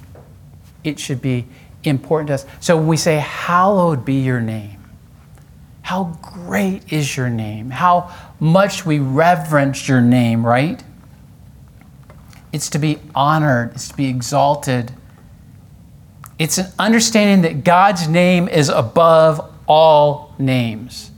It 0.86 1.00
should 1.00 1.22
be 1.22 1.48
important 1.84 2.30
to 2.30 2.36
us. 2.36 2.46
So 2.62 2.78
when 2.78 2.88
we 2.88 2.96
say, 2.96 3.18
Hallowed 3.18 4.06
be 4.06 4.22
your 4.22 4.40
name, 4.40 4.80
how 5.82 6.18
great 6.22 6.94
is 6.94 7.18
your 7.18 7.30
name? 7.30 7.72
How 7.72 8.14
much 8.40 8.86
we 8.86 9.00
reverence 9.00 9.90
your 9.90 10.00
name, 10.00 10.46
right? 10.46 10.82
it's 12.56 12.70
to 12.70 12.80
be 12.80 13.00
honored, 13.14 13.74
it's 13.74 13.90
to 13.90 13.98
be 13.98 14.08
exalted. 14.08 14.94
It's 16.40 16.58
an 16.58 16.68
understanding 16.80 17.42
that 17.42 17.66
God's 17.66 18.08
name 18.08 18.48
is 18.48 18.70
above 18.70 19.54
all 19.68 20.34
names. 20.40 21.12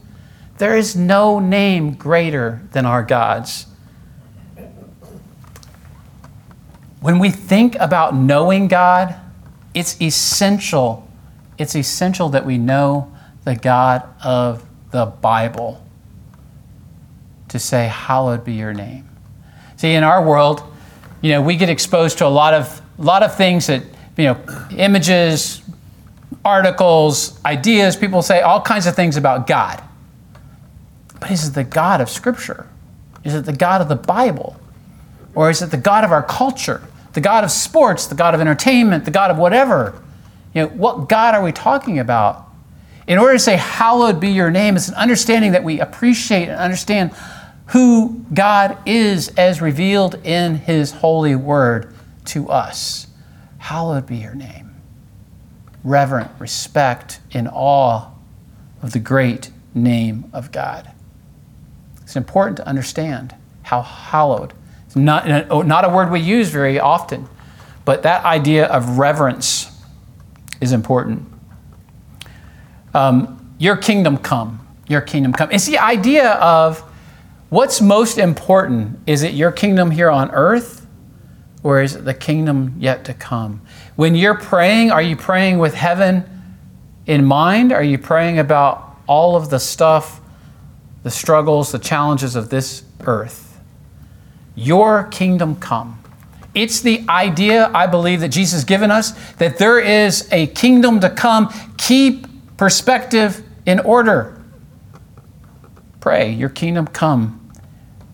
There 0.57 0.75
is 0.75 0.95
no 0.95 1.37
name 1.37 1.93
greater 1.93 2.63
than 2.71 2.87
our 2.87 3.03
God's. 3.03 3.66
When 6.99 7.19
we 7.19 7.29
think 7.29 7.75
about 7.79 8.15
knowing 8.15 8.67
God, 8.67 9.15
it's 9.73 10.01
essential. 10.01 11.07
It's 11.57 11.75
essential 11.75 12.29
that 12.29 12.45
we 12.45 12.57
know 12.57 13.11
the 13.43 13.55
God 13.55 14.03
of 14.23 14.65
the 14.91 15.05
Bible 15.05 15.83
to 17.49 17.59
say, 17.59 17.87
Hallowed 17.87 18.43
be 18.43 18.53
your 18.53 18.73
name. 18.73 19.07
See, 19.75 19.93
in 19.93 20.03
our 20.03 20.23
world, 20.23 20.63
you 21.21 21.31
know, 21.31 21.41
we 21.41 21.55
get 21.55 21.69
exposed 21.69 22.17
to 22.17 22.25
a 22.25 22.29
lot 22.29 22.53
of, 22.53 22.81
a 22.97 23.01
lot 23.01 23.23
of 23.23 23.35
things 23.35 23.67
that, 23.67 23.83
you 24.17 24.25
know, 24.25 24.67
images, 24.75 25.61
articles, 26.43 27.43
ideas, 27.45 27.95
people 27.95 28.21
say 28.21 28.41
all 28.41 28.61
kinds 28.61 28.87
of 28.87 28.95
things 28.95 29.17
about 29.17 29.45
God. 29.45 29.83
But 31.19 31.31
is 31.31 31.47
it 31.47 31.53
the 31.53 31.63
God 31.63 32.01
of 32.01 32.09
Scripture? 32.09 32.67
Is 33.23 33.33
it 33.33 33.45
the 33.45 33.53
God 33.53 33.81
of 33.81 33.89
the 33.89 33.95
Bible? 33.95 34.59
Or 35.37 35.51
is 35.51 35.61
it 35.61 35.69
the 35.69 35.77
God 35.77 36.03
of 36.03 36.11
our 36.11 36.23
culture? 36.23 36.81
The 37.13 37.21
God 37.21 37.43
of 37.43 37.51
sports, 37.51 38.07
the 38.07 38.15
God 38.15 38.33
of 38.33 38.41
entertainment, 38.41 39.05
the 39.05 39.11
God 39.11 39.29
of 39.29 39.37
whatever? 39.37 40.01
You 40.51 40.63
know, 40.63 40.69
what 40.69 41.07
God 41.07 41.35
are 41.35 41.43
we 41.43 41.51
talking 41.51 41.99
about? 41.99 42.47
In 43.05 43.19
order 43.19 43.33
to 43.33 43.39
say, 43.39 43.55
Hallowed 43.55 44.19
be 44.19 44.31
your 44.31 44.49
name, 44.49 44.75
it's 44.75 44.87
an 44.87 44.95
understanding 44.95 45.51
that 45.51 45.63
we 45.63 45.79
appreciate 45.79 46.49
and 46.49 46.59
understand 46.59 47.11
who 47.67 48.25
God 48.33 48.79
is 48.87 49.27
as 49.37 49.61
revealed 49.61 50.15
in 50.23 50.55
His 50.55 50.91
holy 50.91 51.35
word 51.35 51.93
to 52.25 52.49
us. 52.49 53.05
Hallowed 53.59 54.07
be 54.07 54.17
your 54.17 54.33
name. 54.33 54.73
Reverent 55.83 56.31
respect 56.39 57.19
in 57.29 57.47
awe 57.47 58.09
of 58.81 58.91
the 58.91 58.99
great 58.99 59.51
name 59.75 60.31
of 60.33 60.51
God. 60.51 60.91
It's 62.01 62.15
important 62.15 62.57
to 62.57 62.67
understand 62.67 63.35
how 63.61 63.83
hallowed. 63.83 64.53
Not, 65.05 65.65
not 65.65 65.85
a 65.85 65.89
word 65.89 66.11
we 66.11 66.19
use 66.19 66.49
very 66.49 66.79
often, 66.79 67.27
but 67.85 68.03
that 68.03 68.25
idea 68.25 68.67
of 68.67 68.97
reverence 68.97 69.71
is 70.59 70.71
important. 70.71 71.25
Um, 72.93 73.55
your 73.59 73.77
kingdom 73.77 74.17
come. 74.17 74.65
Your 74.87 75.01
kingdom 75.01 75.33
come. 75.33 75.51
It's 75.51 75.65
the 75.65 75.77
idea 75.77 76.31
of 76.33 76.83
What's 77.49 77.79
most 77.79 78.17
important? 78.17 78.99
Is 79.07 79.23
it 79.23 79.33
your 79.33 79.53
kingdom 79.53 79.91
here 79.91 80.09
on 80.09 80.31
earth 80.31 80.85
or 81.63 81.81
is 81.81 81.95
it 81.95 82.03
the 82.03 82.13
kingdom 82.13 82.75
yet 82.77 83.05
to 83.05 83.13
come? 83.13 83.61
When 83.95 84.15
you're 84.15 84.37
praying, 84.37 84.91
are 84.91 85.01
you 85.01 85.15
praying 85.15 85.57
with 85.57 85.73
heaven 85.73 86.25
in 87.05 87.23
mind? 87.23 87.71
Are 87.71 87.83
you 87.83 87.97
praying 87.97 88.37
about 88.37 88.97
all 89.07 89.37
of 89.37 89.49
the 89.49 89.59
stuff, 89.59 90.19
the 91.03 91.09
struggles, 91.09 91.71
the 91.71 91.79
challenges 91.79 92.35
of 92.35 92.49
this 92.49 92.83
earth? 93.05 93.46
Your 94.57 95.03
kingdom 95.05 95.55
come. 95.55 96.03
It's 96.53 96.81
the 96.81 97.05
idea, 97.07 97.71
I 97.73 97.87
believe, 97.87 98.19
that 98.19 98.29
Jesus 98.29 98.53
has 98.53 98.63
given 98.65 98.91
us 98.91 99.11
that 99.35 99.57
there 99.57 99.79
is 99.79 100.27
a 100.33 100.47
kingdom 100.47 100.99
to 100.99 101.09
come. 101.09 101.53
Keep 101.77 102.57
perspective 102.57 103.43
in 103.65 103.79
order 103.79 104.37
pray, 106.07 106.31
Your 106.31 106.47
kingdom 106.47 106.87
come. 106.87 107.51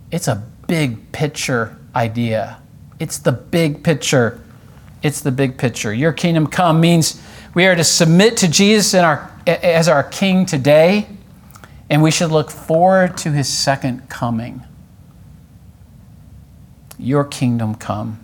It's 0.09 0.27
a 0.27 0.43
big 0.65 1.11
picture 1.11 1.77
idea. 1.95 2.59
It's 2.99 3.19
the 3.19 3.31
big 3.31 3.83
picture. 3.83 4.41
It's 5.03 5.21
the 5.21 5.31
big 5.31 5.59
picture. 5.59 5.93
Your 5.93 6.11
kingdom 6.11 6.47
come 6.47 6.81
means 6.81 7.21
we 7.53 7.67
are 7.67 7.75
to 7.75 7.83
submit 7.83 8.37
to 8.37 8.47
Jesus 8.47 8.95
our, 8.95 9.31
as 9.45 9.87
our 9.87 10.01
King 10.01 10.47
today, 10.47 11.07
and 11.87 12.01
we 12.01 12.09
should 12.09 12.31
look 12.31 12.49
forward 12.49 13.15
to 13.17 13.31
his 13.31 13.47
second 13.47 14.09
coming. 14.09 14.63
Your 17.03 17.25
kingdom 17.25 17.75
come. 17.75 18.23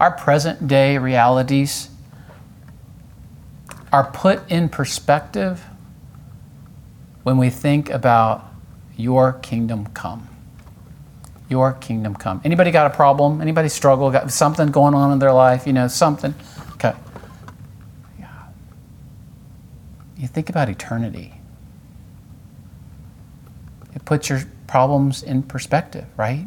Our 0.00 0.10
present 0.10 0.66
day 0.66 0.98
realities 0.98 1.90
are 3.92 4.10
put 4.10 4.50
in 4.50 4.68
perspective 4.68 5.64
when 7.22 7.38
we 7.38 7.50
think 7.50 7.88
about 7.88 8.52
your 8.96 9.34
kingdom 9.34 9.86
come. 9.94 10.28
Your 11.48 11.74
kingdom 11.74 12.16
come. 12.16 12.40
Anybody 12.44 12.72
got 12.72 12.90
a 12.90 12.94
problem? 12.94 13.40
Anybody 13.40 13.68
struggle? 13.68 14.10
Got 14.10 14.32
something 14.32 14.72
going 14.72 14.94
on 14.94 15.12
in 15.12 15.20
their 15.20 15.32
life? 15.32 15.68
You 15.68 15.72
know, 15.74 15.86
something. 15.86 16.34
Okay. 16.72 16.94
Yeah. 18.18 18.26
You 20.16 20.26
think 20.26 20.48
about 20.48 20.68
eternity. 20.68 21.34
It 23.94 24.04
puts 24.04 24.28
your 24.28 24.40
problems 24.66 25.22
in 25.22 25.44
perspective, 25.44 26.06
right? 26.16 26.44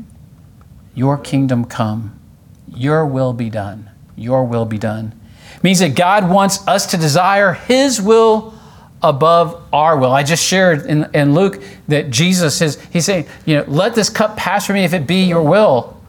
Your 0.95 1.17
kingdom 1.17 1.65
come. 1.65 2.19
Your 2.67 3.05
will 3.05 3.33
be 3.33 3.49
done. 3.49 3.91
Your 4.15 4.45
will 4.45 4.65
be 4.65 4.77
done. 4.77 5.13
It 5.55 5.63
means 5.63 5.79
that 5.79 5.95
God 5.95 6.29
wants 6.29 6.65
us 6.67 6.87
to 6.87 6.97
desire 6.97 7.53
His 7.53 8.01
will 8.01 8.55
above 9.03 9.61
our 9.71 9.97
will. 9.97 10.11
I 10.11 10.23
just 10.23 10.43
shared 10.43 10.85
in, 10.85 11.09
in 11.13 11.33
Luke 11.33 11.61
that 11.87 12.09
Jesus 12.09 12.61
is, 12.61 12.81
he's 12.91 13.05
saying, 13.05 13.27
you 13.45 13.55
know, 13.55 13.65
let 13.67 13.93
this 13.93 14.09
cup 14.09 14.35
pass 14.35 14.65
from 14.65 14.75
me 14.75 14.83
if 14.83 14.93
it 14.93 15.05
be 15.05 15.25
your 15.25 15.43
will. 15.43 16.01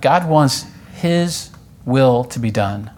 God 0.00 0.28
wants 0.28 0.66
his 0.94 1.50
will 1.84 2.24
to 2.24 2.38
be 2.38 2.50
done, 2.50 2.90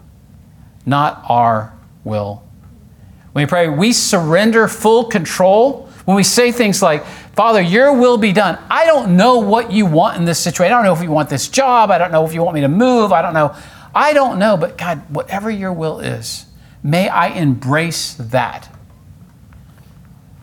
not 0.85 1.23
our 1.27 1.73
will. 2.03 2.43
When 3.31 3.45
we 3.45 3.49
pray, 3.49 3.69
we 3.69 3.93
surrender 3.93 4.67
full 4.67 5.05
control. 5.05 5.86
When 6.07 6.15
we 6.15 6.23
say 6.23 6.51
things 6.53 6.81
like, 6.81 7.05
Father, 7.35 7.61
your 7.61 7.93
will 7.93 8.17
be 8.17 8.31
done. 8.31 8.57
I 8.69 8.85
don't 8.85 9.17
know 9.17 9.39
what 9.39 9.71
you 9.71 9.85
want 9.85 10.17
in 10.17 10.23
this 10.25 10.39
situation. 10.39 10.73
I 10.73 10.77
don't 10.77 10.85
know 10.85 10.93
if 10.93 11.03
you 11.03 11.11
want 11.11 11.29
this 11.29 11.49
job. 11.49 11.91
I 11.91 11.97
don't 11.97 12.11
know 12.11 12.25
if 12.25 12.33
you 12.33 12.41
want 12.41 12.55
me 12.55 12.61
to 12.61 12.69
move. 12.69 13.11
I 13.11 13.21
don't 13.21 13.33
know. 13.33 13.55
I 13.93 14.13
don't 14.13 14.39
know, 14.39 14.55
but 14.55 14.77
God, 14.77 15.01
whatever 15.09 15.49
your 15.51 15.73
will 15.73 15.99
is, 15.99 16.47
May 16.87 17.09
I 17.09 17.27
embrace 17.27 18.13
that. 18.13 18.73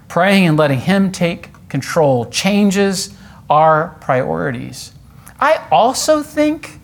Praying 0.09 0.47
and 0.47 0.59
letting 0.59 0.81
Him 0.81 1.11
take 1.11 1.49
control 1.71 2.27
changes 2.27 3.17
our 3.49 3.97
priorities. 4.01 4.93
I 5.41 5.67
also 5.71 6.23
think 6.23 6.81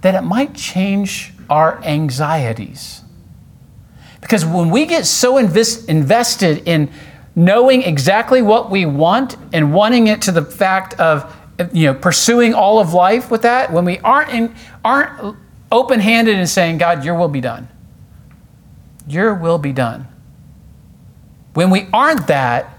that 0.00 0.16
it 0.16 0.22
might 0.22 0.54
change 0.54 1.32
our 1.48 1.82
anxieties. 1.84 3.02
Because 4.20 4.44
when 4.44 4.70
we 4.70 4.86
get 4.86 5.06
so 5.06 5.38
invest, 5.38 5.88
invested 5.88 6.66
in 6.66 6.90
knowing 7.36 7.82
exactly 7.82 8.42
what 8.42 8.70
we 8.70 8.86
want 8.86 9.36
and 9.52 9.72
wanting 9.72 10.06
it 10.06 10.22
to 10.22 10.32
the 10.32 10.42
fact 10.42 10.98
of 11.00 11.34
you 11.72 11.86
know 11.86 11.94
pursuing 11.94 12.54
all 12.54 12.78
of 12.80 12.92
life 12.92 13.30
with 13.30 13.42
that, 13.42 13.72
when 13.72 13.84
we 13.84 13.98
aren't 14.00 14.30
in, 14.30 14.54
aren't 14.84 15.36
open-handed 15.70 16.36
and 16.36 16.48
saying, 16.48 16.78
God, 16.78 17.04
your 17.04 17.14
will 17.14 17.28
be 17.28 17.40
done. 17.40 17.68
Your 19.08 19.34
will 19.34 19.58
be 19.58 19.72
done. 19.72 20.06
When 21.54 21.70
we 21.70 21.86
aren't 21.92 22.26
that, 22.28 22.70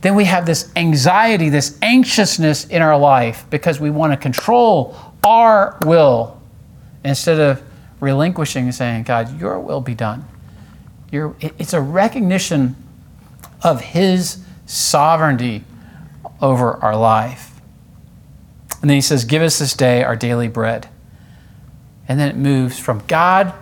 then 0.00 0.14
we 0.14 0.24
have 0.24 0.46
this 0.46 0.72
anxiety, 0.76 1.50
this 1.50 1.78
anxiousness 1.82 2.64
in 2.66 2.80
our 2.80 2.98
life 2.98 3.44
because 3.50 3.80
we 3.80 3.90
want 3.90 4.12
to 4.12 4.16
control 4.16 4.96
our 5.24 5.78
will 5.84 6.40
instead 7.04 7.38
of 7.38 7.62
relinquishing 8.00 8.64
and 8.64 8.74
saying, 8.74 9.02
God, 9.02 9.38
your 9.38 9.60
will 9.60 9.80
be 9.80 9.94
done. 9.94 10.24
Your, 11.12 11.36
it's 11.40 11.74
a 11.74 11.80
recognition 11.80 12.76
of 13.62 13.80
His 13.80 14.42
sovereignty 14.66 15.64
over 16.40 16.76
our 16.76 16.96
life. 16.96 17.60
And 18.80 18.88
then 18.88 18.96
He 18.96 19.02
says, 19.02 19.24
Give 19.24 19.42
us 19.42 19.58
this 19.58 19.74
day 19.74 20.02
our 20.02 20.16
daily 20.16 20.48
bread. 20.48 20.88
And 22.08 22.18
then 22.18 22.28
it 22.28 22.36
moves 22.36 22.78
from 22.78 23.02
God 23.06 23.54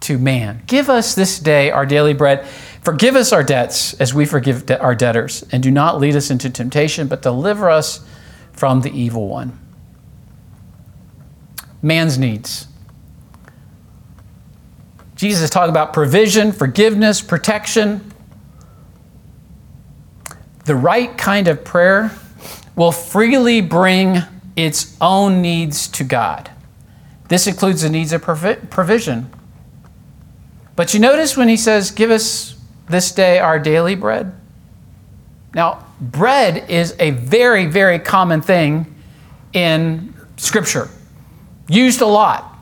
to 0.00 0.18
man. 0.18 0.62
Give 0.66 0.88
us 0.88 1.14
this 1.14 1.38
day 1.38 1.70
our 1.70 1.84
daily 1.84 2.14
bread. 2.14 2.46
Forgive 2.82 3.16
us 3.16 3.32
our 3.32 3.42
debts 3.42 3.94
as 3.94 4.14
we 4.14 4.24
forgive 4.24 4.66
de- 4.66 4.80
our 4.80 4.94
debtors. 4.94 5.44
And 5.50 5.62
do 5.62 5.70
not 5.70 5.98
lead 5.98 6.14
us 6.14 6.30
into 6.30 6.50
temptation, 6.50 7.08
but 7.08 7.20
deliver 7.20 7.68
us 7.68 8.06
from 8.52 8.82
the 8.82 8.90
evil 8.90 9.28
one. 9.28 9.58
Man's 11.82 12.18
needs. 12.18 12.66
Jesus 15.16 15.42
is 15.42 15.50
talking 15.50 15.70
about 15.70 15.92
provision, 15.92 16.52
forgiveness, 16.52 17.20
protection. 17.20 18.07
The 20.68 20.76
right 20.76 21.16
kind 21.18 21.48
of 21.48 21.64
prayer 21.64 22.12
will 22.76 22.92
freely 22.92 23.60
bring 23.60 24.18
its 24.54 24.96
own 25.00 25.42
needs 25.42 25.88
to 25.88 26.04
God. 26.04 26.50
This 27.28 27.48
includes 27.48 27.82
the 27.82 27.90
needs 27.90 28.12
of 28.12 28.22
provision 28.22 29.30
but 30.78 30.94
you 30.94 31.00
notice 31.00 31.36
when 31.36 31.48
he 31.48 31.56
says, 31.56 31.90
Give 31.90 32.12
us 32.12 32.54
this 32.88 33.10
day 33.10 33.40
our 33.40 33.58
daily 33.58 33.96
bread? 33.96 34.32
Now, 35.52 35.84
bread 36.00 36.70
is 36.70 36.94
a 37.00 37.10
very, 37.10 37.66
very 37.66 37.98
common 37.98 38.42
thing 38.42 38.94
in 39.52 40.14
Scripture, 40.36 40.88
used 41.68 42.00
a 42.00 42.06
lot. 42.06 42.56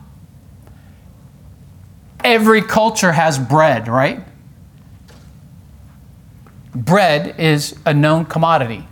Every 2.23 2.63
culture 2.63 3.11
has 3.11 3.37
bread, 3.37 3.87
right? 3.87 4.23
Bread 6.85 7.39
is 7.39 7.75
a 7.85 7.93
known 7.93 8.25
commodity. 8.25 8.87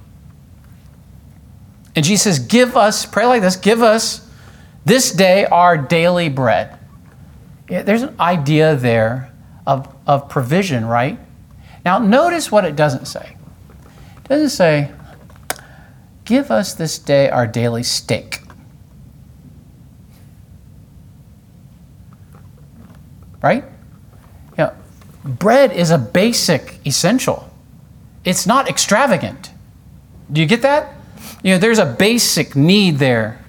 And 1.95 2.03
Jesus 2.03 2.23
says, 2.23 2.39
Give 2.39 2.75
us, 2.75 3.05
pray 3.05 3.25
like 3.25 3.41
this, 3.41 3.55
give 3.55 3.81
us 3.81 4.27
this 4.85 5.11
day 5.11 5.45
our 5.45 5.77
daily 5.77 6.29
bread. 6.29 6.79
Yeah, 7.69 7.83
there's 7.83 8.01
an 8.01 8.15
idea 8.19 8.75
there 8.75 9.31
of, 9.67 9.93
of 10.07 10.29
provision, 10.29 10.85
right? 10.85 11.19
Now, 11.83 11.99
notice 11.99 12.51
what 12.51 12.65
it 12.65 12.75
doesn't 12.75 13.05
say. 13.05 13.37
It 14.17 14.29
doesn't 14.29 14.49
say, 14.49 14.91
Give 16.25 16.49
us 16.49 16.73
this 16.73 16.97
day 16.97 17.29
our 17.29 17.45
daily 17.45 17.83
steak. 17.83 18.39
Right? 23.43 23.63
Know, 24.57 24.73
bread 25.23 25.71
is 25.71 25.91
a 25.91 25.99
basic 25.99 26.79
essential. 26.85 27.44
It's 28.25 28.45
not 28.47 28.67
extravagant. 28.67 29.51
Do 30.31 30.41
you 30.41 30.47
get 30.47 30.63
that? 30.63 30.95
You 31.43 31.53
know, 31.53 31.59
there's 31.59 31.79
a 31.79 31.85
basic 31.85 32.55
need 32.55 32.97
there. 32.97 33.39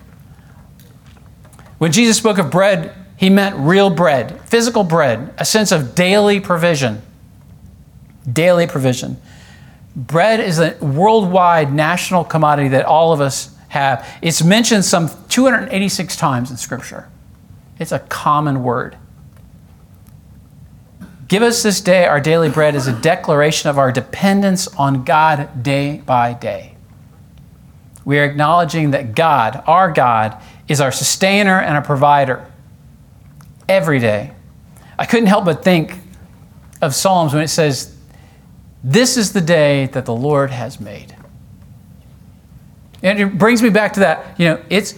When 1.78 1.92
Jesus 1.92 2.16
spoke 2.18 2.38
of 2.38 2.50
bread, 2.50 2.94
he 3.16 3.30
meant 3.30 3.56
real 3.56 3.88
bread, 3.90 4.40
physical 4.42 4.84
bread, 4.84 5.34
a 5.38 5.44
sense 5.44 5.72
of 5.72 5.94
daily 5.94 6.40
provision. 6.40 7.00
Daily 8.30 8.66
provision. 8.66 9.16
Bread 9.94 10.40
is 10.40 10.58
a 10.58 10.76
worldwide 10.80 11.72
national 11.72 12.24
commodity 12.24 12.68
that 12.68 12.84
all 12.84 13.14
of 13.14 13.20
us 13.22 13.56
have. 13.68 14.06
It's 14.20 14.42
mentioned 14.42 14.84
some 14.84 15.10
286 15.28 16.16
times 16.16 16.50
in 16.50 16.58
Scripture. 16.58 17.08
It's 17.78 17.92
a 17.92 18.00
common 18.00 18.62
word. 18.62 18.96
Give 21.28 21.42
us 21.42 21.62
this 21.62 21.80
day 21.80 22.06
our 22.06 22.20
daily 22.20 22.48
bread 22.48 22.74
is 22.74 22.86
a 22.86 22.92
declaration 22.92 23.68
of 23.68 23.78
our 23.78 23.90
dependence 23.90 24.68
on 24.68 25.04
God 25.04 25.62
day 25.62 25.98
by 25.98 26.34
day. 26.34 26.76
We 28.04 28.18
are 28.20 28.24
acknowledging 28.24 28.92
that 28.92 29.16
God, 29.16 29.62
our 29.66 29.90
God, 29.90 30.40
is 30.68 30.80
our 30.80 30.92
sustainer 30.92 31.60
and 31.60 31.74
our 31.76 31.82
provider 31.82 32.48
every 33.68 33.98
day. 33.98 34.32
I 34.98 35.06
couldn't 35.06 35.26
help 35.26 35.44
but 35.44 35.64
think 35.64 35.98
of 36.80 36.94
Psalms 36.94 37.34
when 37.34 37.42
it 37.42 37.48
says, 37.48 37.96
This 38.84 39.16
is 39.16 39.32
the 39.32 39.40
day 39.40 39.86
that 39.86 40.04
the 40.04 40.14
Lord 40.14 40.50
has 40.50 40.78
made. 40.78 41.16
And 43.02 43.20
it 43.20 43.36
brings 43.36 43.62
me 43.62 43.70
back 43.70 43.94
to 43.94 44.00
that, 44.00 44.38
you 44.38 44.46
know, 44.46 44.62
it's 44.70 44.94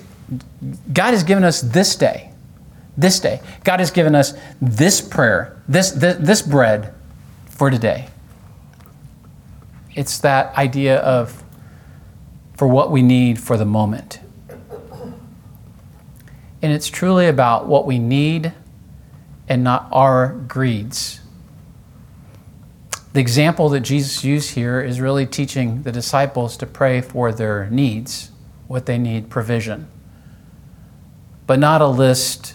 God 0.92 1.12
has 1.12 1.22
given 1.24 1.44
us 1.44 1.62
this 1.62 1.96
day. 1.96 2.27
This 2.98 3.20
day. 3.20 3.40
God 3.62 3.78
has 3.78 3.92
given 3.92 4.16
us 4.16 4.34
this 4.60 5.00
prayer, 5.00 5.62
this, 5.68 5.92
this, 5.92 6.16
this 6.18 6.42
bread 6.42 6.92
for 7.48 7.70
today. 7.70 8.08
It's 9.94 10.18
that 10.18 10.54
idea 10.56 10.98
of 10.98 11.44
for 12.56 12.66
what 12.66 12.90
we 12.90 13.02
need 13.02 13.38
for 13.38 13.56
the 13.56 13.64
moment. 13.64 14.18
And 16.60 16.72
it's 16.72 16.88
truly 16.88 17.28
about 17.28 17.68
what 17.68 17.86
we 17.86 18.00
need 18.00 18.52
and 19.48 19.62
not 19.62 19.88
our 19.92 20.32
greeds. 20.48 21.20
The 23.12 23.20
example 23.20 23.68
that 23.68 23.80
Jesus 23.80 24.24
used 24.24 24.54
here 24.54 24.80
is 24.80 25.00
really 25.00 25.24
teaching 25.24 25.82
the 25.82 25.92
disciples 25.92 26.56
to 26.56 26.66
pray 26.66 27.00
for 27.00 27.30
their 27.30 27.70
needs, 27.70 28.32
what 28.66 28.86
they 28.86 28.98
need 28.98 29.30
provision, 29.30 29.88
but 31.46 31.60
not 31.60 31.80
a 31.80 31.86
list 31.86 32.54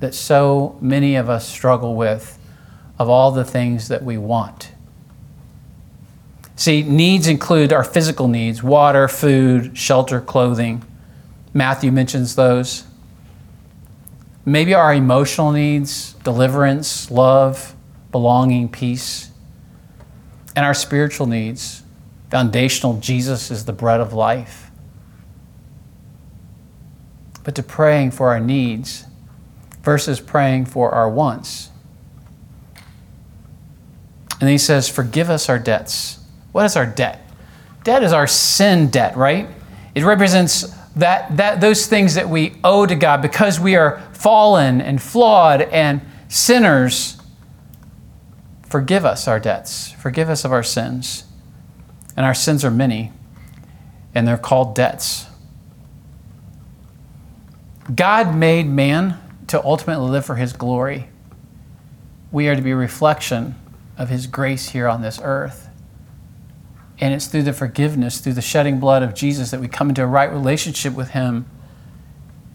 that 0.00 0.14
so 0.14 0.76
many 0.80 1.16
of 1.16 1.28
us 1.30 1.48
struggle 1.48 1.94
with 1.94 2.38
of 2.98 3.08
all 3.08 3.30
the 3.32 3.44
things 3.44 3.88
that 3.88 4.04
we 4.04 4.16
want. 4.18 4.70
See, 6.56 6.82
needs 6.82 7.26
include 7.26 7.72
our 7.72 7.82
physical 7.82 8.28
needs 8.28 8.62
water, 8.62 9.08
food, 9.08 9.76
shelter, 9.76 10.20
clothing. 10.20 10.84
Matthew 11.52 11.90
mentions 11.90 12.36
those. 12.36 12.84
Maybe 14.44 14.74
our 14.74 14.94
emotional 14.94 15.52
needs, 15.52 16.12
deliverance, 16.24 17.10
love, 17.10 17.74
belonging, 18.12 18.68
peace. 18.68 19.30
And 20.54 20.64
our 20.64 20.74
spiritual 20.74 21.26
needs, 21.26 21.82
foundational, 22.30 22.98
Jesus 23.00 23.50
is 23.50 23.64
the 23.64 23.72
bread 23.72 24.00
of 24.00 24.12
life. 24.12 24.70
But 27.42 27.54
to 27.56 27.62
praying 27.62 28.12
for 28.12 28.28
our 28.28 28.40
needs 28.40 29.04
versus 29.84 30.20
praying 30.20 30.64
for 30.64 30.90
our 30.90 31.08
wants. 31.08 31.70
And 34.40 34.50
he 34.50 34.58
says, 34.58 34.88
Forgive 34.88 35.30
us 35.30 35.48
our 35.48 35.58
debts. 35.58 36.18
What 36.52 36.64
is 36.64 36.76
our 36.76 36.86
debt? 36.86 37.20
Debt 37.84 38.02
is 38.02 38.12
our 38.12 38.26
sin 38.26 38.88
debt, 38.88 39.16
right? 39.16 39.48
It 39.94 40.04
represents 40.04 40.74
that, 40.96 41.36
that 41.36 41.60
those 41.60 41.86
things 41.86 42.14
that 42.14 42.28
we 42.28 42.56
owe 42.64 42.86
to 42.86 42.94
God 42.94 43.20
because 43.20 43.60
we 43.60 43.76
are 43.76 44.00
fallen 44.12 44.80
and 44.80 45.00
flawed 45.00 45.62
and 45.62 46.00
sinners. 46.28 47.18
Forgive 48.68 49.04
us 49.04 49.28
our 49.28 49.38
debts. 49.38 49.92
Forgive 49.92 50.30
us 50.30 50.44
of 50.44 50.52
our 50.52 50.62
sins. 50.62 51.24
And 52.16 52.24
our 52.24 52.34
sins 52.34 52.64
are 52.64 52.70
many, 52.70 53.12
and 54.14 54.26
they're 54.26 54.38
called 54.38 54.74
debts. 54.74 55.26
God 57.92 58.34
made 58.34 58.66
man 58.66 59.18
to 59.54 59.64
ultimately 59.64 60.10
live 60.10 60.26
for 60.26 60.34
his 60.34 60.52
glory. 60.52 61.06
We 62.32 62.48
are 62.48 62.56
to 62.56 62.60
be 62.60 62.72
a 62.72 62.76
reflection 62.76 63.54
of 63.96 64.08
his 64.08 64.26
grace 64.26 64.70
here 64.70 64.88
on 64.88 65.00
this 65.00 65.20
earth. 65.22 65.68
And 66.98 67.14
it's 67.14 67.28
through 67.28 67.44
the 67.44 67.52
forgiveness, 67.52 68.18
through 68.18 68.32
the 68.32 68.42
shedding 68.42 68.80
blood 68.80 69.04
of 69.04 69.14
Jesus, 69.14 69.52
that 69.52 69.60
we 69.60 69.68
come 69.68 69.90
into 69.90 70.02
a 70.02 70.08
right 70.08 70.28
relationship 70.32 70.94
with 70.94 71.10
him. 71.10 71.46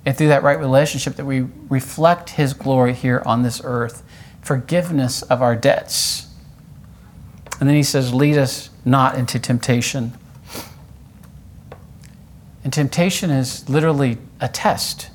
And 0.06 0.18
through 0.18 0.28
that 0.28 0.44
right 0.44 0.60
relationship, 0.60 1.16
that 1.16 1.24
we 1.24 1.48
reflect 1.70 2.32
his 2.32 2.54
glory 2.54 2.94
here 2.94 3.24
on 3.26 3.44
this 3.44 3.62
earth. 3.64 4.04
Forgiveness 4.42 5.22
of 5.22 5.42
our 5.42 5.56
debts. 5.56 6.28
And 7.62 7.70
then 7.70 7.78
he 7.78 7.84
says, 7.84 8.14
Lead 8.14 8.38
us 8.38 8.72
not 8.84 9.16
into 9.16 9.40
temptation. 9.40 10.18
And 12.66 12.74
temptation 12.74 13.30
is 13.30 13.70
literally 13.70 14.18
a 14.42 14.50
test. 14.50 15.12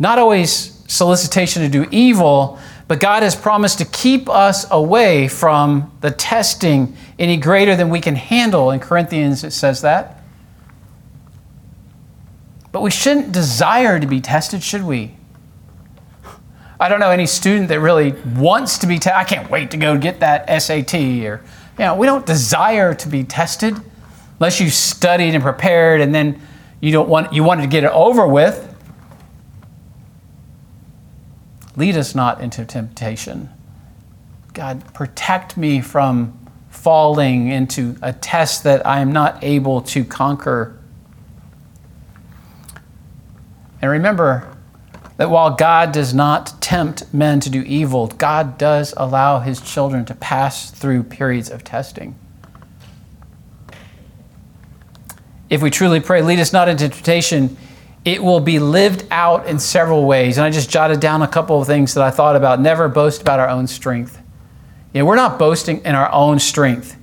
Not 0.00 0.18
always 0.18 0.77
solicitation 0.88 1.62
to 1.62 1.68
do 1.68 1.86
evil, 1.92 2.58
but 2.88 2.98
God 2.98 3.22
has 3.22 3.36
promised 3.36 3.78
to 3.78 3.84
keep 3.84 4.28
us 4.28 4.66
away 4.70 5.28
from 5.28 5.92
the 6.00 6.10
testing 6.10 6.96
any 7.18 7.36
greater 7.36 7.76
than 7.76 7.90
we 7.90 8.00
can 8.00 8.16
handle. 8.16 8.70
In 8.70 8.80
Corinthians, 8.80 9.44
it 9.44 9.52
says 9.52 9.82
that. 9.82 10.22
But 12.72 12.82
we 12.82 12.90
shouldn't 12.90 13.32
desire 13.32 14.00
to 14.00 14.06
be 14.06 14.20
tested, 14.20 14.62
should 14.62 14.82
we? 14.82 15.14
I 16.80 16.88
don't 16.88 17.00
know 17.00 17.10
any 17.10 17.26
student 17.26 17.68
that 17.68 17.80
really 17.80 18.12
wants 18.36 18.78
to 18.78 18.86
be 18.86 18.98
tested. 18.98 19.14
I 19.14 19.24
can't 19.24 19.50
wait 19.50 19.70
to 19.72 19.76
go 19.76 19.98
get 19.98 20.20
that 20.20 20.46
SAT 20.62 20.94
or, 20.94 21.42
you 21.78 21.84
know, 21.84 21.94
we 21.96 22.06
don't 22.06 22.24
desire 22.24 22.94
to 22.94 23.08
be 23.08 23.24
tested 23.24 23.74
unless 24.38 24.60
you 24.60 24.70
studied 24.70 25.34
and 25.34 25.42
prepared 25.42 26.00
and 26.00 26.14
then 26.14 26.40
you 26.80 26.92
don't 26.92 27.08
want 27.08 27.32
you 27.32 27.42
wanted 27.42 27.62
to 27.62 27.68
get 27.68 27.84
it 27.84 27.90
over 27.90 28.26
with. 28.26 28.64
Lead 31.78 31.96
us 31.96 32.12
not 32.12 32.40
into 32.40 32.64
temptation. 32.64 33.48
God, 34.52 34.92
protect 34.94 35.56
me 35.56 35.80
from 35.80 36.36
falling 36.70 37.52
into 37.52 37.96
a 38.02 38.12
test 38.12 38.64
that 38.64 38.84
I 38.84 38.98
am 38.98 39.12
not 39.12 39.44
able 39.44 39.80
to 39.82 40.04
conquer. 40.04 40.76
And 43.80 43.92
remember 43.92 44.56
that 45.18 45.30
while 45.30 45.54
God 45.54 45.92
does 45.92 46.12
not 46.12 46.60
tempt 46.60 47.14
men 47.14 47.38
to 47.38 47.48
do 47.48 47.62
evil, 47.62 48.08
God 48.08 48.58
does 48.58 48.92
allow 48.96 49.38
his 49.38 49.60
children 49.60 50.04
to 50.06 50.16
pass 50.16 50.72
through 50.72 51.04
periods 51.04 51.48
of 51.48 51.62
testing. 51.62 52.16
If 55.48 55.62
we 55.62 55.70
truly 55.70 56.00
pray, 56.00 56.22
lead 56.22 56.40
us 56.40 56.52
not 56.52 56.68
into 56.68 56.88
temptation, 56.88 57.56
it 58.12 58.22
will 58.22 58.40
be 58.40 58.58
lived 58.58 59.04
out 59.10 59.46
in 59.46 59.58
several 59.58 60.04
ways. 60.04 60.38
And 60.38 60.44
I 60.44 60.50
just 60.50 60.70
jotted 60.70 61.00
down 61.00 61.22
a 61.22 61.28
couple 61.28 61.60
of 61.60 61.66
things 61.66 61.94
that 61.94 62.02
I 62.02 62.10
thought 62.10 62.36
about. 62.36 62.60
Never 62.60 62.88
boast 62.88 63.20
about 63.20 63.38
our 63.38 63.48
own 63.48 63.66
strength. 63.66 64.20
You 64.92 65.00
know, 65.00 65.06
we're 65.06 65.16
not 65.16 65.38
boasting 65.38 65.84
in 65.84 65.94
our 65.94 66.10
own 66.12 66.38
strength. 66.38 66.96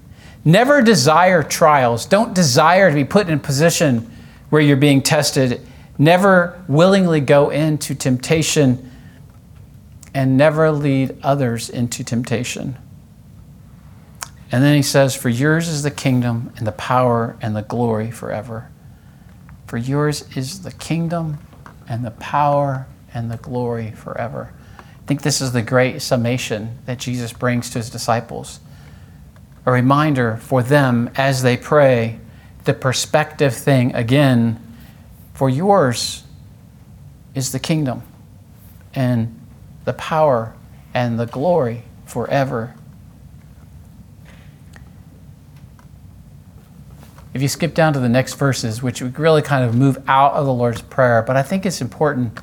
Never 0.43 0.81
desire 0.81 1.43
trials. 1.43 2.05
Don't 2.05 2.33
desire 2.33 2.89
to 2.89 2.95
be 2.95 3.05
put 3.05 3.27
in 3.27 3.33
a 3.35 3.41
position 3.41 4.11
where 4.49 4.61
you're 4.61 4.77
being 4.77 5.01
tested. 5.01 5.61
Never 5.97 6.63
willingly 6.67 7.19
go 7.19 7.51
into 7.51 7.93
temptation 7.95 8.91
and 10.13 10.37
never 10.37 10.71
lead 10.71 11.15
others 11.21 11.69
into 11.69 12.03
temptation. 12.03 12.77
And 14.51 14.63
then 14.63 14.75
he 14.75 14.81
says, 14.81 15.15
For 15.15 15.29
yours 15.29 15.67
is 15.67 15.83
the 15.83 15.91
kingdom 15.91 16.51
and 16.57 16.65
the 16.65 16.71
power 16.71 17.37
and 17.41 17.55
the 17.55 17.61
glory 17.61 18.11
forever. 18.11 18.71
For 19.67 19.77
yours 19.77 20.25
is 20.35 20.61
the 20.61 20.71
kingdom 20.71 21.39
and 21.87 22.05
the 22.05 22.11
power 22.11 22.87
and 23.13 23.31
the 23.31 23.37
glory 23.37 23.91
forever. 23.91 24.53
I 24.79 25.07
think 25.07 25.21
this 25.21 25.41
is 25.41 25.51
the 25.51 25.61
great 25.61 26.01
summation 26.01 26.79
that 26.85 26.99
Jesus 26.99 27.31
brings 27.33 27.69
to 27.71 27.79
his 27.79 27.89
disciples. 27.89 28.59
A 29.65 29.71
reminder 29.71 30.37
for 30.37 30.61
them 30.61 31.09
as 31.15 31.41
they 31.41 31.57
pray, 31.57 32.19
the 32.65 32.73
perspective 32.73 33.55
thing 33.55 33.93
again, 33.95 34.59
for 35.33 35.49
yours 35.49 36.23
is 37.33 37.51
the 37.51 37.59
kingdom 37.59 38.03
and 38.93 39.39
the 39.83 39.93
power 39.93 40.55
and 40.93 41.19
the 41.19 41.25
glory 41.25 41.83
forever. 42.05 42.73
If 47.35 47.41
you 47.41 47.49
skip 47.49 47.73
down 47.73 47.91
to 47.91 47.99
the 47.99 48.07
next 48.07 48.35
verses, 48.35 48.81
which 48.81 49.01
really 49.01 49.41
kind 49.41 49.65
of 49.65 49.75
move 49.75 50.01
out 50.07 50.31
of 50.35 50.45
the 50.45 50.53
Lord's 50.53 50.81
Prayer, 50.81 51.21
but 51.21 51.35
I 51.35 51.43
think 51.43 51.65
it's 51.65 51.81
important. 51.81 52.39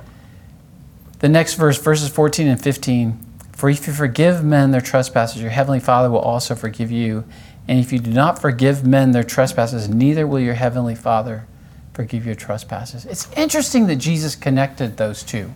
The 1.21 1.31
next 1.31 1.55
verse, 1.55 1.79
verses 1.79 2.11
14 2.11 2.47
and 2.47 2.63
15 2.63 3.19
For 3.53 3.71
if 3.71 3.87
you 3.87 3.95
forgive 3.95 4.45
men 4.45 4.71
their 4.71 4.83
trespasses, 4.83 5.41
your 5.41 5.51
heavenly 5.51 5.81
Father 5.81 6.11
will 6.11 6.19
also 6.19 6.55
forgive 6.55 6.91
you. 6.91 7.25
And 7.67 7.81
if 7.81 7.91
you 7.91 8.01
do 8.01 8.13
not 8.13 8.39
forgive 8.39 8.87
men 8.87 9.13
their 9.13 9.25
trespasses, 9.25 9.89
neither 9.89 10.27
will 10.27 10.41
your 10.41 10.53
heavenly 10.53 10.95
Father 10.95 11.47
forgive 11.95 12.27
your 12.27 12.35
trespasses. 12.35 13.07
It's 13.07 13.33
interesting 13.33 13.87
that 13.87 13.97
Jesus 13.97 14.37
connected 14.37 14.99
those 14.99 15.23
two. 15.23 15.53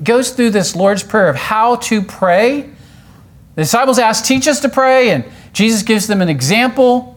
Goes 0.00 0.30
through 0.30 0.50
this 0.50 0.76
Lord's 0.76 1.02
Prayer 1.02 1.28
of 1.28 1.34
how 1.34 1.74
to 1.74 2.00
pray. 2.00 2.70
The 3.56 3.62
disciples 3.62 3.98
ask, 3.98 4.24
Teach 4.24 4.46
us 4.46 4.60
to 4.60 4.68
pray, 4.68 5.10
and 5.10 5.24
Jesus 5.52 5.82
gives 5.82 6.06
them 6.06 6.22
an 6.22 6.28
example 6.28 7.16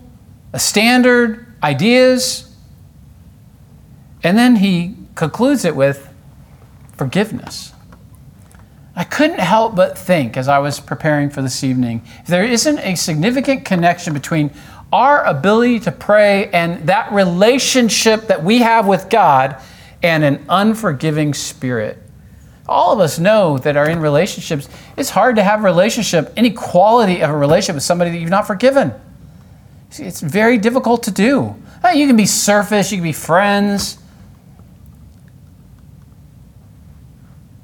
a 0.53 0.59
standard, 0.59 1.45
ideas, 1.61 2.55
and 4.23 4.37
then 4.37 4.57
he 4.57 4.95
concludes 5.15 5.65
it 5.65 5.75
with 5.75 6.09
forgiveness. 6.95 7.73
I 8.95 9.03
couldn't 9.03 9.39
help 9.39 9.75
but 9.75 9.97
think 9.97 10.37
as 10.37 10.47
I 10.47 10.59
was 10.59 10.79
preparing 10.79 11.31
for 11.31 11.41
this 11.41 11.63
evening, 11.63 12.03
if 12.21 12.27
there 12.27 12.45
isn't 12.45 12.77
a 12.79 12.95
significant 12.95 13.65
connection 13.65 14.13
between 14.13 14.51
our 14.93 15.23
ability 15.23 15.79
to 15.81 15.91
pray 15.91 16.49
and 16.51 16.87
that 16.87 17.11
relationship 17.11 18.27
that 18.27 18.43
we 18.43 18.59
have 18.59 18.85
with 18.85 19.09
God 19.09 19.59
and 20.03 20.23
an 20.23 20.45
unforgiving 20.47 21.33
spirit. 21.33 21.97
All 22.69 22.93
of 22.93 22.99
us 22.99 23.17
know 23.17 23.57
that 23.57 23.75
are 23.75 23.89
in 23.89 23.99
relationships, 23.99 24.69
it's 24.95 25.09
hard 25.09 25.37
to 25.37 25.43
have 25.43 25.61
a 25.61 25.63
relationship, 25.63 26.31
any 26.37 26.51
quality 26.51 27.21
of 27.21 27.31
a 27.31 27.35
relationship 27.35 27.75
with 27.75 27.83
somebody 27.83 28.11
that 28.11 28.19
you've 28.19 28.29
not 28.29 28.45
forgiven. 28.45 28.93
It's 29.99 30.21
very 30.21 30.57
difficult 30.57 31.03
to 31.03 31.11
do. 31.11 31.55
Uh, 31.83 31.89
you 31.89 32.07
can 32.07 32.15
be 32.15 32.25
surface, 32.25 32.91
you 32.91 32.97
can 32.97 33.03
be 33.03 33.13
friends, 33.13 33.97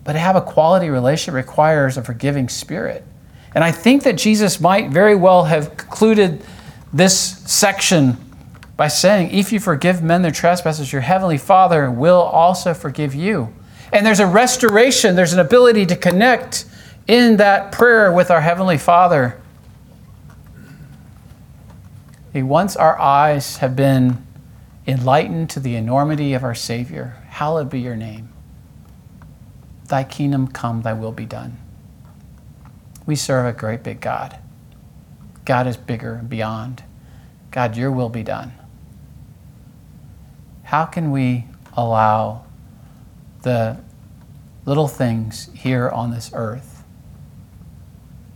but 0.03 0.13
to 0.13 0.19
have 0.19 0.35
a 0.35 0.41
quality 0.41 0.89
relationship 0.89 1.33
requires 1.33 1.97
a 1.97 2.03
forgiving 2.03 2.49
spirit. 2.49 3.05
And 3.55 3.63
I 3.63 3.71
think 3.71 4.03
that 4.03 4.17
Jesus 4.17 4.59
might 4.59 4.89
very 4.89 5.15
well 5.15 5.45
have 5.45 5.75
concluded 5.77 6.43
this 6.93 7.15
section 7.17 8.17
by 8.77 8.87
saying, 8.87 9.31
If 9.31 9.51
you 9.51 9.59
forgive 9.59 10.03
men 10.03 10.21
their 10.21 10.31
trespasses, 10.31 10.93
your 10.93 11.01
heavenly 11.01 11.37
Father 11.37 11.89
will 11.89 12.21
also 12.21 12.73
forgive 12.73 13.15
you. 13.15 13.53
And 13.91 14.05
there's 14.05 14.19
a 14.19 14.27
restoration, 14.27 15.15
there's 15.15 15.33
an 15.33 15.39
ability 15.39 15.85
to 15.87 15.95
connect 15.95 16.65
in 17.07 17.37
that 17.37 17.71
prayer 17.71 18.11
with 18.11 18.29
our 18.29 18.41
heavenly 18.41 18.77
Father 18.77 19.39
once 22.33 22.75
our 22.75 22.99
eyes 22.99 23.57
have 23.57 23.75
been 23.75 24.25
enlightened 24.85 25.49
to 25.51 25.59
the 25.59 25.75
enormity 25.75 26.33
of 26.33 26.43
our 26.43 26.55
Savior, 26.55 27.17
hallowed 27.29 27.69
be 27.69 27.79
your 27.79 27.95
name. 27.95 28.29
Thy 29.87 30.03
kingdom 30.03 30.47
come, 30.47 30.83
thy 30.83 30.93
will 30.93 31.11
be 31.11 31.25
done. 31.25 31.57
We 33.05 33.15
serve 33.15 33.47
a 33.47 33.57
great 33.57 33.83
big 33.83 34.01
God. 34.01 34.37
God 35.45 35.65
is 35.65 35.77
bigger 35.77 36.13
and 36.13 36.29
beyond. 36.29 36.83
God, 37.49 37.75
your 37.75 37.91
will 37.91 38.09
be 38.09 38.21
done. 38.21 38.53
How 40.63 40.85
can 40.85 41.09
we 41.09 41.45
allow 41.73 42.45
the 43.41 43.79
little 44.65 44.87
things 44.87 45.49
here 45.55 45.89
on 45.89 46.11
this 46.11 46.29
earth 46.35 46.83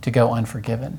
to 0.02 0.10
go 0.10 0.32
unforgiven? 0.32 0.98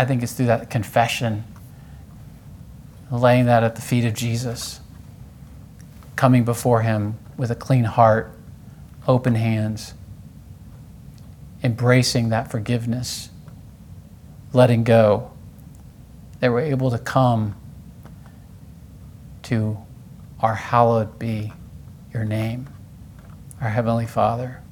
I 0.00 0.06
think 0.06 0.22
it's 0.22 0.32
through 0.32 0.46
that 0.46 0.70
confession, 0.70 1.44
laying 3.10 3.44
that 3.44 3.62
at 3.62 3.76
the 3.76 3.82
feet 3.82 4.06
of 4.06 4.14
Jesus, 4.14 4.80
coming 6.16 6.42
before 6.42 6.80
Him 6.80 7.18
with 7.36 7.50
a 7.50 7.54
clean 7.54 7.84
heart, 7.84 8.32
open 9.06 9.34
hands, 9.34 9.92
embracing 11.62 12.30
that 12.30 12.50
forgiveness, 12.50 13.28
letting 14.54 14.84
go, 14.84 15.32
that 16.38 16.50
we're 16.50 16.60
able 16.60 16.90
to 16.92 16.98
come 16.98 17.54
to 19.42 19.76
our 20.40 20.54
hallowed 20.54 21.18
be 21.18 21.52
your 22.14 22.24
name, 22.24 22.70
our 23.60 23.68
Heavenly 23.68 24.06
Father. 24.06 24.62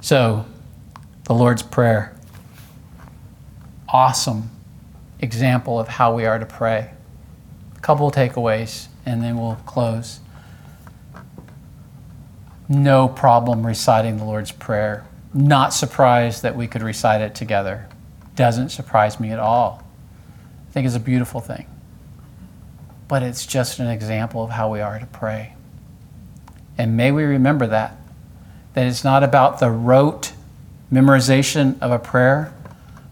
So, 0.00 0.46
the 1.24 1.34
Lord's 1.34 1.64
Prayer 1.64 2.16
awesome 3.92 4.50
example 5.20 5.78
of 5.78 5.86
how 5.86 6.14
we 6.14 6.24
are 6.24 6.38
to 6.38 6.46
pray. 6.46 6.90
A 7.76 7.80
couple 7.80 8.08
of 8.08 8.14
takeaways, 8.14 8.88
and 9.04 9.22
then 9.22 9.36
we'll 9.36 9.56
close. 9.66 10.20
No 12.68 13.06
problem 13.06 13.66
reciting 13.66 14.16
the 14.16 14.24
Lord's 14.24 14.50
Prayer. 14.50 15.04
Not 15.34 15.74
surprised 15.74 16.42
that 16.42 16.56
we 16.56 16.66
could 16.66 16.82
recite 16.82 17.20
it 17.20 17.34
together. 17.34 17.88
Doesn't 18.34 18.70
surprise 18.70 19.20
me 19.20 19.30
at 19.30 19.38
all. 19.38 19.82
I 20.68 20.72
think 20.72 20.86
it's 20.86 20.96
a 20.96 21.00
beautiful 21.00 21.40
thing. 21.40 21.66
But 23.08 23.22
it's 23.22 23.44
just 23.44 23.78
an 23.78 23.88
example 23.88 24.42
of 24.42 24.50
how 24.50 24.72
we 24.72 24.80
are 24.80 24.98
to 24.98 25.06
pray. 25.06 25.54
And 26.78 26.96
may 26.96 27.12
we 27.12 27.24
remember 27.24 27.66
that. 27.66 27.96
That 28.72 28.86
it's 28.86 29.04
not 29.04 29.22
about 29.22 29.60
the 29.60 29.70
rote 29.70 30.32
memorization 30.90 31.78
of 31.82 31.90
a 31.90 31.98
prayer, 31.98 32.54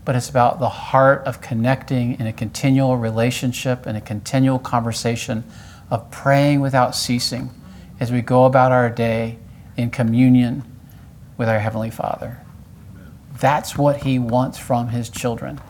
but 0.04 0.16
it's 0.16 0.28
about 0.28 0.58
the 0.58 0.68
heart 0.68 1.22
of 1.26 1.40
connecting 1.40 2.18
in 2.18 2.26
a 2.26 2.32
continual 2.32 2.96
relationship 2.96 3.86
and 3.86 3.96
a 3.96 4.00
continual 4.00 4.58
conversation 4.58 5.44
of 5.90 6.10
praying 6.10 6.60
without 6.60 6.94
ceasing 6.94 7.50
as 7.98 8.10
we 8.10 8.22
go 8.22 8.44
about 8.44 8.72
our 8.72 8.88
day 8.88 9.38
in 9.76 9.90
communion 9.90 10.64
with 11.36 11.48
our 11.48 11.58
Heavenly 11.58 11.90
Father. 11.90 12.38
That's 13.38 13.76
what 13.76 13.98
He 14.02 14.18
wants 14.18 14.58
from 14.58 14.88
His 14.88 15.08
children. 15.08 15.60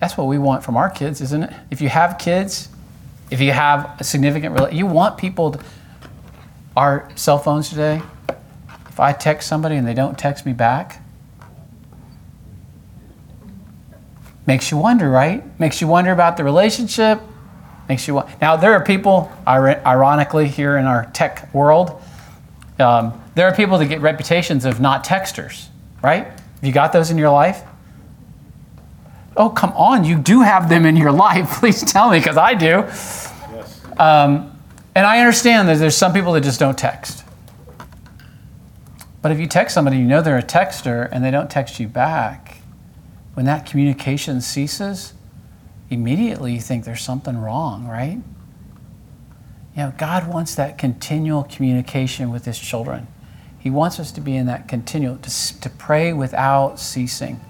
That's 0.00 0.16
what 0.16 0.26
we 0.26 0.38
want 0.38 0.64
from 0.64 0.76
our 0.76 0.90
kids, 0.90 1.20
isn't 1.20 1.44
it? 1.44 1.52
If 1.70 1.80
you 1.80 1.88
have 1.88 2.18
kids, 2.18 2.68
if 3.30 3.40
you 3.40 3.52
have 3.52 4.00
a 4.00 4.04
significant 4.04 4.52
relationship, 4.52 4.78
you 4.78 4.86
want 4.86 5.16
people 5.16 5.52
to, 5.52 5.60
our 6.76 7.08
cell 7.14 7.38
phones 7.38 7.68
today. 7.68 8.02
If 8.88 9.00
I 9.00 9.12
text 9.12 9.48
somebody 9.48 9.76
and 9.76 9.86
they 9.86 9.94
don't 9.94 10.18
text 10.18 10.44
me 10.44 10.52
back, 10.52 11.01
Makes 14.46 14.70
you 14.70 14.76
wonder, 14.76 15.08
right? 15.08 15.58
Makes 15.60 15.80
you 15.80 15.86
wonder 15.86 16.12
about 16.12 16.36
the 16.36 16.44
relationship. 16.44 17.20
Makes 17.88 18.08
you 18.08 18.14
wonder. 18.14 18.32
now. 18.40 18.56
There 18.56 18.72
are 18.72 18.84
people, 18.84 19.30
ironically, 19.46 20.48
here 20.48 20.76
in 20.76 20.84
our 20.86 21.06
tech 21.12 21.52
world. 21.54 22.02
Um, 22.78 23.20
there 23.34 23.46
are 23.46 23.54
people 23.54 23.78
that 23.78 23.86
get 23.86 24.00
reputations 24.00 24.64
of 24.64 24.80
not 24.80 25.04
texters, 25.04 25.68
right? 26.02 26.24
Have 26.26 26.64
you 26.64 26.72
got 26.72 26.92
those 26.92 27.10
in 27.10 27.18
your 27.18 27.30
life? 27.30 27.62
Oh, 29.36 29.48
come 29.48 29.72
on! 29.72 30.04
You 30.04 30.18
do 30.18 30.42
have 30.42 30.68
them 30.68 30.84
in 30.84 30.96
your 30.96 31.12
life. 31.26 31.60
Please 31.60 31.82
tell 31.82 32.10
me, 32.10 32.18
because 32.18 32.36
I 32.36 32.54
do. 32.54 32.66
Yes. 32.66 33.80
Um, 33.96 34.58
and 34.94 35.06
I 35.06 35.20
understand 35.20 35.68
that 35.68 35.78
there's 35.78 35.96
some 35.96 36.12
people 36.12 36.32
that 36.32 36.42
just 36.42 36.60
don't 36.60 36.76
text. 36.76 37.24
But 39.22 39.30
if 39.30 39.38
you 39.38 39.46
text 39.46 39.74
somebody, 39.74 39.98
you 39.98 40.04
know 40.04 40.20
they're 40.20 40.36
a 40.36 40.42
texter, 40.42 41.08
and 41.12 41.24
they 41.24 41.30
don't 41.30 41.50
text 41.50 41.78
you 41.78 41.86
back, 41.88 42.61
when 43.34 43.46
that 43.46 43.66
communication 43.66 44.40
ceases, 44.40 45.14
immediately 45.90 46.54
you 46.54 46.60
think 46.60 46.84
there's 46.84 47.02
something 47.02 47.38
wrong, 47.38 47.86
right? 47.86 48.18
You 49.74 49.82
know, 49.82 49.94
God 49.96 50.28
wants 50.28 50.54
that 50.56 50.76
continual 50.76 51.44
communication 51.44 52.30
with 52.30 52.44
His 52.44 52.58
children. 52.58 53.06
He 53.58 53.70
wants 53.70 53.98
us 53.98 54.12
to 54.12 54.20
be 54.20 54.36
in 54.36 54.46
that 54.46 54.68
continual, 54.68 55.16
to, 55.18 55.60
to 55.60 55.70
pray 55.70 56.12
without 56.12 56.78
ceasing. 56.78 57.40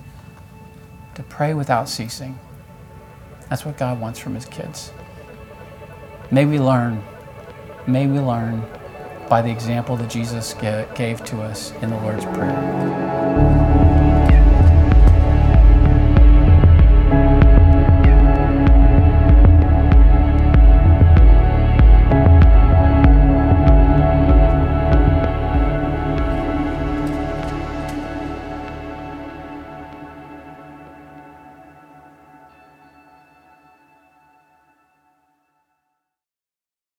To 1.15 1.23
pray 1.23 1.55
without 1.55 1.89
ceasing. 1.89 2.39
That's 3.49 3.65
what 3.65 3.77
God 3.77 4.01
wants 4.01 4.19
from 4.19 4.35
His 4.35 4.45
kids. 4.45 4.93
May 6.31 6.47
we 6.47 6.59
learn, 6.59 7.03
may 7.87 8.07
we 8.07 8.21
learn 8.21 8.65
by 9.29 9.43
the 9.43 9.51
example 9.51 9.97
that 9.97 10.11
Jesus 10.11 10.55
gave 10.55 11.25
to 11.25 11.43
us 11.43 11.73
in 11.83 11.91
the 11.91 11.97
Lord's 11.97 12.25
Prayer. 12.27 14.02